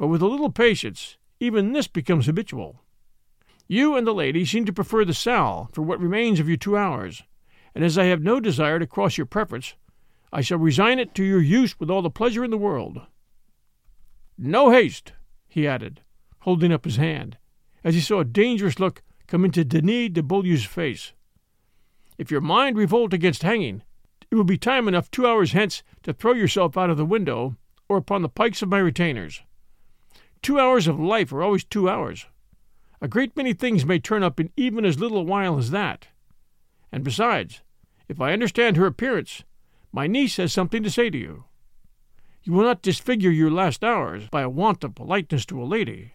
but 0.00 0.06
with 0.06 0.22
a 0.22 0.26
little 0.26 0.50
patience, 0.50 1.18
even 1.40 1.74
this 1.74 1.86
becomes 1.86 2.24
habitual. 2.24 2.82
You 3.72 3.94
and 3.94 4.04
the 4.04 4.12
lady 4.12 4.44
seem 4.44 4.64
to 4.64 4.72
prefer 4.72 5.04
the 5.04 5.14
cell 5.14 5.70
for 5.72 5.82
what 5.82 6.00
remains 6.00 6.40
of 6.40 6.48
your 6.48 6.56
two 6.56 6.76
hours, 6.76 7.22
and 7.72 7.84
as 7.84 7.96
I 7.96 8.06
have 8.06 8.20
no 8.20 8.40
desire 8.40 8.80
to 8.80 8.86
cross 8.88 9.16
your 9.16 9.26
preference, 9.26 9.76
I 10.32 10.40
shall 10.40 10.58
resign 10.58 10.98
it 10.98 11.14
to 11.14 11.22
your 11.22 11.40
use 11.40 11.78
with 11.78 11.88
all 11.88 12.02
the 12.02 12.10
pleasure 12.10 12.42
in 12.42 12.50
the 12.50 12.58
world. 12.58 13.00
No 14.36 14.72
haste, 14.72 15.12
he 15.46 15.68
added, 15.68 16.00
holding 16.40 16.72
up 16.72 16.84
his 16.84 16.96
hand, 16.96 17.38
as 17.84 17.94
he 17.94 18.00
saw 18.00 18.18
a 18.18 18.24
dangerous 18.24 18.80
look 18.80 19.04
come 19.28 19.44
into 19.44 19.64
Denis 19.64 20.10
de 20.10 20.20
Beaulieu's 20.24 20.64
face. 20.64 21.12
If 22.18 22.28
your 22.28 22.40
mind 22.40 22.76
revolt 22.76 23.14
against 23.14 23.44
hanging, 23.44 23.84
it 24.32 24.34
will 24.34 24.42
be 24.42 24.58
time 24.58 24.88
enough 24.88 25.12
two 25.12 25.28
hours 25.28 25.52
hence 25.52 25.84
to 26.02 26.12
throw 26.12 26.32
yourself 26.32 26.76
out 26.76 26.90
of 26.90 26.96
the 26.96 27.06
window 27.06 27.56
or 27.88 27.98
upon 27.98 28.22
the 28.22 28.28
pikes 28.28 28.62
of 28.62 28.68
my 28.68 28.80
retainers. 28.80 29.42
Two 30.42 30.58
hours 30.58 30.88
of 30.88 30.98
life 30.98 31.32
are 31.32 31.44
always 31.44 31.62
two 31.62 31.88
hours. 31.88 32.26
A 33.00 33.08
great 33.08 33.36
many 33.36 33.54
things 33.54 33.86
may 33.86 33.98
turn 33.98 34.22
up 34.22 34.38
in 34.38 34.50
even 34.56 34.84
as 34.84 34.98
little 34.98 35.18
a 35.18 35.22
while 35.22 35.58
as 35.58 35.70
that. 35.70 36.08
And 36.92 37.02
besides, 37.02 37.62
if 38.08 38.20
I 38.20 38.32
understand 38.32 38.76
her 38.76 38.86
appearance, 38.86 39.44
my 39.92 40.06
niece 40.06 40.36
has 40.36 40.52
something 40.52 40.82
to 40.82 40.90
say 40.90 41.08
to 41.08 41.18
you. 41.18 41.44
You 42.42 42.52
will 42.52 42.64
not 42.64 42.82
disfigure 42.82 43.30
your 43.30 43.50
last 43.50 43.84
hours 43.84 44.28
by 44.28 44.42
a 44.42 44.50
want 44.50 44.84
of 44.84 44.94
politeness 44.94 45.46
to 45.46 45.62
a 45.62 45.64
lady. 45.64 46.14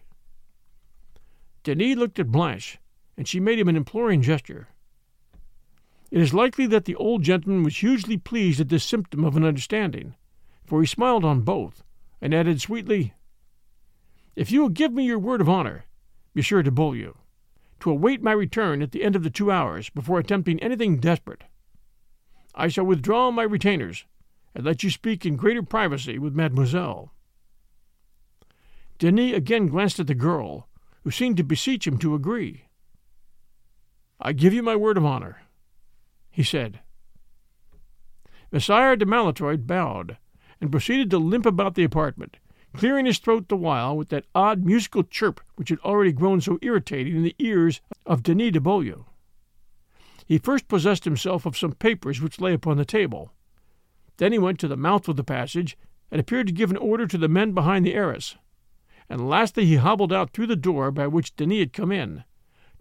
Denis 1.64 1.96
looked 1.96 2.18
at 2.18 2.30
Blanche, 2.30 2.78
and 3.16 3.26
she 3.26 3.40
made 3.40 3.58
him 3.58 3.68
an 3.68 3.76
imploring 3.76 4.22
gesture. 4.22 4.68
It 6.10 6.20
is 6.20 6.32
likely 6.32 6.66
that 6.66 6.84
the 6.84 6.94
old 6.94 7.22
gentleman 7.22 7.64
was 7.64 7.78
hugely 7.78 8.16
pleased 8.16 8.60
at 8.60 8.68
this 8.68 8.84
symptom 8.84 9.24
of 9.24 9.36
an 9.36 9.44
understanding, 9.44 10.14
for 10.64 10.80
he 10.80 10.86
smiled 10.86 11.24
on 11.24 11.40
both, 11.40 11.82
and 12.20 12.32
added 12.32 12.60
sweetly, 12.60 13.14
If 14.36 14.52
you 14.52 14.60
will 14.60 14.68
give 14.68 14.92
me 14.92 15.04
your 15.04 15.18
word 15.18 15.40
of 15.40 15.48
honor, 15.48 15.85
Monsieur 16.36 16.62
de 16.62 16.70
Beaulieu, 16.70 17.14
to 17.80 17.90
await 17.90 18.22
my 18.22 18.30
return 18.30 18.82
at 18.82 18.92
the 18.92 19.02
end 19.02 19.16
of 19.16 19.22
the 19.22 19.30
two 19.30 19.50
hours 19.50 19.88
before 19.88 20.18
attempting 20.18 20.60
anything 20.60 20.98
desperate, 21.00 21.44
I 22.54 22.68
shall 22.68 22.84
withdraw 22.84 23.30
my 23.30 23.42
retainers 23.42 24.04
and 24.54 24.62
let 24.62 24.82
you 24.82 24.90
speak 24.90 25.24
in 25.24 25.36
greater 25.36 25.62
privacy 25.62 26.18
with 26.18 26.34
mademoiselle. 26.34 27.10
Denis 28.98 29.34
again 29.34 29.68
glanced 29.68 29.98
at 29.98 30.08
the 30.08 30.14
girl, 30.14 30.68
who 31.04 31.10
seemed 31.10 31.38
to 31.38 31.42
beseech 31.42 31.86
him 31.86 31.96
to 31.98 32.14
agree. 32.14 32.64
I 34.20 34.34
give 34.34 34.52
you 34.52 34.62
my 34.62 34.76
word 34.76 34.98
of 34.98 35.06
honor, 35.06 35.40
he 36.30 36.42
said. 36.42 36.80
Messire 38.52 38.96
de 38.96 39.06
Maletroit 39.06 39.66
bowed 39.66 40.18
and 40.60 40.70
proceeded 40.70 41.08
to 41.10 41.18
limp 41.18 41.46
about 41.46 41.76
the 41.76 41.84
apartment, 41.84 42.36
clearing 42.76 43.06
his 43.06 43.18
throat 43.18 43.48
the 43.48 43.56
while 43.56 43.96
with 43.96 44.08
that 44.10 44.26
odd 44.34 44.64
musical 44.64 45.02
chirp 45.02 45.40
which 45.56 45.68
had 45.68 45.78
already 45.80 46.12
grown 46.12 46.40
so 46.40 46.58
irritating 46.62 47.16
in 47.16 47.22
the 47.22 47.36
ears 47.38 47.80
of 48.04 48.22
Denis 48.22 48.52
de 48.52 48.60
Beaulieu. 48.60 49.04
He 50.26 50.38
first 50.38 50.68
possessed 50.68 51.04
himself 51.04 51.46
of 51.46 51.56
some 51.56 51.72
papers 51.72 52.20
which 52.20 52.40
lay 52.40 52.52
upon 52.52 52.76
the 52.76 52.84
table. 52.84 53.32
Then 54.16 54.32
he 54.32 54.38
went 54.38 54.58
to 54.60 54.68
the 54.68 54.76
mouth 54.76 55.08
of 55.08 55.16
the 55.16 55.24
passage 55.24 55.76
and 56.10 56.20
appeared 56.20 56.46
to 56.48 56.52
give 56.52 56.70
an 56.70 56.76
order 56.76 57.06
to 57.06 57.18
the 57.18 57.28
men 57.28 57.52
behind 57.52 57.84
the 57.84 57.94
arras 57.94 58.36
and 59.08 59.28
lastly 59.28 59.64
he 59.64 59.76
hobbled 59.76 60.12
out 60.12 60.32
through 60.32 60.46
the 60.46 60.56
door 60.56 60.90
by 60.90 61.06
which 61.06 61.34
Denis 61.36 61.60
had 61.60 61.72
come 61.72 61.92
in, 61.92 62.24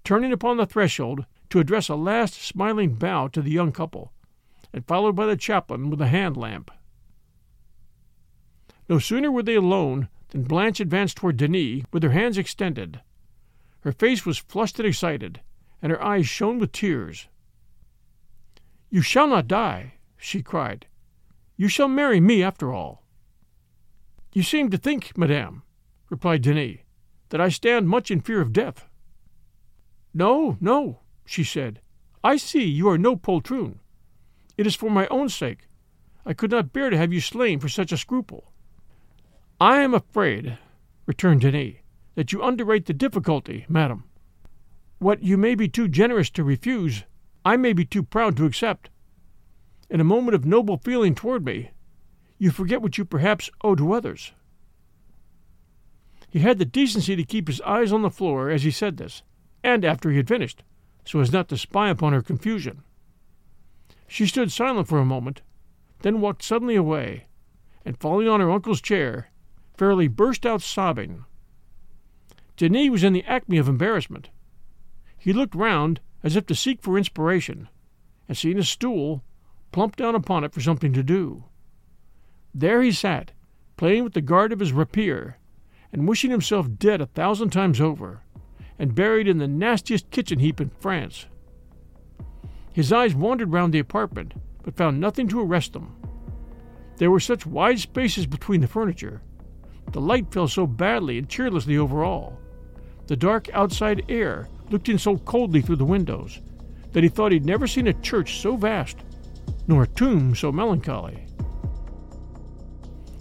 turning 0.04 0.32
upon 0.32 0.58
the 0.58 0.66
threshold 0.66 1.26
to 1.50 1.60
address 1.60 1.90
a 1.90 1.96
last 1.96 2.34
smiling 2.34 2.96
bow 2.96 3.28
to 3.28 3.42
the 3.42 3.52
young 3.52 3.72
couple, 3.72 4.12
and 4.74 4.86
followed 4.86 5.16
by 5.16 5.26
the 5.26 5.38
chaplain 5.38 5.90
with 5.90 6.02
a 6.02 6.08
hand 6.08 6.36
lamp. 6.36 6.72
No 8.88 9.00
sooner 9.00 9.32
were 9.32 9.44
they 9.44 9.56
alone 9.56 10.10
than 10.30 10.44
Blanche 10.44 10.80
advanced 10.80 11.18
toward 11.18 11.38
Denis 11.38 11.84
with 11.92 12.04
her 12.04 12.12
hands 12.12 12.38
extended. 12.38 13.02
Her 13.82 13.92
face 13.92 14.26
was 14.26 14.38
flushed 14.38 14.80
and 14.80 14.88
excited, 14.88 15.42
and 15.82 15.92
her 15.92 16.04
eyes 16.04 16.28
shone 16.28 16.60
with 16.60 16.72
tears. 16.72 17.28
You 18.90 19.02
shall 19.02 19.28
not 19.28 19.48
die, 19.48 19.96
she 20.18 20.42
cried. 20.42 20.88
You 21.58 21.68
shall 21.68 21.88
marry 21.88 22.20
me 22.20 22.44
after 22.44 22.74
all. 22.74 23.04
You 24.34 24.44
seem 24.44 24.70
to 24.72 24.78
think, 24.78 25.18
madame, 25.18 25.64
replied 26.10 26.42
Denis, 26.42 26.80
that 27.30 27.42
I 27.42 27.50
stand 27.50 27.88
much 27.88 28.12
in 28.12 28.22
fear 28.22 28.42
of 28.42 28.54
death. 28.54 28.88
No, 30.14 30.58
no, 30.60 31.00
she 31.26 31.44
said. 31.44 31.82
I 32.24 32.38
see 32.38 32.64
you 32.64 32.90
are 32.90 32.98
no 32.98 33.16
poltroon. 33.16 33.80
It 34.58 34.68
is 34.68 34.76
for 34.76 34.90
my 34.90 35.08
own 35.08 35.30
sake. 35.30 35.68
I 36.26 36.34
could 36.34 36.52
not 36.52 36.74
bear 36.74 36.90
to 36.90 36.98
have 36.98 37.14
you 37.14 37.22
slain 37.22 37.60
for 37.60 37.70
such 37.70 37.92
a 37.92 37.98
scruple. 37.98 38.52
I 39.60 39.82
am 39.82 39.94
afraid, 39.94 40.58
returned 41.06 41.42
Denis, 41.42 41.76
that 42.16 42.34
you 42.34 42.44
underrate 42.44 42.88
the 42.88 42.94
difficulty, 42.94 43.66
madam. 43.70 44.04
What 45.00 45.24
you 45.24 45.38
may 45.38 45.56
be 45.56 45.70
too 45.70 45.88
generous 45.88 46.30
to 46.32 46.44
refuse, 46.44 47.06
I 47.46 47.56
may 47.56 47.72
be 47.72 47.86
too 47.86 48.04
proud 48.04 48.36
to 48.36 48.46
accept. 48.46 48.90
In 49.90 50.02
a 50.02 50.06
moment 50.06 50.36
of 50.36 50.44
noble 50.44 50.78
feeling 50.78 51.16
toward 51.16 51.46
me, 51.46 51.72
you 52.38 52.52
forget 52.52 52.82
what 52.82 52.98
you 52.98 53.06
perhaps 53.06 53.50
owe 53.64 53.76
to 53.76 53.94
others. 53.94 54.34
He 56.30 56.40
had 56.40 56.60
the 56.60 56.66
decency 56.66 57.16
to 57.16 57.24
keep 57.24 57.48
his 57.48 57.62
eyes 57.62 57.94
on 57.94 58.02
the 58.02 58.10
floor 58.10 58.50
as 58.50 58.64
he 58.64 58.72
said 58.72 58.98
this, 58.98 59.24
and 59.64 59.86
after 59.86 60.12
he 60.12 60.18
had 60.18 60.28
finished, 60.28 60.64
so 61.06 61.22
as 61.22 61.32
not 61.32 61.48
to 61.48 61.58
spy 61.58 61.90
upon 61.90 62.12
her 62.12 62.22
confusion. 62.22 62.84
She 64.06 64.28
stood 64.28 64.52
silent 64.52 64.90
for 64.90 65.00
a 65.00 65.06
moment, 65.06 65.44
then 66.02 66.20
walked 66.20 66.44
suddenly 66.44 66.76
away, 66.76 67.28
and 67.86 67.98
falling 67.98 68.28
on 68.28 68.42
her 68.42 68.52
uncle's 68.52 68.82
chair, 68.82 69.30
fairly 69.78 70.08
burst 70.08 70.46
out 70.46 70.62
sobbing. 70.62 71.26
Denis 72.58 72.90
was 72.90 73.04
in 73.04 73.14
the 73.14 73.24
acme 73.26 73.58
of 73.58 73.68
embarrassment. 73.68 74.30
He 75.18 75.34
looked 75.34 75.56
round 75.56 76.00
as 76.24 76.36
if 76.36 76.46
to 76.48 76.56
seek 76.56 76.82
for 76.82 76.98
inspiration, 76.98 77.70
and 78.28 78.38
seeing 78.38 78.58
a 78.58 78.64
stool, 78.64 79.24
plumped 79.72 80.00
down 80.00 80.16
upon 80.16 80.44
it 80.44 80.54
for 80.54 80.62
something 80.62 80.94
to 80.94 81.04
do. 81.04 81.44
There 82.54 82.82
he 82.82 82.92
sat, 82.92 83.32
playing 83.78 84.04
with 84.04 84.14
the 84.14 84.22
guard 84.22 84.54
of 84.54 84.60
his 84.60 84.72
rapier, 84.72 85.38
and 85.92 86.08
wishing 86.08 86.32
himself 86.32 86.68
dead 86.80 87.02
a 87.02 87.06
thousand 87.06 87.50
times 87.50 87.82
over, 87.82 88.24
and 88.80 88.96
buried 88.96 89.28
in 89.28 89.38
the 89.38 89.48
nastiest 89.48 90.10
kitchen 90.12 90.40
heap 90.40 90.62
in 90.62 90.70
France. 90.70 91.28
His 92.72 92.92
eyes 92.92 93.16
wandered 93.16 93.54
round 93.54 93.74
the 93.74 93.80
apartment, 93.80 94.34
but 94.64 94.76
found 94.76 95.00
nothing 95.00 95.28
to 95.30 95.42
arrest 95.42 95.74
them. 95.74 95.96
There 96.98 97.12
were 97.12 97.20
such 97.20 97.46
wide 97.46 97.80
spaces 97.80 98.26
between 98.26 98.62
the 98.62 98.68
furniture. 98.68 99.22
The 99.96 100.02
light 100.02 100.30
fell 100.30 100.50
so 100.50 100.68
badly 100.68 101.18
and 101.18 101.30
cheerlessly 101.30 101.78
over 101.78 102.04
all. 102.04 102.38
The 103.08 103.16
dark 103.16 103.48
outside 103.54 104.04
air 104.10 104.50
looked 104.70 104.90
in 104.90 104.98
so 104.98 105.16
coldly 105.20 105.62
through 105.62 105.78
the 105.78 105.86
windows 105.86 106.42
that 106.92 107.02
he 107.02 107.08
thought 107.08 107.32
he'd 107.32 107.46
never 107.46 107.66
seen 107.66 107.88
a 107.88 107.94
church 107.94 108.42
so 108.42 108.58
vast, 108.58 108.98
nor 109.68 109.84
a 109.84 109.88
tomb 109.88 110.36
so 110.36 110.52
melancholy. 110.52 111.26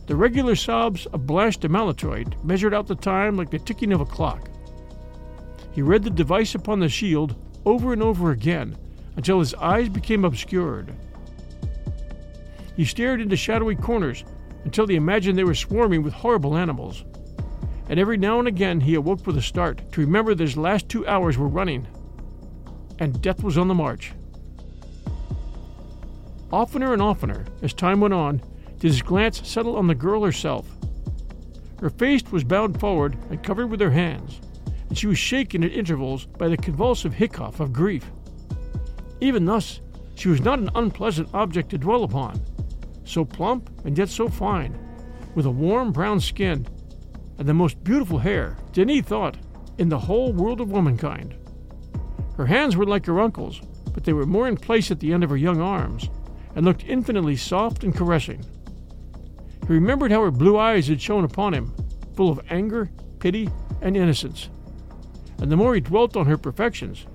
The 0.09 0.17
regular 0.17 0.57
sobs 0.57 1.07
of 1.07 1.29
Blanche 1.29 1.59
de 1.59 1.69
Maletroit 1.69 2.43
measured 2.43 2.75
out 2.75 2.89
the 2.89 2.97
time 2.97 3.37
like 3.37 3.51
the 3.51 3.61
ticking 3.61 3.93
of 3.93 4.01
a 4.01 4.05
clock. 4.05 4.51
He 5.71 5.81
read 5.81 6.03
the 6.03 6.11
device 6.11 6.57
upon 6.57 6.81
the 6.81 6.89
shield 6.89 7.37
over 7.65 7.93
and 7.93 8.03
over 8.03 8.33
again 8.33 8.77
until 9.15 9.39
his 9.39 9.55
eyes 9.55 9.89
became 9.89 10.25
obscured. 10.25 10.93
He 12.77 12.85
stared 12.85 13.21
into 13.21 13.37
shadowy 13.37 13.77
corners 13.77 14.25
until 14.65 14.87
he 14.87 14.97
imagined 14.97 15.39
they 15.39 15.45
were 15.45 15.55
swarming 15.55 16.03
with 16.03 16.13
horrible 16.13 16.57
animals. 16.57 17.05
And 17.89 18.01
every 18.01 18.17
now 18.17 18.39
and 18.39 18.49
again 18.49 18.81
he 18.81 18.95
awoke 18.95 19.27
with 19.27 19.37
a 19.37 19.43
start 19.43 19.93
to 19.93 20.01
remember 20.01 20.35
that 20.35 20.43
his 20.43 20.57
last 20.57 20.89
two 20.89 21.07
hours 21.07 21.37
were 21.37 21.49
running, 21.49 21.87
and 22.99 23.21
death 23.21 23.43
was 23.43 23.59
on 23.59 23.69
the 23.69 23.75
march. 23.75 24.13
Oftener 26.51 26.93
and 26.93 27.03
oftener, 27.03 27.45
as 27.63 27.75
time 27.75 28.01
went 28.01 28.15
on, 28.15 28.41
did 28.79 28.89
his 28.91 29.03
glance 29.03 29.47
settle 29.47 29.77
on 29.77 29.87
the 29.87 29.95
girl 29.95 30.23
herself. 30.23 30.67
Her 31.81 31.91
face 31.91 32.23
was 32.31 32.45
bowed 32.45 32.79
forward 32.81 33.19
and 33.29 33.43
covered 33.43 33.71
with 33.71 33.81
her 33.81 33.91
hands, 33.91 34.41
and 34.89 34.97
she 34.97 35.07
was 35.07 35.19
shaken 35.19 35.65
at 35.65 35.73
intervals 35.73 36.27
by 36.27 36.49
the 36.49 36.57
convulsive 36.57 37.15
hiccough 37.15 37.61
of 37.61 37.73
grief. 37.73 38.11
Even 39.21 39.45
thus, 39.45 39.81
she 40.15 40.29
was 40.29 40.41
not 40.41 40.59
an 40.59 40.71
unpleasant 40.75 41.29
object 41.35 41.71
to 41.71 41.79
dwell 41.79 42.05
upon, 42.05 42.41
so 43.05 43.25
plump 43.25 43.71
and 43.85 43.97
yet 43.97 44.09
so 44.09 44.29
fine, 44.29 44.79
with 45.35 45.47
a 45.47 45.51
warm 45.51 45.93
brown 45.93 46.21
skin 46.21 46.67
and 47.39 47.49
the 47.49 47.55
most 47.55 47.83
beautiful 47.85 48.19
hair, 48.19 48.57
Denis 48.73 49.05
thought, 49.05 49.37
in 49.79 49.89
the 49.89 49.99
whole 49.99 50.33
world 50.33 50.61
of 50.61 50.71
womankind. 50.71 51.35
Her 52.37 52.47
hands 52.47 52.77
were 52.77 52.87
like 52.87 53.07
her 53.07 53.21
uncle's, 53.21 53.61
but 53.93 54.05
they 54.05 54.13
were 54.13 54.27
more 54.27 54.49
in 54.49 54.57
place 54.57 54.91
at 54.91 55.01
the 55.01 55.13
end 55.13 55.25
of 55.25 55.31
her 55.31 55.37
young 55.37 55.61
arms, 55.61 56.09
and 56.55 56.65
looked 56.65 56.85
infinitely 56.85 57.37
soft 57.37 57.85
and 57.85 57.95
caressing. 57.95 58.45
He 59.67 59.73
remembered 59.73 60.13
how 60.13 60.23
her 60.23 60.31
blue 60.31 60.59
eyes 60.59 60.89
had 60.89 61.01
shone 61.01 61.25
upon 61.25 61.55
him, 61.55 61.75
full 62.15 62.31
of 62.31 62.41
anger, 62.51 62.91
pity, 63.19 63.49
and 63.81 63.97
innocence. 63.97 64.49
And 65.39 65.51
the 65.51 65.57
more 65.57 65.75
he 65.75 65.81
dwelt 65.81 66.17
on 66.17 66.27
her 66.27 66.39
perfections, 66.39 67.07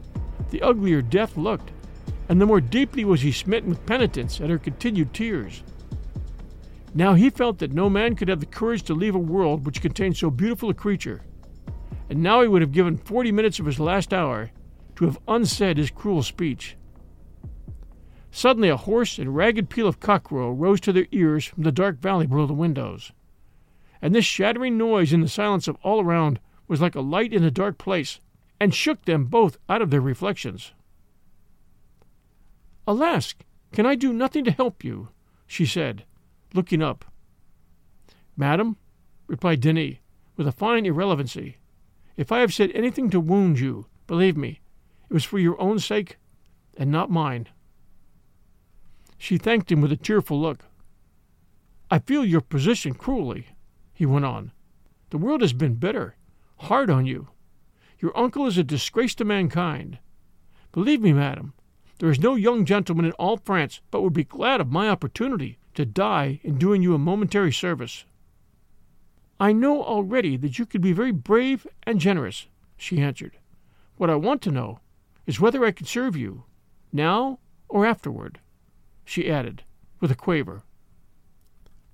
the 0.49 0.61
uglier 0.61 1.01
death 1.01 1.37
looked, 1.37 1.71
and 2.27 2.39
the 2.39 2.45
more 2.45 2.61
deeply 2.61 3.05
was 3.05 3.21
he 3.21 3.31
smitten 3.31 3.69
with 3.69 3.85
penitence 3.85 4.41
at 4.41 4.49
her 4.49 4.57
continued 4.57 5.13
tears. 5.13 5.63
Now 6.93 7.13
he 7.13 7.29
felt 7.29 7.59
that 7.59 7.73
no 7.73 7.89
man 7.89 8.15
could 8.15 8.27
have 8.27 8.39
the 8.39 8.45
courage 8.45 8.83
to 8.83 8.93
leave 8.93 9.15
a 9.15 9.19
world 9.19 9.65
which 9.65 9.81
contained 9.81 10.17
so 10.17 10.29
beautiful 10.29 10.69
a 10.69 10.73
creature, 10.73 11.21
and 12.09 12.23
now 12.23 12.41
he 12.41 12.47
would 12.47 12.61
have 12.61 12.71
given 12.71 12.97
forty 12.97 13.31
minutes 13.31 13.59
of 13.59 13.65
his 13.65 13.79
last 13.79 14.13
hour 14.13 14.51
to 14.95 15.05
have 15.05 15.19
unsaid 15.27 15.77
his 15.77 15.91
cruel 15.91 16.23
speech. 16.23 16.75
Suddenly, 18.31 18.69
a 18.69 18.77
hoarse 18.77 19.17
and 19.17 19.35
ragged 19.35 19.69
peal 19.69 19.87
of 19.87 19.99
cockcrow 19.99 20.53
rose 20.55 20.79
to 20.81 20.91
their 20.91 21.07
ears 21.11 21.45
from 21.45 21.63
the 21.63 21.71
dark 21.71 21.99
valley 21.99 22.27
below 22.27 22.45
the 22.45 22.53
windows. 22.53 23.11
And 24.01 24.13
this 24.13 24.25
shattering 24.25 24.77
noise 24.77 25.13
in 25.13 25.21
the 25.21 25.27
silence 25.27 25.67
of 25.67 25.77
all 25.83 26.01
around 26.01 26.39
was 26.67 26.81
like 26.81 26.95
a 26.95 27.01
light 27.01 27.33
in 27.33 27.43
a 27.43 27.51
dark 27.51 27.77
place, 27.77 28.19
and 28.59 28.73
shook 28.73 29.05
them 29.05 29.25
both 29.25 29.57
out 29.67 29.81
of 29.81 29.89
their 29.89 30.01
reflections. 30.01 30.73
Alas, 32.87 33.35
can 33.71 33.85
I 33.85 33.95
do 33.95 34.13
nothing 34.13 34.43
to 34.45 34.51
help 34.51 34.83
you? 34.83 35.09
she 35.47 35.65
said, 35.65 36.03
looking 36.53 36.81
up. 36.81 37.05
Madam, 38.35 38.77
replied 39.27 39.61
Denis, 39.61 39.97
with 40.35 40.47
a 40.47 40.51
fine 40.51 40.85
irrelevancy, 40.85 41.57
if 42.17 42.31
I 42.31 42.39
have 42.39 42.53
said 42.53 42.71
anything 42.73 43.09
to 43.11 43.19
wound 43.19 43.59
you, 43.59 43.85
believe 44.07 44.35
me, 44.35 44.61
it 45.09 45.13
was 45.13 45.23
for 45.23 45.39
your 45.39 45.59
own 45.61 45.79
sake 45.79 46.17
and 46.77 46.91
not 46.91 47.11
mine. 47.11 47.47
She 49.17 49.37
thanked 49.37 49.71
him 49.71 49.81
with 49.81 49.91
a 49.91 49.97
tearful 49.97 50.39
look. 50.39 50.65
I 51.91 51.99
feel 51.99 52.23
your 52.23 52.41
position 52.41 52.93
cruelly, 52.93 53.47
he 53.93 54.05
went 54.05 54.25
on. 54.25 54.51
The 55.09 55.17
world 55.17 55.41
has 55.41 55.53
been 55.53 55.75
bitter, 55.75 56.15
hard 56.57 56.89
on 56.89 57.05
you. 57.05 57.27
Your 57.99 58.17
uncle 58.17 58.47
is 58.47 58.57
a 58.57 58.63
disgrace 58.63 59.13
to 59.15 59.25
mankind. 59.25 59.99
Believe 60.71 61.01
me, 61.01 61.11
madam, 61.11 61.53
there 61.99 62.09
is 62.09 62.19
no 62.19 62.35
young 62.35 62.63
gentleman 62.63 63.05
in 63.05 63.11
all 63.13 63.37
France 63.37 63.81
but 63.91 64.01
would 64.01 64.13
be 64.13 64.23
glad 64.23 64.61
of 64.61 64.71
my 64.71 64.87
opportunity 64.87 65.58
to 65.75 65.85
die 65.85 66.39
in 66.43 66.57
doing 66.57 66.81
you 66.81 66.93
a 66.93 66.99
momentary 66.99 67.51
service. 67.51 68.05
I 69.39 69.53
know 69.53 69.81
already 69.83 70.35
that 70.37 70.59
you 70.59 70.65
could 70.65 70.81
be 70.81 70.91
very 70.91 71.11
brave 71.11 71.65
and 71.83 71.99
generous, 71.99 72.47
she 72.75 73.01
answered. 73.01 73.37
What 73.97 74.09
I 74.09 74.15
want 74.15 74.41
to 74.43 74.51
know 74.51 74.79
is 75.25 75.39
whether 75.39 75.63
I 75.63 75.71
can 75.71 75.85
serve 75.85 76.15
you, 76.15 76.43
now 76.91 77.39
or 77.69 77.85
afterward, 77.85 78.39
she 79.05 79.29
added, 79.29 79.63
with 79.99 80.11
a 80.11 80.15
quaver. 80.15 80.63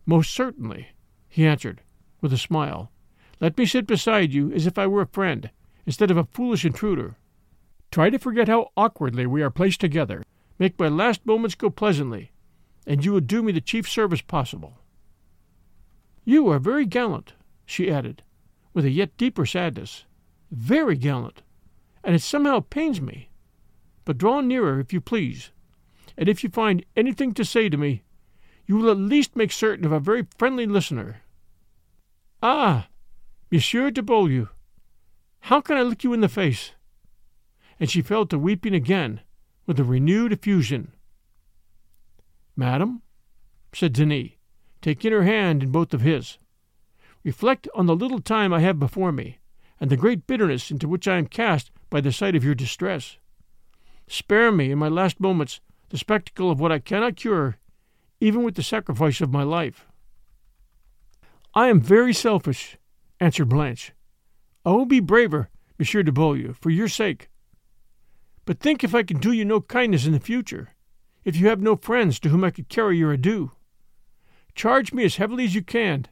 Most 0.05 0.33
certainly, 0.33 0.89
he 1.27 1.45
answered, 1.45 1.81
with 2.21 2.31
a 2.31 2.37
smile. 2.37 2.91
Let 3.39 3.57
me 3.57 3.65
sit 3.65 3.85
beside 3.85 4.33
you 4.33 4.51
as 4.53 4.65
if 4.65 4.77
I 4.77 4.87
were 4.87 5.01
a 5.01 5.07
friend, 5.07 5.49
instead 5.85 6.09
of 6.09 6.17
a 6.17 6.23
foolish 6.23 6.65
intruder. 6.65 7.17
Try 7.91 8.09
to 8.09 8.19
forget 8.19 8.47
how 8.47 8.71
awkwardly 8.75 9.25
we 9.25 9.41
are 9.41 9.49
placed 9.49 9.81
together. 9.81 10.23
Make 10.57 10.79
my 10.79 10.87
last 10.87 11.25
moments 11.25 11.55
go 11.55 11.69
pleasantly, 11.69 12.31
and 12.85 13.03
you 13.03 13.11
will 13.11 13.19
do 13.19 13.41
me 13.41 13.51
the 13.51 13.61
chief 13.61 13.89
service 13.89 14.21
possible. 14.21 14.79
You 16.23 16.49
are 16.49 16.59
very 16.59 16.85
gallant, 16.85 17.33
she 17.65 17.91
added, 17.91 18.23
with 18.73 18.85
a 18.85 18.89
yet 18.89 19.15
deeper 19.17 19.45
sadness. 19.45 20.05
Very 20.51 20.95
gallant, 20.95 21.41
and 22.03 22.15
it 22.15 22.21
somehow 22.21 22.61
pains 22.61 23.01
me. 23.01 23.29
But 24.05 24.17
draw 24.17 24.41
nearer, 24.41 24.79
if 24.79 24.93
you 24.93 25.01
please, 25.01 25.51
and 26.17 26.29
if 26.29 26.43
you 26.43 26.49
find 26.49 26.85
anything 26.95 27.33
to 27.33 27.45
say 27.45 27.69
to 27.69 27.77
me, 27.77 28.03
you 28.65 28.77
will 28.77 28.89
at 28.89 28.97
least 28.97 29.35
make 29.35 29.51
certain 29.51 29.85
of 29.85 29.91
a 29.91 29.99
very 29.99 30.25
friendly 30.37 30.65
listener. 30.65 31.21
Ah, 32.41 32.87
Monsieur 33.51 33.91
de 33.91 34.01
Beaulieu, 34.01 34.47
how 35.41 35.61
can 35.61 35.77
I 35.77 35.83
look 35.83 36.03
you 36.03 36.13
in 36.13 36.21
the 36.21 36.29
face? 36.29 36.71
And 37.79 37.89
she 37.89 38.01
fell 38.01 38.25
to 38.27 38.39
weeping 38.39 38.73
again 38.73 39.21
with 39.65 39.79
a 39.79 39.83
renewed 39.83 40.31
effusion. 40.31 40.91
Madam, 42.55 43.01
said 43.73 43.93
Denis, 43.93 44.31
taking 44.81 45.11
her 45.11 45.23
hand 45.23 45.63
in 45.63 45.71
both 45.71 45.93
of 45.93 46.01
his, 46.01 46.37
reflect 47.23 47.67
on 47.75 47.85
the 47.85 47.95
little 47.95 48.21
time 48.21 48.53
I 48.53 48.61
have 48.61 48.79
before 48.79 49.11
me, 49.11 49.39
and 49.79 49.89
the 49.89 49.97
great 49.97 50.27
bitterness 50.27 50.71
into 50.71 50.87
which 50.87 51.07
I 51.07 51.17
am 51.17 51.27
cast 51.27 51.71
by 51.89 52.01
the 52.01 52.11
sight 52.11 52.35
of 52.35 52.43
your 52.43 52.55
distress. 52.55 53.17
Spare 54.07 54.51
me, 54.51 54.71
in 54.71 54.77
my 54.77 54.87
last 54.87 55.19
moments, 55.19 55.59
the 55.89 55.97
spectacle 55.97 56.51
of 56.51 56.59
what 56.59 56.71
I 56.71 56.79
cannot 56.79 57.15
cure, 57.15 57.57
even 58.19 58.43
with 58.43 58.55
the 58.55 58.63
sacrifice 58.63 59.21
of 59.21 59.33
my 59.33 59.43
life. 59.43 59.87
I 61.53 61.67
am 61.67 61.81
very 61.81 62.13
selfish, 62.13 62.77
answered 63.19 63.49
Blanche. 63.49 63.91
I 64.63 64.71
will 64.71 64.85
be 64.85 64.99
braver, 64.99 65.49
Monsieur 65.77 66.03
de 66.03 66.11
Beaulieu, 66.11 66.53
for 66.53 66.69
your 66.69 66.87
sake. 66.87 67.29
But 68.45 68.59
think 68.59 68.83
if 68.83 68.93
I 68.93 69.03
can 69.03 69.17
do 69.17 69.31
you 69.31 69.45
no 69.45 69.61
kindness 69.61 70.05
in 70.05 70.13
the 70.13 70.19
future, 70.19 70.74
if 71.25 71.35
you 71.35 71.47
have 71.47 71.59
no 71.59 71.75
friends 71.75 72.19
to 72.19 72.29
whom 72.29 72.43
I 72.43 72.51
could 72.51 72.69
carry 72.69 72.97
your 72.97 73.11
adieu. 73.11 73.51
Charge 74.53 74.93
me 74.93 75.03
as 75.03 75.17
heavily 75.17 75.43
as 75.43 75.55
you 75.55 75.63
can. 75.63 76.05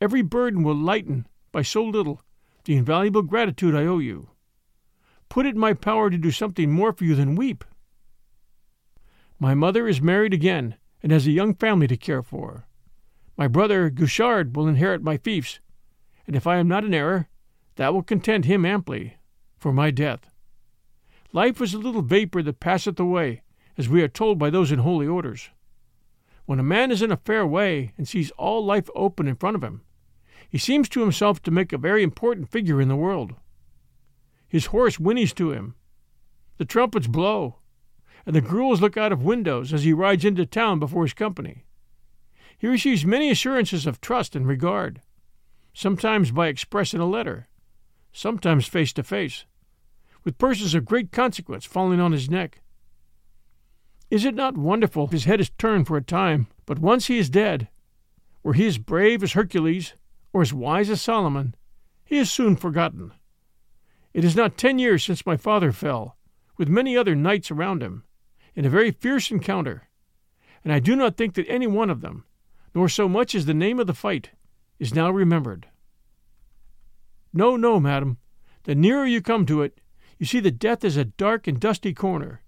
Every 0.00 0.20
burden 0.20 0.62
will 0.62 0.74
lighten, 0.74 1.26
by 1.52 1.62
so 1.62 1.82
little, 1.82 2.20
the 2.64 2.76
invaluable 2.76 3.22
gratitude 3.22 3.74
I 3.74 3.86
owe 3.86 4.00
you. 4.00 4.30
Put 5.28 5.46
it 5.46 5.54
in 5.54 5.60
my 5.60 5.72
power 5.72 6.10
to 6.10 6.18
do 6.18 6.30
something 6.30 6.70
more 6.70 6.92
for 6.92 7.04
you 7.04 7.14
than 7.14 7.36
weep. 7.36 7.64
My 9.38 9.54
mother 9.54 9.88
is 9.88 10.02
married 10.02 10.34
again, 10.34 10.76
and 11.02 11.10
has 11.12 11.26
a 11.26 11.32
young 11.32 11.54
family 11.54 11.86
to 11.86 11.96
care 11.96 12.22
for. 12.22 12.66
My 13.36 13.48
brother 13.48 13.90
Guichard 13.90 14.54
will 14.54 14.68
inherit 14.68 15.02
my 15.02 15.16
fiefs, 15.16 15.60
and 16.26 16.36
if 16.36 16.46
I 16.46 16.58
am 16.58 16.68
not 16.68 16.84
in 16.84 16.94
error, 16.94 17.28
that 17.76 17.94
will 17.94 18.02
content 18.02 18.44
him 18.44 18.64
amply 18.64 19.16
for 19.58 19.72
my 19.72 19.90
death. 19.90 20.28
Life 21.32 21.60
is 21.60 21.74
a 21.74 21.78
little 21.78 22.02
vapor 22.02 22.42
that 22.42 22.60
passeth 22.60 23.00
away, 23.00 23.41
as 23.76 23.88
we 23.88 24.02
are 24.02 24.08
told 24.08 24.38
by 24.38 24.50
those 24.50 24.72
in 24.72 24.80
holy 24.80 25.06
orders. 25.06 25.50
When 26.44 26.58
a 26.58 26.64
man 26.64 26.90
is 26.90 27.02
in 27.02 27.12
a 27.12 27.16
fair 27.16 27.46
way 27.46 27.92
and 27.96 28.06
sees 28.06 28.30
all 28.32 28.64
life 28.64 28.90
open 28.94 29.28
in 29.28 29.36
front 29.36 29.56
of 29.56 29.62
him, 29.62 29.82
he 30.48 30.58
seems 30.58 30.88
to 30.90 31.00
himself 31.00 31.42
to 31.42 31.50
make 31.50 31.72
a 31.72 31.78
very 31.78 32.02
important 32.02 32.50
figure 32.50 32.80
in 32.80 32.88
the 32.88 32.96
world. 32.96 33.34
His 34.48 34.66
horse 34.66 34.98
whinnies 34.98 35.34
to 35.36 35.52
him, 35.52 35.76
the 36.58 36.64
trumpets 36.64 37.06
blow, 37.06 37.56
and 38.26 38.36
the 38.36 38.40
girls 38.40 38.80
look 38.80 38.96
out 38.96 39.12
of 39.12 39.24
windows 39.24 39.72
as 39.72 39.84
he 39.84 39.92
rides 39.92 40.24
into 40.24 40.46
town 40.46 40.78
before 40.78 41.04
his 41.04 41.14
company. 41.14 41.64
He 42.58 42.66
receives 42.66 43.04
many 43.04 43.30
assurances 43.30 43.86
of 43.86 44.00
trust 44.00 44.36
and 44.36 44.46
regard, 44.46 45.00
sometimes 45.74 46.30
by 46.30 46.48
express 46.48 46.94
in 46.94 47.00
a 47.00 47.06
letter, 47.06 47.48
sometimes 48.12 48.68
face 48.68 48.92
to 48.92 49.02
face, 49.02 49.44
with 50.22 50.38
persons 50.38 50.74
of 50.74 50.84
great 50.84 51.10
consequence 51.10 51.64
falling 51.64 51.98
on 51.98 52.12
his 52.12 52.30
neck. 52.30 52.61
Is 54.12 54.26
it 54.26 54.34
not 54.34 54.58
wonderful 54.58 55.06
his 55.06 55.24
head 55.24 55.40
is 55.40 55.48
turned 55.56 55.86
for 55.86 55.96
a 55.96 56.02
time, 56.02 56.46
but 56.66 56.78
once 56.78 57.06
he 57.06 57.16
is 57.16 57.30
dead, 57.30 57.70
were 58.42 58.52
he 58.52 58.66
as 58.66 58.76
brave 58.76 59.22
as 59.22 59.32
Hercules 59.32 59.94
or 60.34 60.42
as 60.42 60.52
wise 60.52 60.90
as 60.90 61.00
Solomon, 61.00 61.54
he 62.04 62.18
is 62.18 62.30
soon 62.30 62.56
forgotten. 62.56 63.12
It 64.12 64.22
is 64.22 64.36
not 64.36 64.58
ten 64.58 64.78
years 64.78 65.02
since 65.02 65.24
my 65.24 65.38
father 65.38 65.72
fell, 65.72 66.18
with 66.58 66.68
many 66.68 66.94
other 66.94 67.14
knights 67.14 67.50
around 67.50 67.82
him, 67.82 68.04
in 68.54 68.66
a 68.66 68.68
very 68.68 68.90
fierce 68.90 69.30
encounter, 69.30 69.88
and 70.62 70.74
I 70.74 70.78
do 70.78 70.94
not 70.94 71.16
think 71.16 71.32
that 71.36 71.48
any 71.48 71.66
one 71.66 71.88
of 71.88 72.02
them, 72.02 72.26
nor 72.74 72.90
so 72.90 73.08
much 73.08 73.34
as 73.34 73.46
the 73.46 73.54
name 73.54 73.80
of 73.80 73.86
the 73.86 73.94
fight, 73.94 74.28
is 74.78 74.94
now 74.94 75.10
remembered. 75.10 75.68
No, 77.32 77.56
no, 77.56 77.80
madam. 77.80 78.18
The 78.64 78.74
nearer 78.74 79.06
you 79.06 79.22
come 79.22 79.46
to 79.46 79.62
it, 79.62 79.80
you 80.18 80.26
see 80.26 80.40
that 80.40 80.58
death 80.58 80.84
is 80.84 80.98
a 80.98 81.06
dark 81.06 81.46
and 81.46 81.58
dusty 81.58 81.94
corner, 81.94 82.42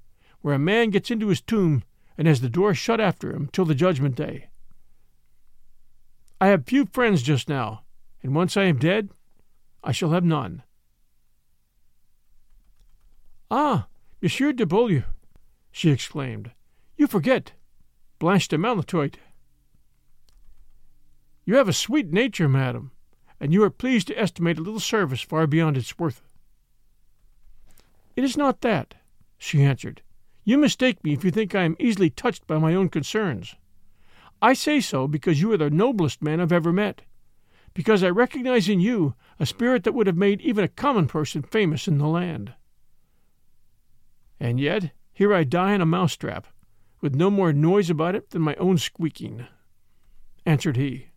where 0.45 0.55
a 0.55 0.59
man 0.59 0.91
gets 0.91 1.11
into 1.11 1.29
his 1.29 1.41
tomb 1.41 1.83
and 2.19 2.29
has 2.29 2.43
the 2.43 2.51
door 2.51 2.75
shut 2.75 3.01
after 3.01 3.35
him 3.35 3.49
till 3.51 3.65
the 3.65 3.75
judgment 3.75 4.15
day. 4.15 4.47
I 6.39 6.49
have 6.49 6.67
few 6.67 6.85
friends 6.85 7.23
just 7.23 7.49
now, 7.49 7.85
and 8.23 8.35
once 8.35 8.55
I 8.55 8.65
am 8.65 8.77
dead, 8.77 9.09
I 9.83 9.93
shall 9.93 10.11
have 10.11 10.23
none. 10.23 10.63
Ah, 13.51 13.87
Monsieur 14.21 14.53
de 14.53 14.67
Beaulieu, 14.67 15.05
she 15.73 15.89
exclaimed, 15.89 16.51
you 16.99 17.07
forget 17.07 17.53
Blanche 18.19 18.49
de 18.49 18.59
Malétroit. 18.59 19.15
You 21.47 21.57
have 21.57 21.71
a 21.71 21.73
sweet 21.73 22.13
nature, 22.13 22.51
madam, 22.51 22.91
and 23.41 23.55
you 23.55 23.63
are 23.63 23.71
pleased 23.71 24.09
to 24.09 24.21
estimate 24.21 24.59
a 24.59 24.63
little 24.63 24.79
service 24.79 25.23
far 25.23 25.47
beyond 25.47 25.79
its 25.79 25.99
worth. 25.99 26.21
It 28.15 28.25
is 28.25 28.37
not 28.37 28.61
that, 28.61 28.97
she 29.39 29.63
answered. 29.63 30.03
You 30.45 30.59
mistake 30.59 31.03
me 31.03 31.15
if 31.15 31.25
you 31.25 31.31
think 31.31 31.55
I 31.55 31.63
am 31.63 31.77
easily 31.79 32.11
touched 32.11 32.47
by 32.47 32.59
my 32.59 32.75
own 32.75 32.91
concerns. 32.91 33.57
I 34.43 34.53
say 34.53 34.81
so 34.81 35.09
because 35.09 35.41
you 35.41 35.51
are 35.53 35.57
the 35.57 35.71
noblest 35.71 36.21
man 36.21 36.39
I've 36.39 36.53
ever 36.53 36.71
met, 36.71 37.03
because 37.73 38.03
I 38.03 38.11
recognize 38.11 38.69
in 38.69 38.79
you 38.79 39.15
a 39.41 39.47
spirit 39.47 39.85
that 39.85 39.95
would 39.95 40.07
have 40.07 40.19
made 40.19 40.43
even 40.43 40.63
a 40.63 40.69
common 40.69 41.07
person 41.07 41.43
famous 41.43 41.89
in 41.89 41.97
the 41.97 42.07
land. 42.07 42.53
And 44.39 44.61
yet, 44.61 44.93
here 45.15 45.33
I 45.33 45.45
die 45.45 45.73
in 45.73 45.81
a 45.81 45.87
mousetrap, 45.87 46.47
with 47.01 47.15
no 47.15 47.31
more 47.31 47.53
noise 47.53 47.89
about 47.89 48.15
it 48.15 48.31
than 48.31 48.43
my 48.43 48.55
own 48.57 48.77
squeaking, 48.77 49.47
answered 50.45 50.77
he. 50.77 51.09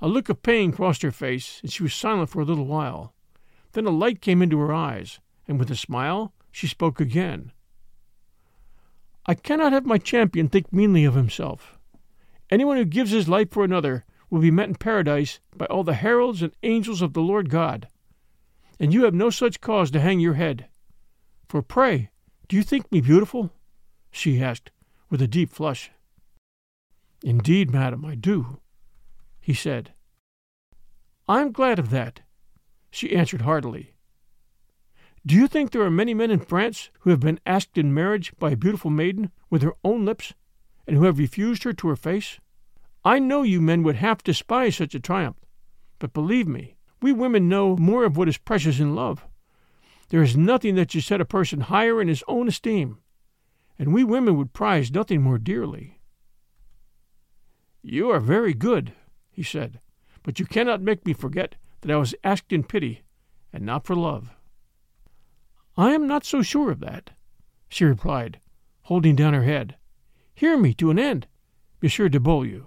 A 0.00 0.06
look 0.06 0.28
of 0.28 0.42
pain 0.42 0.70
crossed 0.70 1.02
her 1.02 1.10
face, 1.10 1.58
and 1.62 1.72
she 1.72 1.82
was 1.82 1.94
silent 1.94 2.30
for 2.30 2.40
a 2.40 2.44
little 2.44 2.66
while. 2.66 3.12
Then 3.72 3.86
a 3.86 3.90
light 3.90 4.20
came 4.20 4.40
into 4.40 4.60
her 4.60 4.72
eyes, 4.72 5.18
and 5.48 5.58
with 5.58 5.70
a 5.70 5.76
smile 5.76 6.32
she 6.52 6.68
spoke 6.68 7.00
again. 7.00 7.50
I 9.26 9.34
cannot 9.34 9.72
have 9.72 9.86
my 9.86 9.98
champion 9.98 10.48
think 10.48 10.72
meanly 10.72 11.04
of 11.04 11.14
himself. 11.14 11.78
Anyone 12.50 12.76
who 12.76 12.84
gives 12.84 13.10
his 13.10 13.28
life 13.28 13.50
for 13.50 13.64
another 13.64 14.04
will 14.28 14.40
be 14.40 14.50
met 14.50 14.68
in 14.68 14.74
paradise 14.74 15.40
by 15.56 15.66
all 15.66 15.84
the 15.84 15.94
heralds 15.94 16.42
and 16.42 16.52
angels 16.62 17.00
of 17.00 17.14
the 17.14 17.22
Lord 17.22 17.48
God. 17.48 17.88
And 18.78 18.92
you 18.92 19.04
have 19.04 19.14
no 19.14 19.30
such 19.30 19.60
cause 19.60 19.90
to 19.92 20.00
hang 20.00 20.20
your 20.20 20.34
head. 20.34 20.68
For 21.48 21.62
pray, 21.62 22.10
do 22.48 22.56
you 22.56 22.62
think 22.62 22.90
me 22.92 23.00
beautiful? 23.00 23.52
she 24.10 24.42
asked, 24.42 24.70
with 25.08 25.22
a 25.22 25.26
deep 25.26 25.50
flush. 25.50 25.90
Indeed, 27.22 27.70
madam, 27.70 28.04
I 28.04 28.16
do, 28.16 28.60
he 29.40 29.54
said. 29.54 29.94
I'm 31.26 31.52
glad 31.52 31.78
of 31.78 31.90
that, 31.90 32.20
she 32.90 33.16
answered 33.16 33.42
heartily. 33.42 33.93
Do 35.26 35.34
you 35.34 35.48
think 35.48 35.70
there 35.70 35.82
are 35.82 35.90
many 35.90 36.12
men 36.12 36.30
in 36.30 36.40
France 36.40 36.90
who 37.00 37.10
have 37.10 37.20
been 37.20 37.40
asked 37.46 37.78
in 37.78 37.94
marriage 37.94 38.34
by 38.38 38.50
a 38.50 38.56
beautiful 38.56 38.90
maiden 38.90 39.30
with 39.48 39.62
her 39.62 39.72
own 39.82 40.04
lips, 40.04 40.34
and 40.86 40.96
who 40.96 41.04
have 41.04 41.18
refused 41.18 41.62
her 41.62 41.72
to 41.72 41.88
her 41.88 41.96
face? 41.96 42.40
I 43.06 43.18
know 43.18 43.42
you 43.42 43.62
men 43.62 43.82
would 43.84 43.96
half 43.96 44.22
despise 44.22 44.76
such 44.76 44.94
a 44.94 45.00
triumph, 45.00 45.38
but 45.98 46.12
believe 46.12 46.46
me, 46.46 46.76
we 47.00 47.12
women 47.12 47.48
know 47.48 47.74
more 47.76 48.04
of 48.04 48.18
what 48.18 48.28
is 48.28 48.36
precious 48.36 48.80
in 48.80 48.94
love. 48.94 49.26
There 50.10 50.22
is 50.22 50.36
nothing 50.36 50.74
that 50.74 50.92
should 50.92 51.04
set 51.04 51.22
a 51.22 51.24
person 51.24 51.60
higher 51.60 52.02
in 52.02 52.08
his 52.08 52.22
own 52.28 52.46
esteem, 52.46 52.98
and 53.78 53.94
we 53.94 54.04
women 54.04 54.36
would 54.36 54.52
prize 54.52 54.92
nothing 54.92 55.22
more 55.22 55.38
dearly. 55.38 56.00
You 57.82 58.10
are 58.10 58.20
very 58.20 58.52
good, 58.52 58.92
he 59.30 59.42
said, 59.42 59.80
but 60.22 60.38
you 60.38 60.44
cannot 60.44 60.82
make 60.82 61.06
me 61.06 61.14
forget 61.14 61.56
that 61.80 61.90
I 61.90 61.96
was 61.96 62.14
asked 62.22 62.52
in 62.52 62.62
pity, 62.62 63.04
and 63.54 63.64
not 63.64 63.86
for 63.86 63.94
love. 63.94 64.30
I 65.76 65.92
am 65.92 66.06
not 66.06 66.24
so 66.24 66.40
sure 66.40 66.70
of 66.70 66.80
that, 66.80 67.10
she 67.68 67.84
replied, 67.84 68.40
holding 68.82 69.16
down 69.16 69.34
her 69.34 69.42
head. 69.42 69.76
Hear 70.32 70.56
me 70.56 70.72
to 70.74 70.90
an 70.90 70.98
end, 70.98 71.26
Monsieur 71.82 72.08
de 72.08 72.20
Beaulieu. 72.20 72.66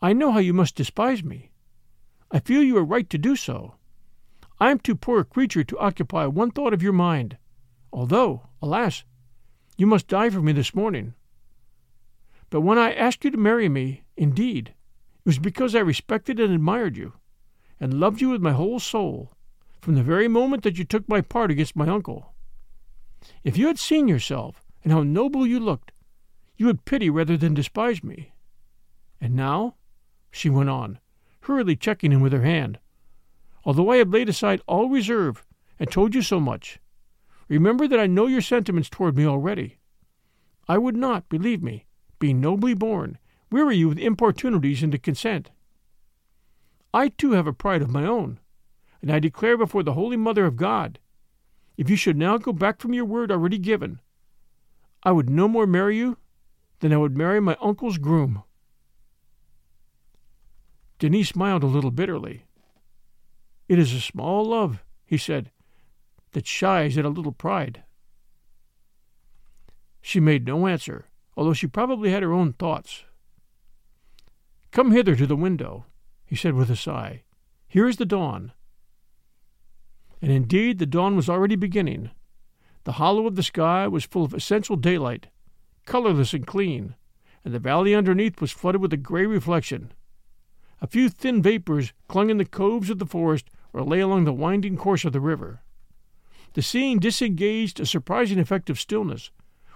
I 0.00 0.14
know 0.14 0.32
how 0.32 0.38
you 0.38 0.54
must 0.54 0.74
despise 0.74 1.22
me. 1.22 1.50
I 2.30 2.40
feel 2.40 2.62
you 2.62 2.78
are 2.78 2.84
right 2.84 3.08
to 3.10 3.18
do 3.18 3.36
so. 3.36 3.74
I 4.58 4.70
am 4.70 4.78
too 4.78 4.94
poor 4.94 5.20
a 5.20 5.24
creature 5.24 5.64
to 5.64 5.78
occupy 5.78 6.24
one 6.26 6.50
thought 6.50 6.72
of 6.72 6.82
your 6.82 6.94
mind, 6.94 7.36
although, 7.92 8.48
alas, 8.62 9.04
you 9.76 9.86
must 9.86 10.08
die 10.08 10.30
for 10.30 10.40
me 10.40 10.52
this 10.52 10.74
morning. 10.74 11.12
But 12.48 12.62
when 12.62 12.78
I 12.78 12.94
asked 12.94 13.24
you 13.24 13.30
to 13.30 13.36
marry 13.36 13.68
me, 13.68 14.02
indeed, 14.16 14.68
it 14.68 15.26
was 15.26 15.38
because 15.38 15.74
I 15.74 15.80
respected 15.80 16.40
and 16.40 16.54
admired 16.54 16.96
you, 16.96 17.12
and 17.78 18.00
loved 18.00 18.22
you 18.22 18.30
with 18.30 18.40
my 18.40 18.52
whole 18.52 18.80
soul, 18.80 19.35
from 19.86 19.94
the 19.94 20.02
very 20.02 20.26
moment 20.26 20.64
that 20.64 20.76
you 20.76 20.84
took 20.84 21.08
my 21.08 21.20
part 21.20 21.48
against 21.48 21.76
my 21.76 21.86
uncle. 21.86 22.34
If 23.44 23.56
you 23.56 23.68
had 23.68 23.78
seen 23.78 24.08
yourself 24.08 24.64
and 24.82 24.92
how 24.92 25.04
noble 25.04 25.46
you 25.46 25.60
looked, 25.60 25.92
you 26.56 26.66
would 26.66 26.84
pity 26.84 27.08
rather 27.08 27.36
than 27.36 27.54
despise 27.54 28.02
me. 28.02 28.32
And 29.20 29.36
now, 29.36 29.76
she 30.32 30.50
went 30.50 30.70
on, 30.70 30.98
hurriedly 31.42 31.76
checking 31.76 32.10
him 32.10 32.20
with 32.20 32.32
her 32.32 32.42
hand, 32.42 32.80
although 33.64 33.90
I 33.92 33.98
have 33.98 34.08
laid 34.08 34.28
aside 34.28 34.60
all 34.66 34.88
reserve 34.88 35.44
and 35.78 35.88
told 35.88 36.16
you 36.16 36.22
so 36.22 36.40
much, 36.40 36.80
remember 37.48 37.86
that 37.86 38.00
I 38.00 38.08
know 38.08 38.26
your 38.26 38.40
sentiments 38.40 38.90
toward 38.90 39.16
me 39.16 39.24
already. 39.24 39.76
I 40.66 40.78
would 40.78 40.96
not, 40.96 41.28
believe 41.28 41.62
me, 41.62 41.86
being 42.18 42.40
nobly 42.40 42.74
born, 42.74 43.18
weary 43.52 43.76
you 43.76 43.90
with 43.90 43.98
importunities 43.98 44.82
into 44.82 44.98
consent. 44.98 45.52
I 46.92 47.10
too 47.10 47.34
have 47.34 47.46
a 47.46 47.52
pride 47.52 47.82
of 47.82 47.90
my 47.90 48.04
own, 48.04 48.40
and 49.06 49.14
I 49.14 49.20
declare 49.20 49.56
before 49.56 49.84
the 49.84 49.92
Holy 49.92 50.16
Mother 50.16 50.46
of 50.46 50.56
God, 50.56 50.98
if 51.76 51.88
you 51.88 51.94
should 51.94 52.16
now 52.16 52.38
go 52.38 52.52
back 52.52 52.80
from 52.80 52.92
your 52.92 53.04
word 53.04 53.30
already 53.30 53.56
given, 53.56 54.00
I 55.04 55.12
would 55.12 55.30
no 55.30 55.46
more 55.46 55.64
marry 55.64 55.96
you 55.96 56.16
than 56.80 56.92
I 56.92 56.96
would 56.96 57.16
marry 57.16 57.40
my 57.40 57.56
uncle's 57.60 57.98
groom. 57.98 58.42
Denis 60.98 61.28
smiled 61.28 61.62
a 61.62 61.68
little 61.68 61.92
bitterly. 61.92 62.46
It 63.68 63.78
is 63.78 63.92
a 63.92 64.00
small 64.00 64.44
love, 64.44 64.82
he 65.04 65.16
said, 65.16 65.52
that 66.32 66.48
shies 66.48 66.98
at 66.98 67.04
a 67.04 67.08
little 67.08 67.30
pride. 67.30 67.84
She 70.02 70.18
made 70.18 70.48
no 70.48 70.66
answer, 70.66 71.04
although 71.36 71.52
she 71.52 71.68
probably 71.68 72.10
had 72.10 72.24
her 72.24 72.32
own 72.32 72.54
thoughts. 72.54 73.04
Come 74.72 74.90
hither 74.90 75.14
to 75.14 75.28
the 75.28 75.36
window, 75.36 75.84
he 76.24 76.34
said 76.34 76.54
with 76.54 76.70
a 76.70 76.76
sigh. 76.76 77.22
Here 77.68 77.86
is 77.86 77.98
the 77.98 78.04
dawn. 78.04 78.50
And 80.26 80.34
indeed 80.34 80.80
the 80.80 80.86
dawn 80.86 81.14
was 81.14 81.28
already 81.28 81.54
beginning. 81.54 82.10
The 82.82 82.98
hollow 82.98 83.28
of 83.28 83.36
the 83.36 83.44
sky 83.44 83.86
was 83.86 84.02
full 84.02 84.24
of 84.24 84.34
essential 84.34 84.74
daylight, 84.74 85.28
colorless 85.84 86.34
and 86.34 86.44
clean, 86.44 86.96
and 87.44 87.54
the 87.54 87.60
valley 87.60 87.94
underneath 87.94 88.40
was 88.40 88.50
flooded 88.50 88.80
with 88.80 88.92
a 88.92 88.96
gray 88.96 89.24
reflection. 89.24 89.92
A 90.80 90.88
few 90.88 91.08
thin 91.10 91.42
vapors 91.42 91.92
clung 92.08 92.28
in 92.28 92.38
the 92.38 92.44
coves 92.44 92.90
of 92.90 92.98
the 92.98 93.06
forest 93.06 93.50
or 93.72 93.84
lay 93.84 94.00
along 94.00 94.24
the 94.24 94.32
winding 94.32 94.76
course 94.76 95.04
of 95.04 95.12
the 95.12 95.20
river. 95.20 95.60
The 96.54 96.62
scene 96.62 96.98
disengaged 96.98 97.78
a 97.78 97.86
surprising 97.86 98.40
effect 98.40 98.68
of 98.68 98.80
stillness, 98.80 99.30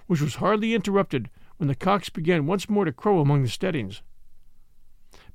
which 0.09 0.21
was 0.21 0.35
hardly 0.35 0.75
interrupted 0.75 1.31
when 1.59 1.69
the 1.69 1.77
cocks 1.77 2.09
began 2.09 2.47
once 2.47 2.69
more 2.69 2.87
to 2.87 2.93
crow 2.93 3.21
among 3.21 3.45
the 3.45 3.49
steadings. 3.49 4.03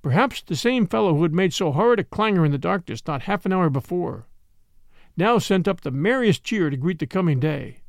Perhaps 0.02 0.42
the 0.42 0.58
same 0.58 0.86
fellow 0.86 1.16
who 1.16 1.24
had 1.24 1.34
made 1.34 1.54
so 1.54 1.72
horrid 1.72 2.02
a 2.02 2.04
clangor 2.04 2.44
in 2.44 2.52
the 2.52 2.58
darkness 2.58 3.08
not 3.08 3.22
half 3.22 3.46
an 3.46 3.54
hour 3.54 3.70
before, 3.70 4.28
now 5.18 5.38
sent 5.38 5.68
up 5.68 5.82
the 5.82 5.92
merriest 5.92 6.44
cheer 6.44 6.70
to 6.70 6.78
greet 6.78 7.00
the 7.00 7.08
coming 7.08 7.40
day. 7.40 7.82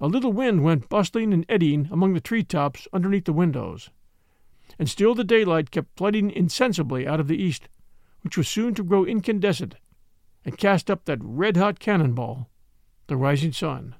A 0.00 0.06
little 0.06 0.32
wind 0.32 0.62
went 0.62 0.88
bustling 0.88 1.32
and 1.32 1.44
eddying 1.48 1.88
among 1.90 2.14
the 2.14 2.20
tree 2.20 2.44
tops 2.44 2.86
underneath 2.92 3.24
the 3.24 3.32
windows 3.32 3.90
and 4.78 4.88
still 4.88 5.14
the 5.14 5.24
daylight 5.24 5.70
kept 5.70 5.96
flooding 5.96 6.30
insensibly 6.30 7.06
out 7.06 7.20
of 7.20 7.28
the 7.28 7.40
east, 7.40 7.68
which 8.22 8.36
was 8.36 8.48
soon 8.48 8.74
to 8.74 8.84
grow 8.84 9.04
incandescent 9.04 9.76
and 10.44 10.58
cast 10.58 10.90
up 10.90 11.04
that 11.04 11.18
red 11.22 11.56
hot 11.56 11.78
cannonball, 11.78 12.48
the 13.06 13.16
rising 13.16 13.52
sun. 13.52 13.94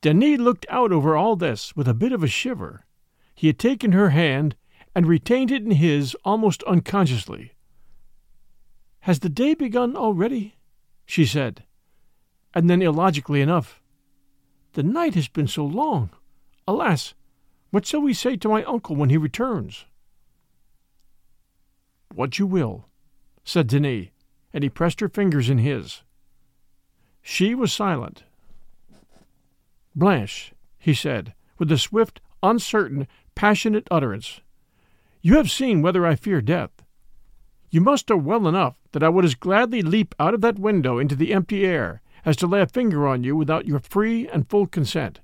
Denis 0.00 0.38
looked 0.38 0.66
out 0.68 0.92
over 0.92 1.16
all 1.16 1.34
this 1.34 1.74
with 1.74 1.88
a 1.88 1.94
bit 1.94 2.12
of 2.12 2.22
a 2.22 2.28
shiver. 2.28 2.84
He 3.34 3.48
had 3.48 3.58
taken 3.58 3.92
her 3.92 4.10
hand 4.10 4.54
and 4.94 5.06
retained 5.06 5.50
it 5.50 5.64
in 5.64 5.72
his 5.72 6.14
almost 6.24 6.62
unconsciously. 6.64 7.52
Has 9.08 9.20
the 9.20 9.30
day 9.30 9.54
begun 9.54 9.96
already? 9.96 10.56
she 11.06 11.24
said, 11.24 11.64
and 12.52 12.68
then 12.68 12.82
illogically 12.82 13.40
enough, 13.40 13.80
The 14.74 14.82
night 14.82 15.14
has 15.14 15.28
been 15.28 15.48
so 15.48 15.64
long. 15.64 16.10
Alas, 16.66 17.14
what 17.70 17.86
shall 17.86 18.02
we 18.02 18.12
say 18.12 18.36
to 18.36 18.50
my 18.50 18.62
uncle 18.64 18.96
when 18.96 19.08
he 19.08 19.16
returns? 19.16 19.86
What 22.14 22.38
you 22.38 22.46
will, 22.46 22.90
said 23.44 23.68
Denis, 23.68 24.08
and 24.52 24.62
he 24.62 24.68
pressed 24.68 25.00
her 25.00 25.08
fingers 25.08 25.48
in 25.48 25.56
his. 25.56 26.02
She 27.22 27.54
was 27.54 27.72
silent. 27.72 28.24
Blanche, 29.96 30.52
he 30.78 30.92
said, 30.92 31.32
with 31.56 31.72
a 31.72 31.78
swift, 31.78 32.20
uncertain, 32.42 33.08
passionate 33.34 33.88
utterance, 33.90 34.42
you 35.22 35.36
have 35.36 35.50
seen 35.50 35.80
whether 35.80 36.04
I 36.04 36.14
fear 36.14 36.42
death. 36.42 36.77
You 37.70 37.80
must 37.80 38.08
know 38.08 38.16
well 38.16 38.48
enough 38.48 38.76
that 38.92 39.02
I 39.02 39.08
would 39.08 39.24
as 39.24 39.34
gladly 39.34 39.82
leap 39.82 40.14
out 40.18 40.34
of 40.34 40.40
that 40.40 40.58
window 40.58 40.98
into 40.98 41.14
the 41.14 41.34
empty 41.34 41.66
air 41.66 42.00
as 42.24 42.36
to 42.36 42.46
lay 42.46 42.60
a 42.60 42.66
finger 42.66 43.06
on 43.06 43.24
you 43.24 43.36
without 43.36 43.66
your 43.66 43.78
free 43.78 44.28
and 44.28 44.48
full 44.48 44.66
consent. 44.66 45.20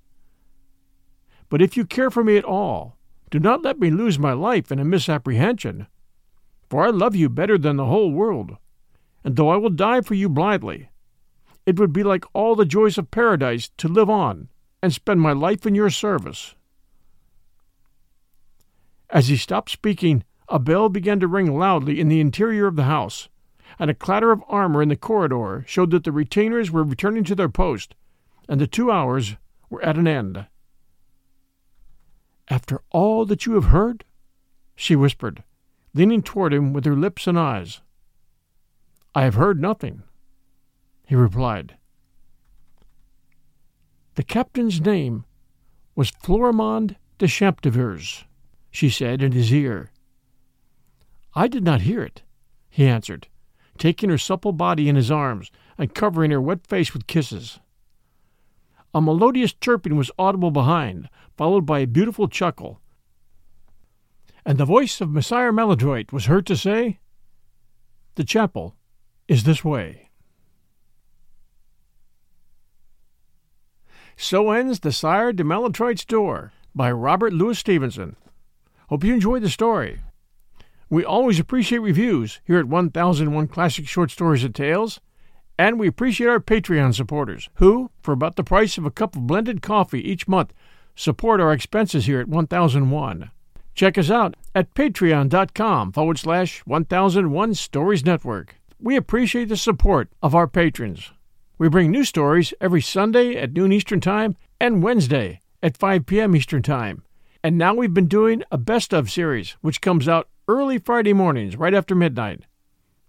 But 1.48 1.62
if 1.62 1.76
you 1.76 1.84
care 1.84 2.10
for 2.10 2.24
me 2.24 2.36
at 2.36 2.44
all, 2.44 2.96
do 3.30 3.38
not 3.38 3.62
let 3.62 3.78
me 3.78 3.90
lose 3.90 4.18
my 4.18 4.32
life 4.32 4.70
in 4.70 4.78
a 4.78 4.84
misapprehension. 4.84 5.86
For 6.68 6.84
I 6.84 6.90
love 6.90 7.16
you 7.16 7.28
better 7.28 7.58
than 7.58 7.76
the 7.76 7.86
whole 7.86 8.10
world, 8.10 8.56
and 9.22 9.36
though 9.36 9.48
I 9.48 9.56
will 9.56 9.70
die 9.70 10.00
for 10.00 10.14
you 10.14 10.28
blithely, 10.28 10.90
it 11.66 11.78
would 11.78 11.92
be 11.92 12.02
like 12.02 12.24
all 12.32 12.54
the 12.54 12.64
joys 12.64 12.98
of 12.98 13.10
paradise 13.10 13.70
to 13.78 13.88
live 13.88 14.10
on 14.10 14.48
and 14.82 14.92
spend 14.92 15.20
my 15.20 15.32
life 15.32 15.66
in 15.66 15.74
your 15.74 15.90
service. 15.90 16.54
As 19.08 19.28
he 19.28 19.36
stopped 19.36 19.70
speaking, 19.70 20.24
a 20.54 20.58
bell 20.60 20.88
began 20.88 21.18
to 21.18 21.26
ring 21.26 21.58
loudly 21.58 21.98
in 21.98 22.06
the 22.06 22.20
interior 22.20 22.68
of 22.68 22.76
the 22.76 22.84
house, 22.84 23.28
and 23.76 23.90
a 23.90 23.94
clatter 23.94 24.30
of 24.30 24.44
armor 24.46 24.80
in 24.80 24.88
the 24.88 24.94
corridor 24.94 25.64
showed 25.66 25.90
that 25.90 26.04
the 26.04 26.12
retainers 26.12 26.70
were 26.70 26.84
returning 26.84 27.24
to 27.24 27.34
their 27.34 27.48
post, 27.48 27.96
and 28.48 28.60
the 28.60 28.66
two 28.68 28.88
hours 28.88 29.34
were 29.68 29.82
at 29.82 29.98
an 29.98 30.06
end. 30.06 30.46
After 32.46 32.82
all 32.90 33.24
that 33.26 33.46
you 33.46 33.54
have 33.54 33.64
heard? 33.64 34.04
she 34.76 34.94
whispered, 34.94 35.42
leaning 35.92 36.22
toward 36.22 36.54
him 36.54 36.72
with 36.72 36.84
her 36.84 36.94
lips 36.94 37.26
and 37.26 37.36
eyes. 37.36 37.80
I 39.12 39.24
have 39.24 39.34
heard 39.34 39.60
nothing, 39.60 40.04
he 41.04 41.16
replied. 41.16 41.76
The 44.14 44.22
captain's 44.22 44.80
name 44.80 45.24
was 45.96 46.12
Florimond 46.12 46.94
de 47.18 47.26
Champdivers, 47.26 48.22
she 48.70 48.88
said 48.88 49.20
in 49.20 49.32
his 49.32 49.52
ear. 49.52 49.90
I 51.34 51.48
did 51.48 51.64
not 51.64 51.82
hear 51.82 52.02
it, 52.02 52.22
he 52.70 52.86
answered, 52.86 53.28
taking 53.76 54.10
her 54.10 54.18
supple 54.18 54.52
body 54.52 54.88
in 54.88 54.96
his 54.96 55.10
arms 55.10 55.50
and 55.76 55.94
covering 55.94 56.30
her 56.30 56.40
wet 56.40 56.66
face 56.66 56.92
with 56.92 57.06
kisses. 57.06 57.58
A 58.94 59.00
melodious 59.00 59.52
chirping 59.52 59.96
was 59.96 60.12
audible 60.18 60.52
behind, 60.52 61.08
followed 61.36 61.66
by 61.66 61.80
a 61.80 61.86
beautiful 61.86 62.28
chuckle. 62.28 62.80
And 64.46 64.58
the 64.58 64.64
voice 64.64 65.00
of 65.00 65.08
Messire 65.08 65.52
Malétroit 65.52 66.12
was 66.12 66.26
heard 66.26 66.46
to 66.46 66.56
say, 66.56 67.00
The 68.14 68.24
chapel 68.24 68.76
is 69.26 69.42
this 69.42 69.64
way. 69.64 70.10
So 74.16 74.52
ends 74.52 74.80
The 74.80 74.92
Sire 74.92 75.32
de 75.32 75.42
Malétroit's 75.42 76.04
Door 76.04 76.52
by 76.72 76.92
Robert 76.92 77.32
Louis 77.32 77.58
Stevenson. 77.58 78.14
Hope 78.88 79.02
you 79.02 79.14
enjoyed 79.14 79.42
the 79.42 79.50
story. 79.50 79.98
We 80.88 81.04
always 81.04 81.40
appreciate 81.40 81.78
reviews 81.78 82.40
here 82.44 82.58
at 82.58 82.66
1001 82.66 83.48
Classic 83.48 83.86
Short 83.86 84.10
Stories 84.10 84.44
and 84.44 84.54
Tales. 84.54 85.00
And 85.58 85.78
we 85.78 85.86
appreciate 85.86 86.26
our 86.26 86.40
Patreon 86.40 86.94
supporters 86.94 87.48
who, 87.54 87.90
for 88.02 88.12
about 88.12 88.36
the 88.36 88.44
price 88.44 88.76
of 88.76 88.84
a 88.84 88.90
cup 88.90 89.14
of 89.14 89.26
blended 89.26 89.62
coffee 89.62 90.00
each 90.00 90.26
month, 90.26 90.52
support 90.96 91.40
our 91.40 91.52
expenses 91.52 92.06
here 92.06 92.20
at 92.20 92.28
1001. 92.28 93.30
Check 93.74 93.98
us 93.98 94.10
out 94.10 94.36
at 94.54 94.74
patreon.com 94.74 95.92
forward 95.92 96.18
slash 96.18 96.60
1001 96.60 97.54
Stories 97.54 98.04
Network. 98.04 98.56
We 98.80 98.96
appreciate 98.96 99.48
the 99.48 99.56
support 99.56 100.10
of 100.22 100.34
our 100.34 100.46
patrons. 100.46 101.12
We 101.56 101.68
bring 101.68 101.90
new 101.90 102.04
stories 102.04 102.52
every 102.60 102.82
Sunday 102.82 103.36
at 103.36 103.52
noon 103.52 103.72
Eastern 103.72 104.00
Time 104.00 104.36
and 104.60 104.82
Wednesday 104.82 105.40
at 105.62 105.76
5 105.76 106.06
p.m. 106.06 106.36
Eastern 106.36 106.62
Time. 106.62 107.04
And 107.42 107.56
now 107.58 107.74
we've 107.74 107.94
been 107.94 108.08
doing 108.08 108.42
a 108.50 108.58
best 108.58 108.92
of 108.92 109.10
series, 109.10 109.56
which 109.60 109.80
comes 109.80 110.08
out 110.08 110.28
early 110.48 110.78
Friday 110.78 111.12
mornings 111.12 111.56
right 111.56 111.74
after 111.74 111.94
midnight. 111.94 112.42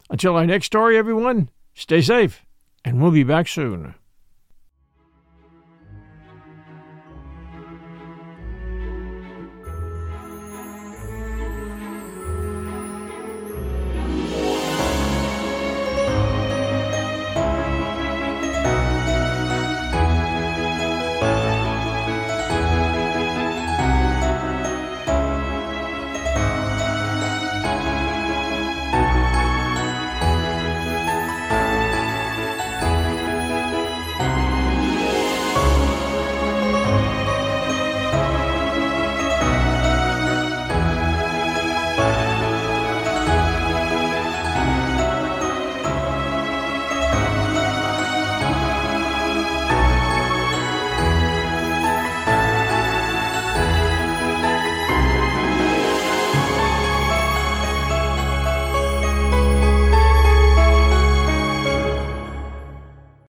Until 0.10 0.36
our 0.36 0.46
next 0.46 0.68
story, 0.68 0.98
everyone, 0.98 1.50
stay 1.74 2.02
safe, 2.02 2.46
and 2.84 3.02
we'll 3.02 3.12
be 3.12 3.24
back 3.24 3.48
soon. 3.48 3.96